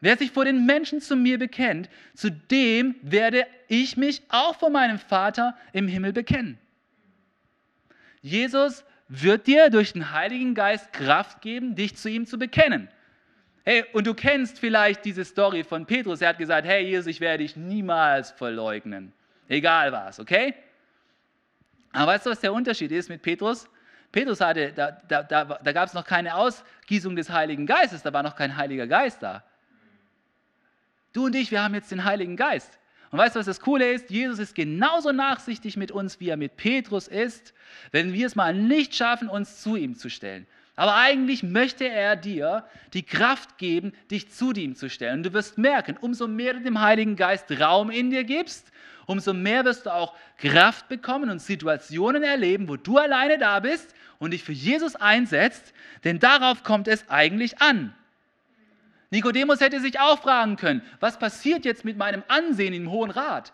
Wer 0.00 0.16
sich 0.16 0.30
vor 0.30 0.44
den 0.44 0.64
Menschen 0.64 1.00
zu 1.00 1.16
mir 1.16 1.38
bekennt, 1.38 1.90
zu 2.14 2.30
dem 2.30 2.94
werde 3.02 3.46
ich 3.66 3.96
mich 3.96 4.22
auch 4.28 4.56
vor 4.56 4.70
meinem 4.70 4.98
Vater 4.98 5.56
im 5.72 5.88
Himmel 5.88 6.12
bekennen. 6.12 6.58
Jesus 8.22 8.84
wird 9.08 9.46
dir 9.46 9.70
durch 9.70 9.92
den 9.92 10.12
Heiligen 10.12 10.54
Geist 10.54 10.92
Kraft 10.92 11.42
geben, 11.42 11.74
dich 11.74 11.96
zu 11.96 12.08
ihm 12.08 12.26
zu 12.26 12.38
bekennen. 12.38 12.88
Hey, 13.64 13.84
und 13.92 14.06
du 14.06 14.14
kennst 14.14 14.58
vielleicht 14.58 15.04
diese 15.04 15.24
Story 15.24 15.64
von 15.64 15.84
Petrus. 15.84 16.20
Er 16.20 16.30
hat 16.30 16.38
gesagt, 16.38 16.66
hey 16.66 16.84
Jesus, 16.84 17.06
ich 17.06 17.20
werde 17.20 17.42
dich 17.42 17.56
niemals 17.56 18.30
verleugnen. 18.30 19.12
Egal 19.48 19.92
was, 19.92 20.20
okay? 20.20 20.54
Aber 21.92 22.12
weißt 22.12 22.26
du, 22.26 22.30
was 22.30 22.40
der 22.40 22.52
Unterschied 22.52 22.92
ist 22.92 23.08
mit 23.08 23.22
Petrus? 23.22 23.68
Petrus 24.12 24.40
hatte, 24.40 24.72
da, 24.72 24.92
da, 25.08 25.22
da, 25.22 25.44
da 25.44 25.72
gab 25.72 25.88
es 25.88 25.94
noch 25.94 26.04
keine 26.04 26.34
Ausgießung 26.34 27.16
des 27.16 27.30
Heiligen 27.30 27.66
Geistes, 27.66 28.02
da 28.02 28.12
war 28.12 28.22
noch 28.22 28.36
kein 28.36 28.56
Heiliger 28.56 28.86
Geist 28.86 29.22
da. 29.22 29.44
Du 31.12 31.26
und 31.26 31.34
ich, 31.34 31.50
wir 31.50 31.62
haben 31.62 31.74
jetzt 31.74 31.90
den 31.90 32.04
Heiligen 32.04 32.36
Geist. 32.36 32.78
Und 33.10 33.18
weißt 33.18 33.34
du, 33.34 33.40
was 33.40 33.46
das 33.46 33.60
Coole 33.60 33.90
ist? 33.90 34.10
Jesus 34.10 34.38
ist 34.38 34.54
genauso 34.54 35.12
nachsichtig 35.12 35.76
mit 35.76 35.90
uns, 35.90 36.20
wie 36.20 36.28
er 36.28 36.36
mit 36.36 36.56
Petrus 36.56 37.08
ist, 37.08 37.54
wenn 37.90 38.12
wir 38.12 38.26
es 38.26 38.36
mal 38.36 38.54
nicht 38.54 38.94
schaffen, 38.94 39.28
uns 39.28 39.62
zu 39.62 39.76
ihm 39.76 39.94
zu 39.94 40.10
stellen. 40.10 40.46
Aber 40.78 40.94
eigentlich 40.94 41.42
möchte 41.42 41.88
er 41.88 42.14
dir 42.14 42.64
die 42.92 43.02
Kraft 43.02 43.58
geben, 43.58 43.92
dich 44.12 44.30
zu 44.30 44.52
ihm 44.52 44.76
zu 44.76 44.88
stellen. 44.88 45.16
Und 45.16 45.22
du 45.24 45.32
wirst 45.32 45.58
merken, 45.58 45.96
umso 46.00 46.28
mehr 46.28 46.54
du 46.54 46.60
dem 46.60 46.80
Heiligen 46.80 47.16
Geist 47.16 47.50
Raum 47.60 47.90
in 47.90 48.10
dir 48.10 48.22
gibst, 48.22 48.70
umso 49.04 49.34
mehr 49.34 49.64
wirst 49.64 49.86
du 49.86 49.92
auch 49.92 50.14
Kraft 50.36 50.86
bekommen 50.86 51.30
und 51.30 51.42
Situationen 51.42 52.22
erleben, 52.22 52.68
wo 52.68 52.76
du 52.76 52.96
alleine 52.96 53.38
da 53.38 53.58
bist 53.58 53.92
und 54.20 54.30
dich 54.30 54.44
für 54.44 54.52
Jesus 54.52 54.94
einsetzt, 54.94 55.74
denn 56.04 56.20
darauf 56.20 56.62
kommt 56.62 56.86
es 56.86 57.10
eigentlich 57.10 57.60
an. 57.60 57.92
Nikodemus 59.10 59.60
hätte 59.60 59.80
sich 59.80 59.98
auch 59.98 60.22
fragen 60.22 60.54
können, 60.54 60.82
was 61.00 61.18
passiert 61.18 61.64
jetzt 61.64 61.84
mit 61.84 61.96
meinem 61.96 62.22
Ansehen 62.28 62.72
im 62.72 62.88
Hohen 62.88 63.10
Rat? 63.10 63.52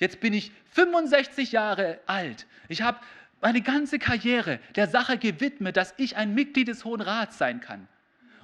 Jetzt 0.00 0.18
bin 0.18 0.32
ich 0.32 0.50
65 0.72 1.52
Jahre 1.52 2.00
alt. 2.06 2.44
Ich 2.66 2.82
habe 2.82 2.98
meine 3.40 3.60
ganze 3.60 3.98
Karriere 3.98 4.60
der 4.74 4.88
Sache 4.88 5.18
gewidmet, 5.18 5.76
dass 5.76 5.94
ich 5.96 6.16
ein 6.16 6.34
Mitglied 6.34 6.68
des 6.68 6.84
Hohen 6.84 7.00
Rats 7.00 7.38
sein 7.38 7.60
kann. 7.60 7.86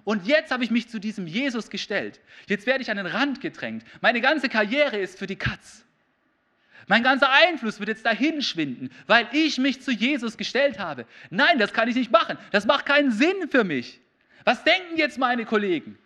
Und 0.05 0.27
jetzt 0.27 0.51
habe 0.51 0.65
ich 0.65 0.71
mich 0.71 0.89
zu 0.89 0.99
diesem 0.99 1.27
Jesus 1.27 1.71
gestellt. 1.71 2.21
Jetzt 2.47 2.67
werde 2.67 2.83
ich 2.83 2.91
an 2.91 2.97
den 2.97 3.07
Rand 3.07 3.41
gedrängt. 3.41 3.85
Meine 4.01 4.21
ganze 4.21 4.49
Karriere 4.49 4.99
ist 4.99 5.19
für 5.19 5.27
die 5.27 5.37
Katz. 5.37 5.85
Mein 6.89 7.05
ganzer 7.05 7.31
Einfluss 7.31 7.79
wird 7.79 7.89
jetzt 7.89 8.05
dahin 8.05 8.43
schwinden, 8.43 8.91
weil 9.07 9.29
ich 9.33 9.59
mich 9.59 9.81
zu 9.81 9.93
Jesus 9.93 10.37
gestellt 10.37 10.81
habe. 10.81 11.07
Nein, 11.31 11.59
das 11.59 11.73
kann 11.73 11.89
ich 11.89 11.95
nicht 11.95 12.11
machen. 12.11 12.37
Das 12.51 12.67
macht 12.67 12.87
keinen 12.87 13.13
Sinn 13.13 13.49
für 13.51 13.63
mich. 13.63 14.01
Was 14.45 14.65
denken 14.65 14.97
jetzt 14.97 15.19
meine 15.19 15.45
Kollegen? 15.45 15.97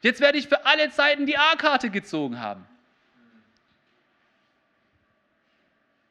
Jetzt 0.00 0.20
werde 0.20 0.38
ich 0.38 0.48
für 0.48 0.66
alle 0.66 0.90
Zeiten 0.90 1.26
die 1.26 1.38
A-Karte 1.38 1.90
gezogen 1.90 2.40
haben. 2.40 2.66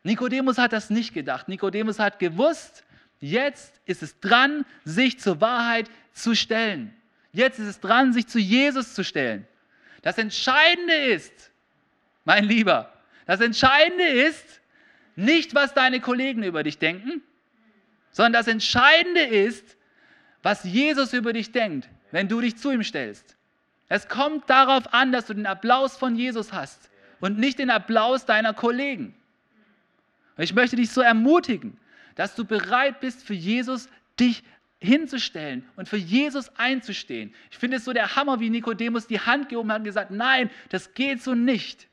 Nikodemus 0.03 0.57
hat 0.57 0.73
das 0.73 0.89
nicht 0.89 1.13
gedacht. 1.13 1.47
Nikodemus 1.47 1.99
hat 1.99 2.19
gewusst, 2.19 2.83
jetzt 3.19 3.79
ist 3.85 4.01
es 4.01 4.19
dran, 4.19 4.65
sich 4.83 5.19
zur 5.19 5.41
Wahrheit 5.41 5.89
zu 6.13 6.35
stellen. 6.35 6.93
Jetzt 7.33 7.59
ist 7.59 7.67
es 7.67 7.79
dran, 7.79 8.13
sich 8.13 8.27
zu 8.27 8.39
Jesus 8.39 8.93
zu 8.93 9.03
stellen. 9.03 9.47
Das 10.01 10.17
Entscheidende 10.17 10.95
ist, 10.95 11.51
mein 12.25 12.45
Lieber, 12.45 12.91
das 13.25 13.39
Entscheidende 13.41 14.05
ist 14.05 14.61
nicht, 15.15 15.53
was 15.53 15.73
deine 15.73 15.99
Kollegen 15.99 16.43
über 16.43 16.63
dich 16.63 16.79
denken, 16.79 17.21
sondern 18.11 18.33
das 18.33 18.47
Entscheidende 18.47 19.21
ist, 19.21 19.77
was 20.41 20.63
Jesus 20.63 21.13
über 21.13 21.33
dich 21.33 21.51
denkt, 21.51 21.87
wenn 22.11 22.27
du 22.27 22.41
dich 22.41 22.57
zu 22.57 22.71
ihm 22.71 22.83
stellst. 22.83 23.37
Es 23.87 24.07
kommt 24.07 24.49
darauf 24.49 24.93
an, 24.93 25.11
dass 25.11 25.27
du 25.27 25.33
den 25.33 25.45
Applaus 25.45 25.97
von 25.97 26.15
Jesus 26.15 26.51
hast 26.51 26.89
und 27.19 27.37
nicht 27.37 27.59
den 27.59 27.69
Applaus 27.69 28.25
deiner 28.25 28.53
Kollegen. 28.53 29.15
Ich 30.37 30.53
möchte 30.53 30.75
dich 30.75 30.89
so 30.89 31.01
ermutigen, 31.01 31.77
dass 32.15 32.35
du 32.35 32.45
bereit 32.45 32.99
bist, 32.99 33.23
für 33.23 33.33
Jesus 33.33 33.89
dich 34.19 34.43
hinzustellen 34.79 35.63
und 35.75 35.87
für 35.87 35.97
Jesus 35.97 36.49
einzustehen. 36.57 37.33
Ich 37.51 37.57
finde 37.57 37.77
es 37.77 37.85
so 37.85 37.93
der 37.93 38.15
Hammer, 38.15 38.39
wie 38.39 38.49
Nikodemus 38.49 39.07
die 39.07 39.19
Hand 39.19 39.49
gehoben 39.49 39.71
hat 39.71 39.79
und 39.79 39.85
gesagt, 39.85 40.11
nein, 40.11 40.49
das 40.69 40.93
geht 40.93 41.21
so 41.21 41.35
nicht. 41.35 41.87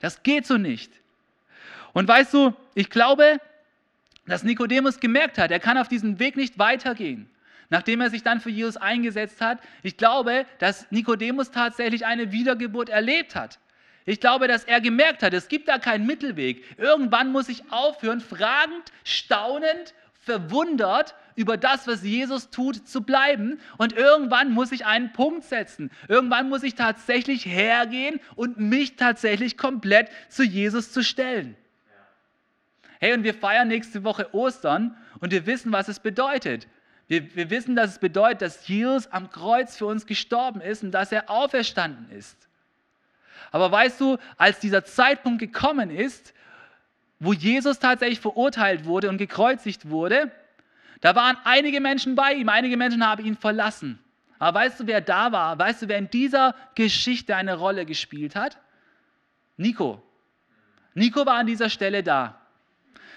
Das 0.00 0.22
geht 0.22 0.46
so 0.46 0.56
nicht. 0.56 0.92
Und 1.92 2.08
weißt 2.08 2.32
du, 2.32 2.54
ich 2.74 2.88
glaube, 2.88 3.38
dass 4.26 4.44
Nikodemus 4.44 4.98
gemerkt 4.98 5.36
hat, 5.38 5.50
er 5.50 5.60
kann 5.60 5.76
auf 5.76 5.88
diesem 5.88 6.18
Weg 6.18 6.36
nicht 6.36 6.58
weitergehen. 6.58 7.28
Nachdem 7.68 8.00
er 8.00 8.10
sich 8.10 8.22
dann 8.22 8.40
für 8.40 8.50
Jesus 8.50 8.76
eingesetzt 8.76 9.40
hat, 9.40 9.58
ich 9.82 9.96
glaube, 9.96 10.46
dass 10.58 10.90
Nikodemus 10.90 11.50
tatsächlich 11.50 12.04
eine 12.06 12.32
Wiedergeburt 12.32 12.88
erlebt 12.88 13.34
hat. 13.34 13.58
Ich 14.04 14.20
glaube, 14.20 14.48
dass 14.48 14.64
er 14.64 14.80
gemerkt 14.80 15.22
hat, 15.22 15.32
es 15.32 15.48
gibt 15.48 15.68
da 15.68 15.78
keinen 15.78 16.06
Mittelweg. 16.06 16.64
Irgendwann 16.78 17.30
muss 17.30 17.48
ich 17.48 17.70
aufhören, 17.70 18.20
fragend, 18.20 18.92
staunend, 19.04 19.94
verwundert 20.22 21.14
über 21.34 21.56
das, 21.56 21.86
was 21.86 22.02
Jesus 22.02 22.50
tut, 22.50 22.88
zu 22.88 23.02
bleiben. 23.02 23.60
Und 23.78 23.92
irgendwann 23.92 24.52
muss 24.52 24.72
ich 24.72 24.86
einen 24.86 25.12
Punkt 25.12 25.44
setzen. 25.44 25.90
Irgendwann 26.08 26.48
muss 26.48 26.62
ich 26.62 26.74
tatsächlich 26.74 27.46
hergehen 27.46 28.20
und 28.36 28.58
mich 28.58 28.96
tatsächlich 28.96 29.56
komplett 29.56 30.08
zu 30.28 30.42
Jesus 30.42 30.92
zu 30.92 31.02
stellen. 31.02 31.56
Hey, 33.00 33.14
und 33.14 33.24
wir 33.24 33.34
feiern 33.34 33.68
nächste 33.68 34.04
Woche 34.04 34.32
Ostern 34.32 34.96
und 35.20 35.32
wir 35.32 35.46
wissen, 35.46 35.72
was 35.72 35.88
es 35.88 35.98
bedeutet. 35.98 36.68
Wir, 37.08 37.34
wir 37.34 37.50
wissen, 37.50 37.74
dass 37.74 37.90
es 37.90 37.98
bedeutet, 37.98 38.42
dass 38.42 38.68
Jesus 38.68 39.08
am 39.08 39.30
Kreuz 39.30 39.76
für 39.76 39.86
uns 39.86 40.06
gestorben 40.06 40.60
ist 40.60 40.84
und 40.84 40.92
dass 40.92 41.10
er 41.10 41.28
auferstanden 41.28 42.10
ist. 42.16 42.48
Aber 43.50 43.70
weißt 43.70 44.00
du, 44.00 44.18
als 44.36 44.58
dieser 44.60 44.84
Zeitpunkt 44.84 45.40
gekommen 45.40 45.90
ist, 45.90 46.32
wo 47.18 47.32
Jesus 47.32 47.78
tatsächlich 47.78 48.20
verurteilt 48.20 48.84
wurde 48.84 49.08
und 49.08 49.18
gekreuzigt 49.18 49.88
wurde, 49.90 50.30
da 51.00 51.14
waren 51.14 51.36
einige 51.44 51.80
Menschen 51.80 52.14
bei 52.14 52.32
ihm, 52.34 52.48
einige 52.48 52.76
Menschen 52.76 53.06
haben 53.06 53.24
ihn 53.24 53.36
verlassen. 53.36 53.98
Aber 54.38 54.58
weißt 54.60 54.80
du, 54.80 54.86
wer 54.86 55.00
da 55.00 55.30
war? 55.30 55.58
Weißt 55.58 55.82
du, 55.82 55.88
wer 55.88 55.98
in 55.98 56.10
dieser 56.10 56.54
Geschichte 56.74 57.36
eine 57.36 57.54
Rolle 57.54 57.86
gespielt 57.86 58.34
hat? 58.34 58.58
Nico. 59.56 60.02
Nico 60.94 61.24
war 61.26 61.36
an 61.36 61.46
dieser 61.46 61.70
Stelle 61.70 62.02
da. 62.02 62.40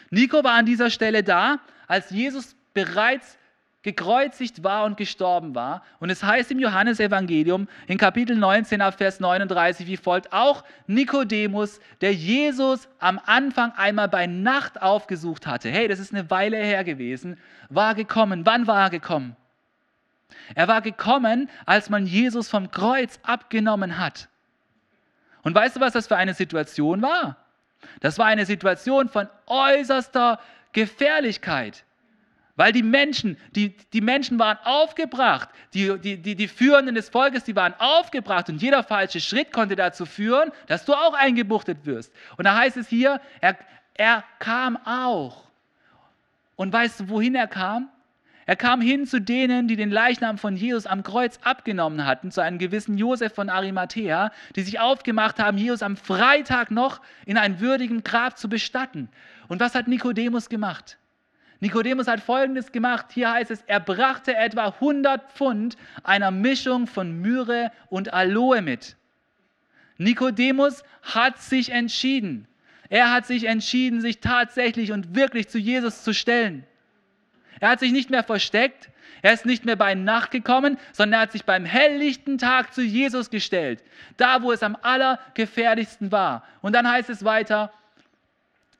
Nico 0.09 0.43
war 0.43 0.53
an 0.53 0.65
dieser 0.65 0.89
Stelle 0.89 1.23
da, 1.23 1.59
als 1.87 2.09
Jesus 2.09 2.55
bereits 2.73 3.37
gekreuzigt 3.85 4.63
war 4.63 4.83
und 4.83 4.97
gestorben 4.97 5.53
war. 5.53 5.83
Und 5.99 6.09
es 6.09 6.23
heißt 6.23 6.49
im 6.49 6.57
Johannesevangelium 6.57 7.67
in 7.85 7.99
Kapitel 7.99 8.35
19 8.35 8.81
ab 8.81 8.95
Vers 8.97 9.19
39 9.19 9.85
wie 9.85 9.95
folgt, 9.95 10.33
auch 10.33 10.63
Nikodemus, 10.87 11.79
der 12.01 12.11
Jesus 12.11 12.89
am 12.97 13.21
Anfang 13.23 13.73
einmal 13.73 14.09
bei 14.09 14.25
Nacht 14.25 14.81
aufgesucht 14.81 15.45
hatte, 15.45 15.69
hey, 15.69 15.87
das 15.87 15.99
ist 15.99 16.11
eine 16.11 16.31
Weile 16.31 16.57
her 16.57 16.83
gewesen, 16.83 17.37
war 17.69 17.93
gekommen. 17.93 18.43
Wann 18.47 18.65
war 18.65 18.85
er 18.85 18.89
gekommen? 18.89 19.35
Er 20.55 20.67
war 20.67 20.81
gekommen, 20.81 21.47
als 21.67 21.91
man 21.91 22.07
Jesus 22.07 22.49
vom 22.49 22.71
Kreuz 22.71 23.19
abgenommen 23.21 23.99
hat. 23.99 24.29
Und 25.43 25.53
weißt 25.53 25.75
du, 25.75 25.79
was 25.79 25.93
das 25.93 26.07
für 26.07 26.17
eine 26.17 26.33
Situation 26.33 27.03
war? 27.03 27.37
Das 27.99 28.17
war 28.17 28.25
eine 28.25 28.47
Situation 28.47 29.09
von 29.09 29.29
äußerster 29.45 30.39
Gefährlichkeit. 30.73 31.85
Weil 32.55 32.71
die 32.71 32.83
Menschen, 32.83 33.37
die, 33.51 33.75
die 33.91 34.01
Menschen 34.01 34.39
waren 34.39 34.57
aufgebracht, 34.63 35.49
die, 35.73 35.99
die, 35.99 36.17
die, 36.17 36.35
die 36.35 36.47
Führenden 36.47 36.95
des 36.95 37.09
Volkes, 37.09 37.43
die 37.43 37.55
waren 37.55 37.73
aufgebracht 37.79 38.49
und 38.49 38.61
jeder 38.61 38.83
falsche 38.83 39.19
Schritt 39.19 39.51
konnte 39.51 39.75
dazu 39.75 40.05
führen, 40.05 40.51
dass 40.67 40.85
du 40.85 40.93
auch 40.93 41.13
eingebuchtet 41.13 41.85
wirst. 41.85 42.13
Und 42.37 42.45
da 42.45 42.55
heißt 42.57 42.77
es 42.77 42.87
hier, 42.87 43.19
er, 43.41 43.57
er 43.93 44.23
kam 44.39 44.77
auch. 44.85 45.43
Und 46.55 46.71
weißt 46.71 47.01
du, 47.01 47.09
wohin 47.09 47.35
er 47.35 47.47
kam? 47.47 47.89
Er 48.45 48.55
kam 48.55 48.79
hin 48.79 49.07
zu 49.07 49.19
denen, 49.19 49.67
die 49.67 49.75
den 49.75 49.89
Leichnam 49.89 50.37
von 50.37 50.55
Jesus 50.55 50.85
am 50.85 51.03
Kreuz 51.03 51.39
abgenommen 51.43 52.05
hatten, 52.05 52.31
zu 52.31 52.41
einem 52.41 52.59
gewissen 52.59 52.97
Josef 52.97 53.33
von 53.33 53.49
Arimathea, 53.49 54.31
die 54.55 54.61
sich 54.61 54.79
aufgemacht 54.79 55.39
haben, 55.39 55.57
Jesus 55.57 55.81
am 55.81 55.97
Freitag 55.97 56.69
noch 56.69 57.01
in 57.25 57.37
einem 57.37 57.59
würdigen 57.59 58.03
Grab 58.03 58.37
zu 58.37 58.47
bestatten. 58.47 59.09
Und 59.47 59.59
was 59.59 59.73
hat 59.73 59.87
Nikodemus 59.87 60.47
gemacht? 60.47 60.97
Nikodemus 61.59 62.07
hat 62.07 62.19
Folgendes 62.19 62.71
gemacht. 62.71 63.07
Hier 63.13 63.31
heißt 63.31 63.51
es, 63.51 63.61
er 63.67 63.79
brachte 63.79 64.35
etwa 64.35 64.67
100 64.67 65.31
Pfund 65.31 65.77
einer 66.03 66.31
Mischung 66.31 66.87
von 66.87 67.21
Myrrhe 67.21 67.71
und 67.89 68.13
Aloe 68.13 68.61
mit. 68.61 68.97
Nikodemus 69.97 70.83
hat 71.01 71.39
sich 71.39 71.71
entschieden. 71.71 72.47
Er 72.89 73.11
hat 73.11 73.25
sich 73.25 73.45
entschieden, 73.45 74.01
sich 74.01 74.19
tatsächlich 74.19 74.91
und 74.91 75.15
wirklich 75.15 75.47
zu 75.47 75.57
Jesus 75.57 76.03
zu 76.03 76.13
stellen. 76.13 76.65
Er 77.59 77.69
hat 77.69 77.79
sich 77.79 77.91
nicht 77.91 78.09
mehr 78.09 78.23
versteckt. 78.23 78.89
Er 79.21 79.33
ist 79.33 79.45
nicht 79.45 79.65
mehr 79.65 79.75
bei 79.75 79.95
Nacht 79.95 80.29
gekommen, 80.31 80.77
sondern 80.91 81.19
er 81.19 81.21
hat 81.23 81.31
sich 81.31 81.45
beim 81.45 81.65
helllichten 81.65 82.37
Tag 82.37 82.73
zu 82.73 82.81
Jesus 82.81 83.29
gestellt. 83.29 83.83
Da, 84.17 84.43
wo 84.43 84.51
es 84.51 84.61
am 84.61 84.77
allergefährlichsten 84.81 86.11
war. 86.11 86.43
Und 86.61 86.73
dann 86.73 86.87
heißt 86.87 87.09
es 87.09 87.25
weiter, 87.25 87.71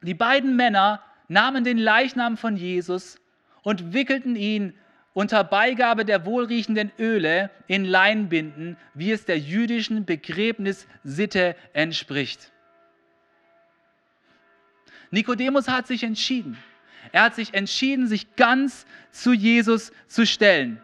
die 0.02 0.14
beiden 0.14 0.56
Männer 0.56 1.02
nahmen 1.28 1.64
den 1.64 1.78
Leichnam 1.78 2.38
von 2.38 2.58
Jesus 2.58 3.20
und 3.62 3.94
wickelten 3.94 4.36
ihn 4.36 4.74
unter 5.14 5.44
Beigabe 5.44 6.04
der 6.04 6.26
wohlriechenden 6.26 6.92
Öle 7.00 7.50
in 7.68 7.86
Leinbinden, 7.86 8.78
wie 8.94 9.12
es 9.12 9.26
der 9.26 9.40
jüdischen 9.40 10.06
Begräbnissitte 10.06 11.56
entspricht. 11.74 12.52
Nikodemus 15.12 15.70
hat 15.70 15.88
sich 15.88 16.04
entschieden. 16.04 16.58
Er 17.12 17.24
hat 17.24 17.36
sich 17.36 17.54
entschieden, 17.54 18.08
sich 18.08 18.36
ganz 18.36 18.86
zu 19.12 19.32
Jesus 19.32 19.94
zu 20.08 20.26
stellen. 20.26 20.82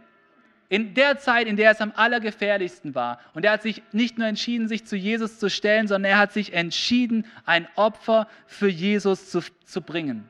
In 0.72 0.94
der 0.94 1.18
Zeit, 1.18 1.48
in 1.48 1.58
der 1.58 1.72
es 1.72 1.82
am 1.82 1.92
allergefährlichsten 1.94 2.96
war. 2.96 3.20
Und 3.34 3.44
er 3.44 3.52
hat 3.52 3.62
sich 3.62 3.84
nicht 3.92 4.18
nur 4.18 4.26
entschieden, 4.26 4.70
sich 4.70 4.86
zu 4.88 4.96
Jesus 4.96 5.38
zu 5.38 5.50
stellen, 5.50 5.86
sondern 5.90 6.14
er 6.14 6.18
hat 6.18 6.32
sich 6.32 6.54
entschieden, 6.54 7.26
ein 7.46 7.68
Opfer 7.76 8.26
für 8.46 8.70
Jesus 8.70 9.30
zu, 9.30 9.42
zu 9.66 9.82
bringen. 9.82 10.30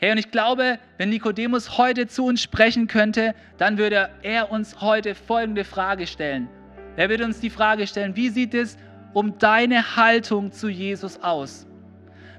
Hey, 0.00 0.10
und 0.10 0.18
ich 0.18 0.32
glaube, 0.32 0.80
wenn 0.98 1.10
Nikodemus 1.10 1.78
heute 1.78 2.08
zu 2.08 2.24
uns 2.24 2.42
sprechen 2.42 2.88
könnte, 2.88 3.36
dann 3.58 3.78
würde 3.78 4.10
er 4.22 4.50
uns 4.50 4.80
heute 4.80 5.14
folgende 5.14 5.62
Frage 5.62 6.08
stellen. 6.08 6.48
Er 6.96 7.08
würde 7.08 7.26
uns 7.26 7.38
die 7.38 7.50
Frage 7.50 7.86
stellen, 7.86 8.16
wie 8.16 8.30
sieht 8.30 8.54
es 8.54 8.76
um 9.12 9.38
deine 9.38 9.94
Haltung 9.94 10.50
zu 10.50 10.68
Jesus 10.68 11.22
aus? 11.22 11.64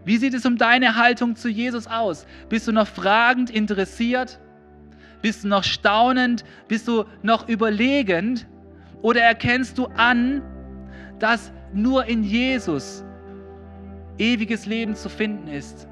Wie 0.04 0.18
sieht 0.18 0.34
es 0.34 0.46
um 0.46 0.58
deine 0.58 0.98
Haltung 0.98 1.38
zu 1.38 1.48
Jesus 1.48 1.88
aus? 1.88 2.28
Bist 2.50 2.68
du 2.68 2.74
noch 2.74 2.88
fragend 2.88 3.50
interessiert? 3.50 4.38
Bist 5.22 5.44
du 5.44 5.48
noch 5.48 5.64
staunend? 5.64 6.44
Bist 6.68 6.88
du 6.88 7.06
noch 7.22 7.48
überlegend? 7.48 8.48
Oder 9.02 9.22
erkennst 9.22 9.78
du 9.78 9.86
an, 9.96 10.42
dass 11.20 11.52
nur 11.74 12.06
in 12.06 12.24
Jesus 12.24 13.04
ewiges 14.18 14.66
Leben 14.66 14.96
zu 14.96 15.10
finden 15.10 15.48
ist? 15.48 15.88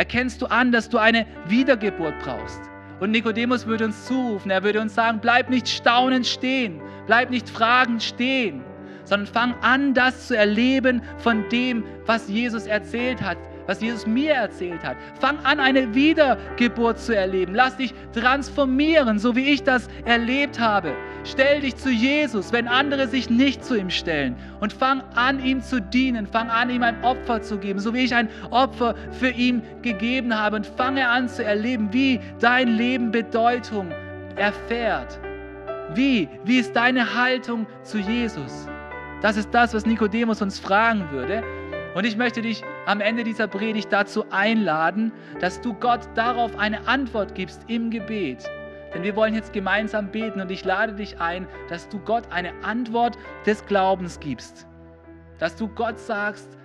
erkennst 0.00 0.40
du 0.40 0.46
an, 0.46 0.72
dass 0.72 0.88
du 0.88 0.96
eine 0.96 1.26
Wiedergeburt 1.46 2.14
brauchst. 2.24 2.60
Und 3.00 3.10
Nikodemus 3.10 3.66
würde 3.66 3.84
uns 3.84 4.06
zurufen, 4.06 4.50
er 4.50 4.62
würde 4.62 4.80
uns 4.80 4.94
sagen, 4.94 5.18
bleib 5.20 5.50
nicht 5.50 5.68
staunend 5.68 6.26
stehen, 6.26 6.80
bleib 7.06 7.28
nicht 7.28 7.48
fragend 7.48 8.02
stehen, 8.02 8.62
sondern 9.04 9.26
fang 9.26 9.54
an, 9.60 9.92
das 9.92 10.28
zu 10.28 10.36
erleben 10.36 11.02
von 11.18 11.46
dem, 11.50 11.84
was 12.06 12.28
Jesus 12.28 12.66
erzählt 12.66 13.20
hat 13.20 13.36
was 13.70 13.80
Jesus 13.80 14.04
mir 14.04 14.32
erzählt 14.32 14.82
hat. 14.82 14.96
Fang 15.20 15.38
an, 15.44 15.60
eine 15.60 15.94
Wiedergeburt 15.94 16.98
zu 16.98 17.14
erleben. 17.14 17.54
Lass 17.54 17.76
dich 17.76 17.94
transformieren, 18.12 19.20
so 19.20 19.36
wie 19.36 19.48
ich 19.48 19.62
das 19.62 19.86
erlebt 20.04 20.58
habe. 20.58 20.92
Stell 21.22 21.60
dich 21.60 21.76
zu 21.76 21.88
Jesus, 21.88 22.52
wenn 22.52 22.66
andere 22.66 23.06
sich 23.06 23.30
nicht 23.30 23.64
zu 23.64 23.78
ihm 23.78 23.88
stellen. 23.88 24.34
Und 24.58 24.72
fang 24.72 25.02
an, 25.14 25.38
ihm 25.44 25.62
zu 25.62 25.80
dienen. 25.80 26.26
Fang 26.26 26.50
an, 26.50 26.68
ihm 26.68 26.82
ein 26.82 27.00
Opfer 27.04 27.42
zu 27.42 27.58
geben, 27.58 27.78
so 27.78 27.94
wie 27.94 28.00
ich 28.00 28.12
ein 28.12 28.28
Opfer 28.50 28.96
für 29.12 29.30
ihn 29.30 29.62
gegeben 29.82 30.36
habe. 30.36 30.56
Und 30.56 30.66
fange 30.66 31.06
an 31.06 31.28
zu 31.28 31.44
erleben, 31.44 31.92
wie 31.92 32.18
dein 32.40 32.66
Leben 32.76 33.12
Bedeutung 33.12 33.92
erfährt. 34.34 35.20
Wie? 35.94 36.28
Wie 36.42 36.58
ist 36.58 36.74
deine 36.74 37.14
Haltung 37.14 37.68
zu 37.84 37.98
Jesus? 37.98 38.66
Das 39.22 39.36
ist 39.36 39.50
das, 39.52 39.74
was 39.74 39.86
Nikodemus 39.86 40.42
uns 40.42 40.58
fragen 40.58 41.08
würde. 41.12 41.44
Und 41.94 42.04
ich 42.04 42.16
möchte 42.16 42.42
dich 42.42 42.64
am 42.90 43.00
Ende 43.00 43.22
dieser 43.22 43.46
Predigt 43.46 43.92
dazu 43.92 44.24
einladen, 44.30 45.12
dass 45.38 45.60
du 45.60 45.74
Gott 45.74 46.00
darauf 46.16 46.58
eine 46.58 46.88
Antwort 46.88 47.36
gibst 47.36 47.62
im 47.68 47.88
Gebet. 47.88 48.50
Denn 48.92 49.04
wir 49.04 49.14
wollen 49.14 49.32
jetzt 49.32 49.52
gemeinsam 49.52 50.10
beten 50.10 50.40
und 50.40 50.50
ich 50.50 50.64
lade 50.64 50.94
dich 50.94 51.20
ein, 51.20 51.46
dass 51.68 51.88
du 51.88 52.00
Gott 52.00 52.24
eine 52.32 52.52
Antwort 52.64 53.16
des 53.46 53.64
Glaubens 53.66 54.18
gibst. 54.18 54.66
Dass 55.38 55.54
du 55.54 55.68
Gott 55.68 56.00
sagst, 56.00 56.58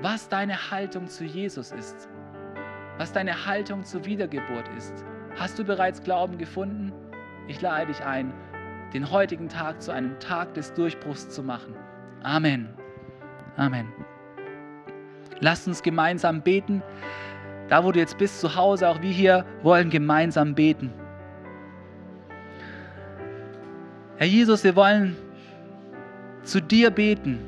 was 0.00 0.30
deine 0.30 0.70
Haltung 0.70 1.06
zu 1.06 1.24
Jesus 1.24 1.70
ist. 1.72 2.08
Was 2.96 3.12
deine 3.12 3.44
Haltung 3.44 3.84
zur 3.84 4.06
Wiedergeburt 4.06 4.70
ist. 4.78 5.04
Hast 5.38 5.58
du 5.58 5.64
bereits 5.64 6.02
Glauben 6.02 6.38
gefunden? 6.38 6.94
Ich 7.46 7.60
lade 7.60 7.88
dich 7.88 8.02
ein, 8.02 8.32
den 8.94 9.10
heutigen 9.10 9.50
Tag 9.50 9.82
zu 9.82 9.92
einem 9.92 10.18
Tag 10.18 10.54
des 10.54 10.72
Durchbruchs 10.72 11.28
zu 11.28 11.42
machen. 11.42 11.76
Amen. 12.22 12.72
Amen. 13.58 13.92
Lasst 15.44 15.68
uns 15.68 15.82
gemeinsam 15.82 16.40
beten. 16.40 16.82
Da, 17.68 17.84
wo 17.84 17.92
du 17.92 17.98
jetzt 17.98 18.16
bist, 18.16 18.40
zu 18.40 18.56
Hause, 18.56 18.88
auch 18.88 19.02
wir 19.02 19.10
hier 19.10 19.44
wollen 19.62 19.90
gemeinsam 19.90 20.54
beten. 20.54 20.90
Herr 24.16 24.26
Jesus, 24.26 24.64
wir 24.64 24.74
wollen 24.74 25.14
zu 26.44 26.62
dir 26.62 26.90
beten 26.90 27.40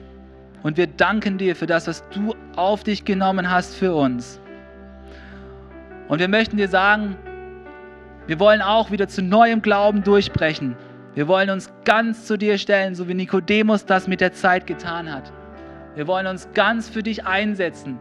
und 0.62 0.76
wir 0.76 0.88
danken 0.88 1.38
dir 1.38 1.56
für 1.56 1.66
das, 1.66 1.86
was 1.86 2.06
du 2.10 2.34
auf 2.54 2.84
dich 2.84 3.06
genommen 3.06 3.50
hast 3.50 3.74
für 3.76 3.94
uns. 3.94 4.42
Und 6.08 6.18
wir 6.18 6.28
möchten 6.28 6.58
dir 6.58 6.68
sagen, 6.68 7.16
wir 8.26 8.38
wollen 8.38 8.60
auch 8.60 8.90
wieder 8.90 9.08
zu 9.08 9.22
neuem 9.22 9.62
Glauben 9.62 10.02
durchbrechen. 10.02 10.76
Wir 11.14 11.28
wollen 11.28 11.48
uns 11.48 11.72
ganz 11.86 12.26
zu 12.26 12.36
dir 12.36 12.58
stellen, 12.58 12.94
so 12.94 13.08
wie 13.08 13.14
Nikodemus 13.14 13.86
das 13.86 14.06
mit 14.06 14.20
der 14.20 14.34
Zeit 14.34 14.66
getan 14.66 15.10
hat. 15.10 15.32
Wir 15.96 16.06
wollen 16.06 16.26
uns 16.26 16.46
ganz 16.52 16.90
für 16.90 17.02
dich 17.02 17.24
einsetzen. 17.24 17.98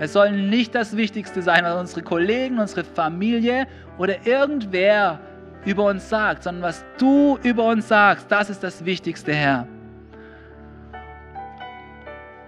Es 0.00 0.14
soll 0.14 0.32
nicht 0.32 0.74
das 0.74 0.96
Wichtigste 0.96 1.42
sein, 1.42 1.64
was 1.64 1.78
unsere 1.78 2.02
Kollegen, 2.02 2.58
unsere 2.58 2.82
Familie 2.82 3.66
oder 3.98 4.26
irgendwer 4.26 5.20
über 5.66 5.84
uns 5.84 6.08
sagt, 6.08 6.44
sondern 6.44 6.62
was 6.62 6.82
du 6.96 7.38
über 7.42 7.64
uns 7.68 7.88
sagst, 7.88 8.32
das 8.32 8.48
ist 8.48 8.62
das 8.62 8.86
Wichtigste, 8.86 9.34
Herr. 9.34 9.68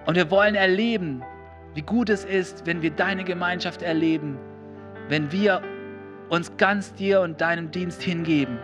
Und 0.07 0.15
wir 0.15 0.31
wollen 0.31 0.55
erleben, 0.55 1.23
wie 1.75 1.83
gut 1.83 2.09
es 2.09 2.25
ist, 2.25 2.65
wenn 2.67 2.81
wir 2.81 2.91
deine 2.91 3.25
Gemeinschaft 3.25 3.83
erleben, 3.83 4.39
wenn 5.11 5.31
wir 5.31 5.61
uns 6.31 6.57
ganz 6.57 6.95
dir 6.95 7.21
und 7.21 7.43
deinem 7.43 7.71
Dienst 7.71 8.01
hingeben. 8.01 8.59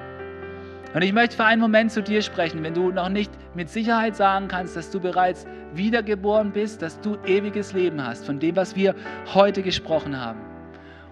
Und 0.94 1.02
ich 1.02 1.12
möchte 1.12 1.36
für 1.36 1.44
einen 1.44 1.60
Moment 1.60 1.92
zu 1.92 2.02
dir 2.02 2.22
sprechen, 2.22 2.62
wenn 2.62 2.72
du 2.72 2.92
noch 2.92 3.10
nicht 3.10 3.30
mit 3.54 3.68
Sicherheit 3.68 4.16
sagen 4.16 4.48
kannst, 4.48 4.74
dass 4.74 4.90
du 4.90 5.00
bereits 5.00 5.44
wiedergeboren 5.76 6.52
bist, 6.52 6.82
dass 6.82 7.00
du 7.00 7.16
ewiges 7.26 7.72
Leben 7.72 8.04
hast, 8.04 8.26
von 8.26 8.38
dem, 8.38 8.56
was 8.56 8.76
wir 8.76 8.94
heute 9.32 9.62
gesprochen 9.62 10.20
haben. 10.20 10.40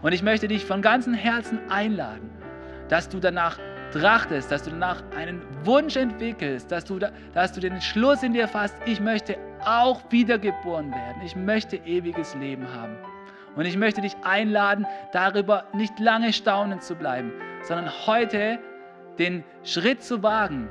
Und 0.02 0.12
ich 0.12 0.22
möchte 0.22 0.48
dich 0.48 0.64
von 0.64 0.82
ganzem 0.82 1.14
Herzen 1.14 1.58
einladen, 1.70 2.30
dass 2.88 3.08
du 3.08 3.20
danach 3.20 3.58
trachtest, 3.92 4.50
dass 4.50 4.62
du 4.62 4.70
danach 4.70 5.02
einen 5.16 5.42
Wunsch 5.64 5.96
entwickelst, 5.96 6.72
dass 6.72 6.84
du, 6.84 6.98
dass 6.98 7.52
du 7.52 7.60
den 7.60 7.80
Schluss 7.80 8.22
in 8.22 8.32
dir 8.32 8.48
fasst, 8.48 8.76
ich 8.86 9.00
möchte 9.00 9.36
auch 9.64 10.00
wiedergeboren 10.10 10.90
werden, 10.90 11.22
ich 11.24 11.36
möchte 11.36 11.76
ewiges 11.76 12.34
Leben 12.34 12.66
haben. 12.72 12.96
Und 13.54 13.66
ich 13.66 13.76
möchte 13.76 14.00
dich 14.00 14.16
einladen, 14.22 14.86
darüber 15.12 15.64
nicht 15.74 15.98
lange 16.00 16.32
staunen 16.32 16.80
zu 16.80 16.94
bleiben, 16.94 17.32
sondern 17.62 17.90
heute 18.06 18.58
den 19.18 19.44
Schritt 19.62 20.02
zu 20.02 20.22
wagen, 20.22 20.68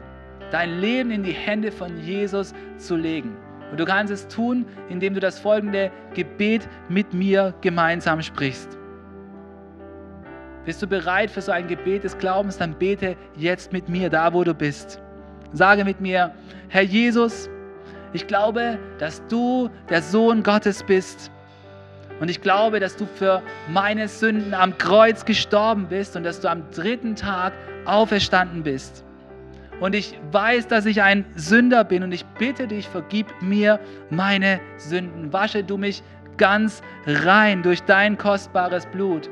dein 0.50 0.80
Leben 0.80 1.12
in 1.12 1.24
die 1.24 1.32
Hände 1.32 1.72
von 1.72 1.98
Jesus 2.00 2.54
zu 2.78 2.96
legen. 2.96 3.38
Und 3.72 3.80
du 3.80 3.86
kannst 3.86 4.12
es 4.12 4.28
tun, 4.28 4.66
indem 4.90 5.14
du 5.14 5.20
das 5.22 5.40
folgende 5.40 5.92
Gebet 6.14 6.68
mit 6.90 7.14
mir 7.14 7.54
gemeinsam 7.62 8.22
sprichst. 8.22 8.78
Bist 10.66 10.82
du 10.82 10.88
bereit 10.88 11.32
für 11.32 11.42
so 11.42 11.52
ein 11.52 11.68
Gebet 11.68 12.04
des 12.04 12.18
Glaubens, 12.18 12.58
dann 12.58 12.74
bete 12.74 13.16
jetzt 13.36 13.74
mit 13.74 13.90
mir, 13.90 14.10
da 14.10 14.34
wo 14.34 14.44
du 14.44 14.54
bist. 14.54 15.02
Sage 15.54 15.84
mit 15.86 16.00
mir, 16.02 16.34
Herr 16.70 16.84
Jesus, 16.84 17.50
ich 18.14 18.28
glaube, 18.28 18.78
dass 19.00 19.26
du 19.28 19.70
der 19.90 20.02
Sohn 20.02 20.44
Gottes 20.44 20.84
bist. 20.84 21.32
Und 22.20 22.30
ich 22.30 22.42
glaube, 22.42 22.80
dass 22.80 22.96
du 22.96 23.06
für 23.06 23.42
meine 23.70 24.08
Sünden 24.08 24.54
am 24.54 24.78
Kreuz 24.78 25.26
gestorben 25.26 25.88
bist 25.88 26.16
und 26.16 26.24
dass 26.24 26.40
du 26.40 26.50
am 26.50 26.70
dritten 26.70 27.16
Tag 27.16 27.54
auferstanden 27.86 28.62
bist. 28.62 29.04
Und 29.82 29.96
ich 29.96 30.18
weiß, 30.32 30.68
dass 30.68 30.86
ich 30.86 31.02
ein 31.02 31.26
Sünder 31.36 31.84
bin 31.84 32.04
und 32.04 32.12
ich 32.12 32.24
bitte 32.38 32.68
dich, 32.68 32.88
vergib 32.88 33.26
mir 33.42 33.80
meine 34.12 34.62
Sünden. 34.78 35.34
Wasche 35.34 35.64
du 35.64 35.76
mich 35.76 36.04
ganz 36.38 36.84
rein 37.08 37.64
durch 37.64 37.82
dein 37.82 38.16
kostbares 38.16 38.86
Blut. 38.86 39.28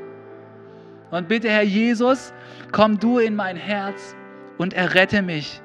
Und 1.12 1.28
bitte, 1.28 1.48
Herr 1.48 1.62
Jesus, 1.62 2.34
komm 2.72 2.98
du 2.98 3.18
in 3.18 3.36
mein 3.36 3.56
Herz 3.56 4.16
und 4.58 4.74
errette 4.74 5.22
mich. 5.22 5.62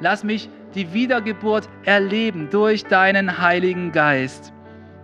Lass 0.00 0.24
mich 0.24 0.48
die 0.74 0.94
Wiedergeburt 0.94 1.68
erleben 1.84 2.48
durch 2.50 2.84
deinen 2.84 3.38
Heiligen 3.38 3.92
Geist. 3.92 4.50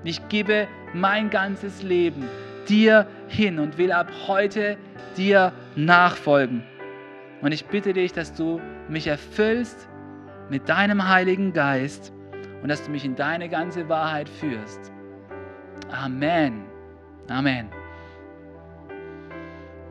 Ich 0.05 0.27
gebe 0.29 0.67
mein 0.95 1.29
ganzes 1.29 1.83
Leben 1.83 2.25
dir 2.67 3.07
hin 3.29 3.59
und 3.59 3.77
will 3.77 3.93
ab 3.93 4.09
heute 4.27 4.79
dir 5.19 5.53
nachfolgen. 5.77 6.63
Und 7.43 7.51
ich 7.51 7.67
bitte 7.67 7.93
dich, 7.93 8.13
dass 8.13 8.33
du 8.33 8.61
mich 8.89 9.09
erfüllst 9.09 9.89
mit 10.49 10.69
deinem 10.69 11.09
Heiligen 11.09 11.53
Geist 11.53 12.13
und 12.63 12.69
dass 12.69 12.85
du 12.85 12.91
mich 12.91 13.05
in 13.05 13.17
deine 13.17 13.49
ganze 13.49 13.89
Wahrheit 13.89 14.29
führst. 14.29 14.93
Amen. 15.91 16.63
Amen. 17.29 17.69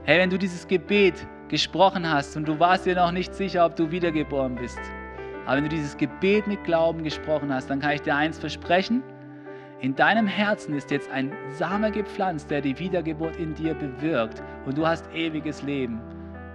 Hey, 0.03 0.17
wenn 0.17 0.29
du 0.29 0.37
dieses 0.37 0.65
Gebet 0.65 1.27
gesprochen 1.49 2.09
hast 2.09 2.37
und 2.37 2.47
du 2.47 2.57
warst 2.57 2.85
dir 2.85 2.95
noch 2.95 3.11
nicht 3.11 3.35
sicher, 3.35 3.65
ob 3.65 3.75
du 3.75 3.91
wiedergeboren 3.91 4.55
bist, 4.55 4.79
aber 5.45 5.57
wenn 5.57 5.63
du 5.65 5.69
dieses 5.69 5.97
Gebet 5.97 6.47
mit 6.47 6.63
Glauben 6.63 7.03
gesprochen 7.03 7.53
hast, 7.53 7.69
dann 7.69 7.81
kann 7.81 7.91
ich 7.91 8.01
dir 8.01 8.15
eins 8.15 8.39
versprechen. 8.39 9.03
In 9.81 9.95
deinem 9.95 10.27
Herzen 10.27 10.73
ist 10.75 10.91
jetzt 10.91 11.11
ein 11.11 11.33
Same 11.49 11.91
gepflanzt, 11.91 12.49
der 12.49 12.61
die 12.61 12.77
Wiedergeburt 12.79 13.35
in 13.35 13.53
dir 13.55 13.73
bewirkt 13.73 14.41
und 14.65 14.77
du 14.77 14.87
hast 14.87 15.11
ewiges 15.13 15.63
Leben 15.63 15.99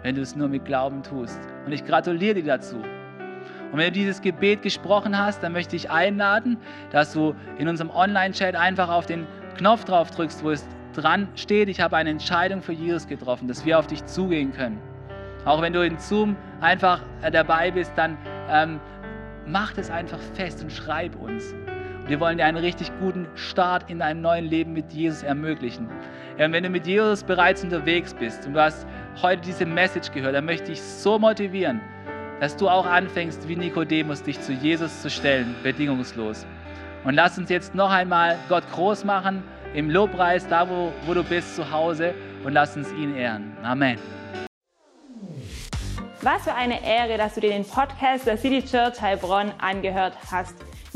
wenn 0.03 0.14
du 0.14 0.22
es 0.22 0.36
nur 0.36 0.49
mit 0.49 0.64
Glauben 0.64 1.03
tust. 1.03 1.40
Und 1.64 1.72
ich 1.72 1.84
gratuliere 1.84 2.34
dir 2.34 2.44
dazu. 2.44 2.76
Und 2.76 3.78
wenn 3.78 3.86
du 3.86 3.92
dieses 3.92 4.20
Gebet 4.20 4.62
gesprochen 4.62 5.18
hast, 5.18 5.42
dann 5.42 5.53
möchte 5.53 5.76
ich 5.76 5.90
einladen, 5.90 6.57
dass 6.90 7.12
du 7.12 7.34
in 7.59 7.68
unserem 7.68 7.90
Online-Chat 7.90 8.55
einfach 8.55 8.88
auf 8.88 9.07
den 9.07 9.26
Knopf 9.57 9.84
drauf 9.84 10.11
drückst, 10.11 10.44
wo 10.44 10.51
es 10.51 10.66
dran 10.94 11.28
steht, 11.34 11.68
ich 11.68 11.80
habe 11.80 11.97
eine 11.97 12.11
Entscheidung 12.11 12.62
für 12.62 12.72
Jesus 12.72 13.07
getroffen, 13.07 13.49
dass 13.49 13.64
wir 13.64 13.78
auf 13.78 13.86
dich 13.86 14.05
zugehen 14.07 14.53
können. 14.53 14.80
Auch 15.44 15.62
wenn 15.62 15.72
du 15.72 15.84
in 15.84 15.99
Zoom 15.99 16.36
einfach 16.61 17.03
äh, 17.22 17.30
dabei 17.30 17.70
bist, 17.70 17.92
dann 17.97 18.16
ähm, 18.49 18.80
mach 19.47 19.72
das 19.72 19.90
einfach 19.90 20.18
fest 20.34 20.62
und 20.62 20.72
schreib 20.72 21.14
uns. 21.16 21.55
Wir 22.09 22.20
wollen 22.20 22.38
dir 22.38 22.47
einen 22.47 22.57
richtig 22.57 22.90
guten 23.01 23.26
Start 23.34 23.90
in 23.90 23.99
deinem 23.99 24.20
neuen 24.20 24.44
Leben 24.44 24.72
mit 24.72 24.92
Jesus 24.92 25.22
ermöglichen. 25.22 25.88
Ja, 26.38 26.51
wenn 26.51 26.62
du 26.62 26.70
mit 26.70 26.86
Jesus 26.86 27.24
bereits 27.24 27.64
unterwegs 27.64 28.14
bist 28.14 28.47
und 28.47 28.55
du 28.55 28.61
hast 28.61 28.86
heute 29.22 29.42
diese 29.42 29.66
Message 29.66 30.12
gehört, 30.12 30.34
dann 30.34 30.44
möchte 30.44 30.72
ich 30.72 30.82
so 30.82 31.18
motivieren, 31.18 31.80
dass 32.40 32.56
du 32.56 32.68
auch 32.68 32.86
anfängst, 32.86 33.48
wie 33.48 33.56
Nikodemus, 33.56 34.22
dich 34.22 34.40
zu 34.40 34.52
Jesus 34.52 35.02
zu 35.02 35.10
stellen, 35.10 35.54
bedingungslos. 35.62 36.46
Und 37.04 37.14
lass 37.14 37.38
uns 37.38 37.50
jetzt 37.50 37.74
noch 37.74 37.90
einmal 37.90 38.36
Gott 38.48 38.64
groß 38.72 39.04
machen 39.04 39.42
im 39.74 39.90
Lobpreis, 39.90 40.46
da 40.48 40.68
wo, 40.68 40.92
wo 41.06 41.14
du 41.14 41.22
bist, 41.22 41.56
zu 41.56 41.70
Hause, 41.70 42.14
und 42.44 42.52
lass 42.52 42.76
uns 42.76 42.92
ihn 42.92 43.16
ehren. 43.16 43.56
Amen. 43.62 43.98
Was 46.22 46.42
für 46.44 46.54
eine 46.54 46.84
Ehre, 46.84 47.18
dass 47.18 47.34
du 47.34 47.40
dir 47.40 47.50
den 47.50 47.64
Podcast 47.64 48.26
der 48.26 48.36
City 48.36 48.64
Church 48.64 49.00
Heilbronn 49.00 49.52
angehört 49.58 50.14
hast. 50.30 50.56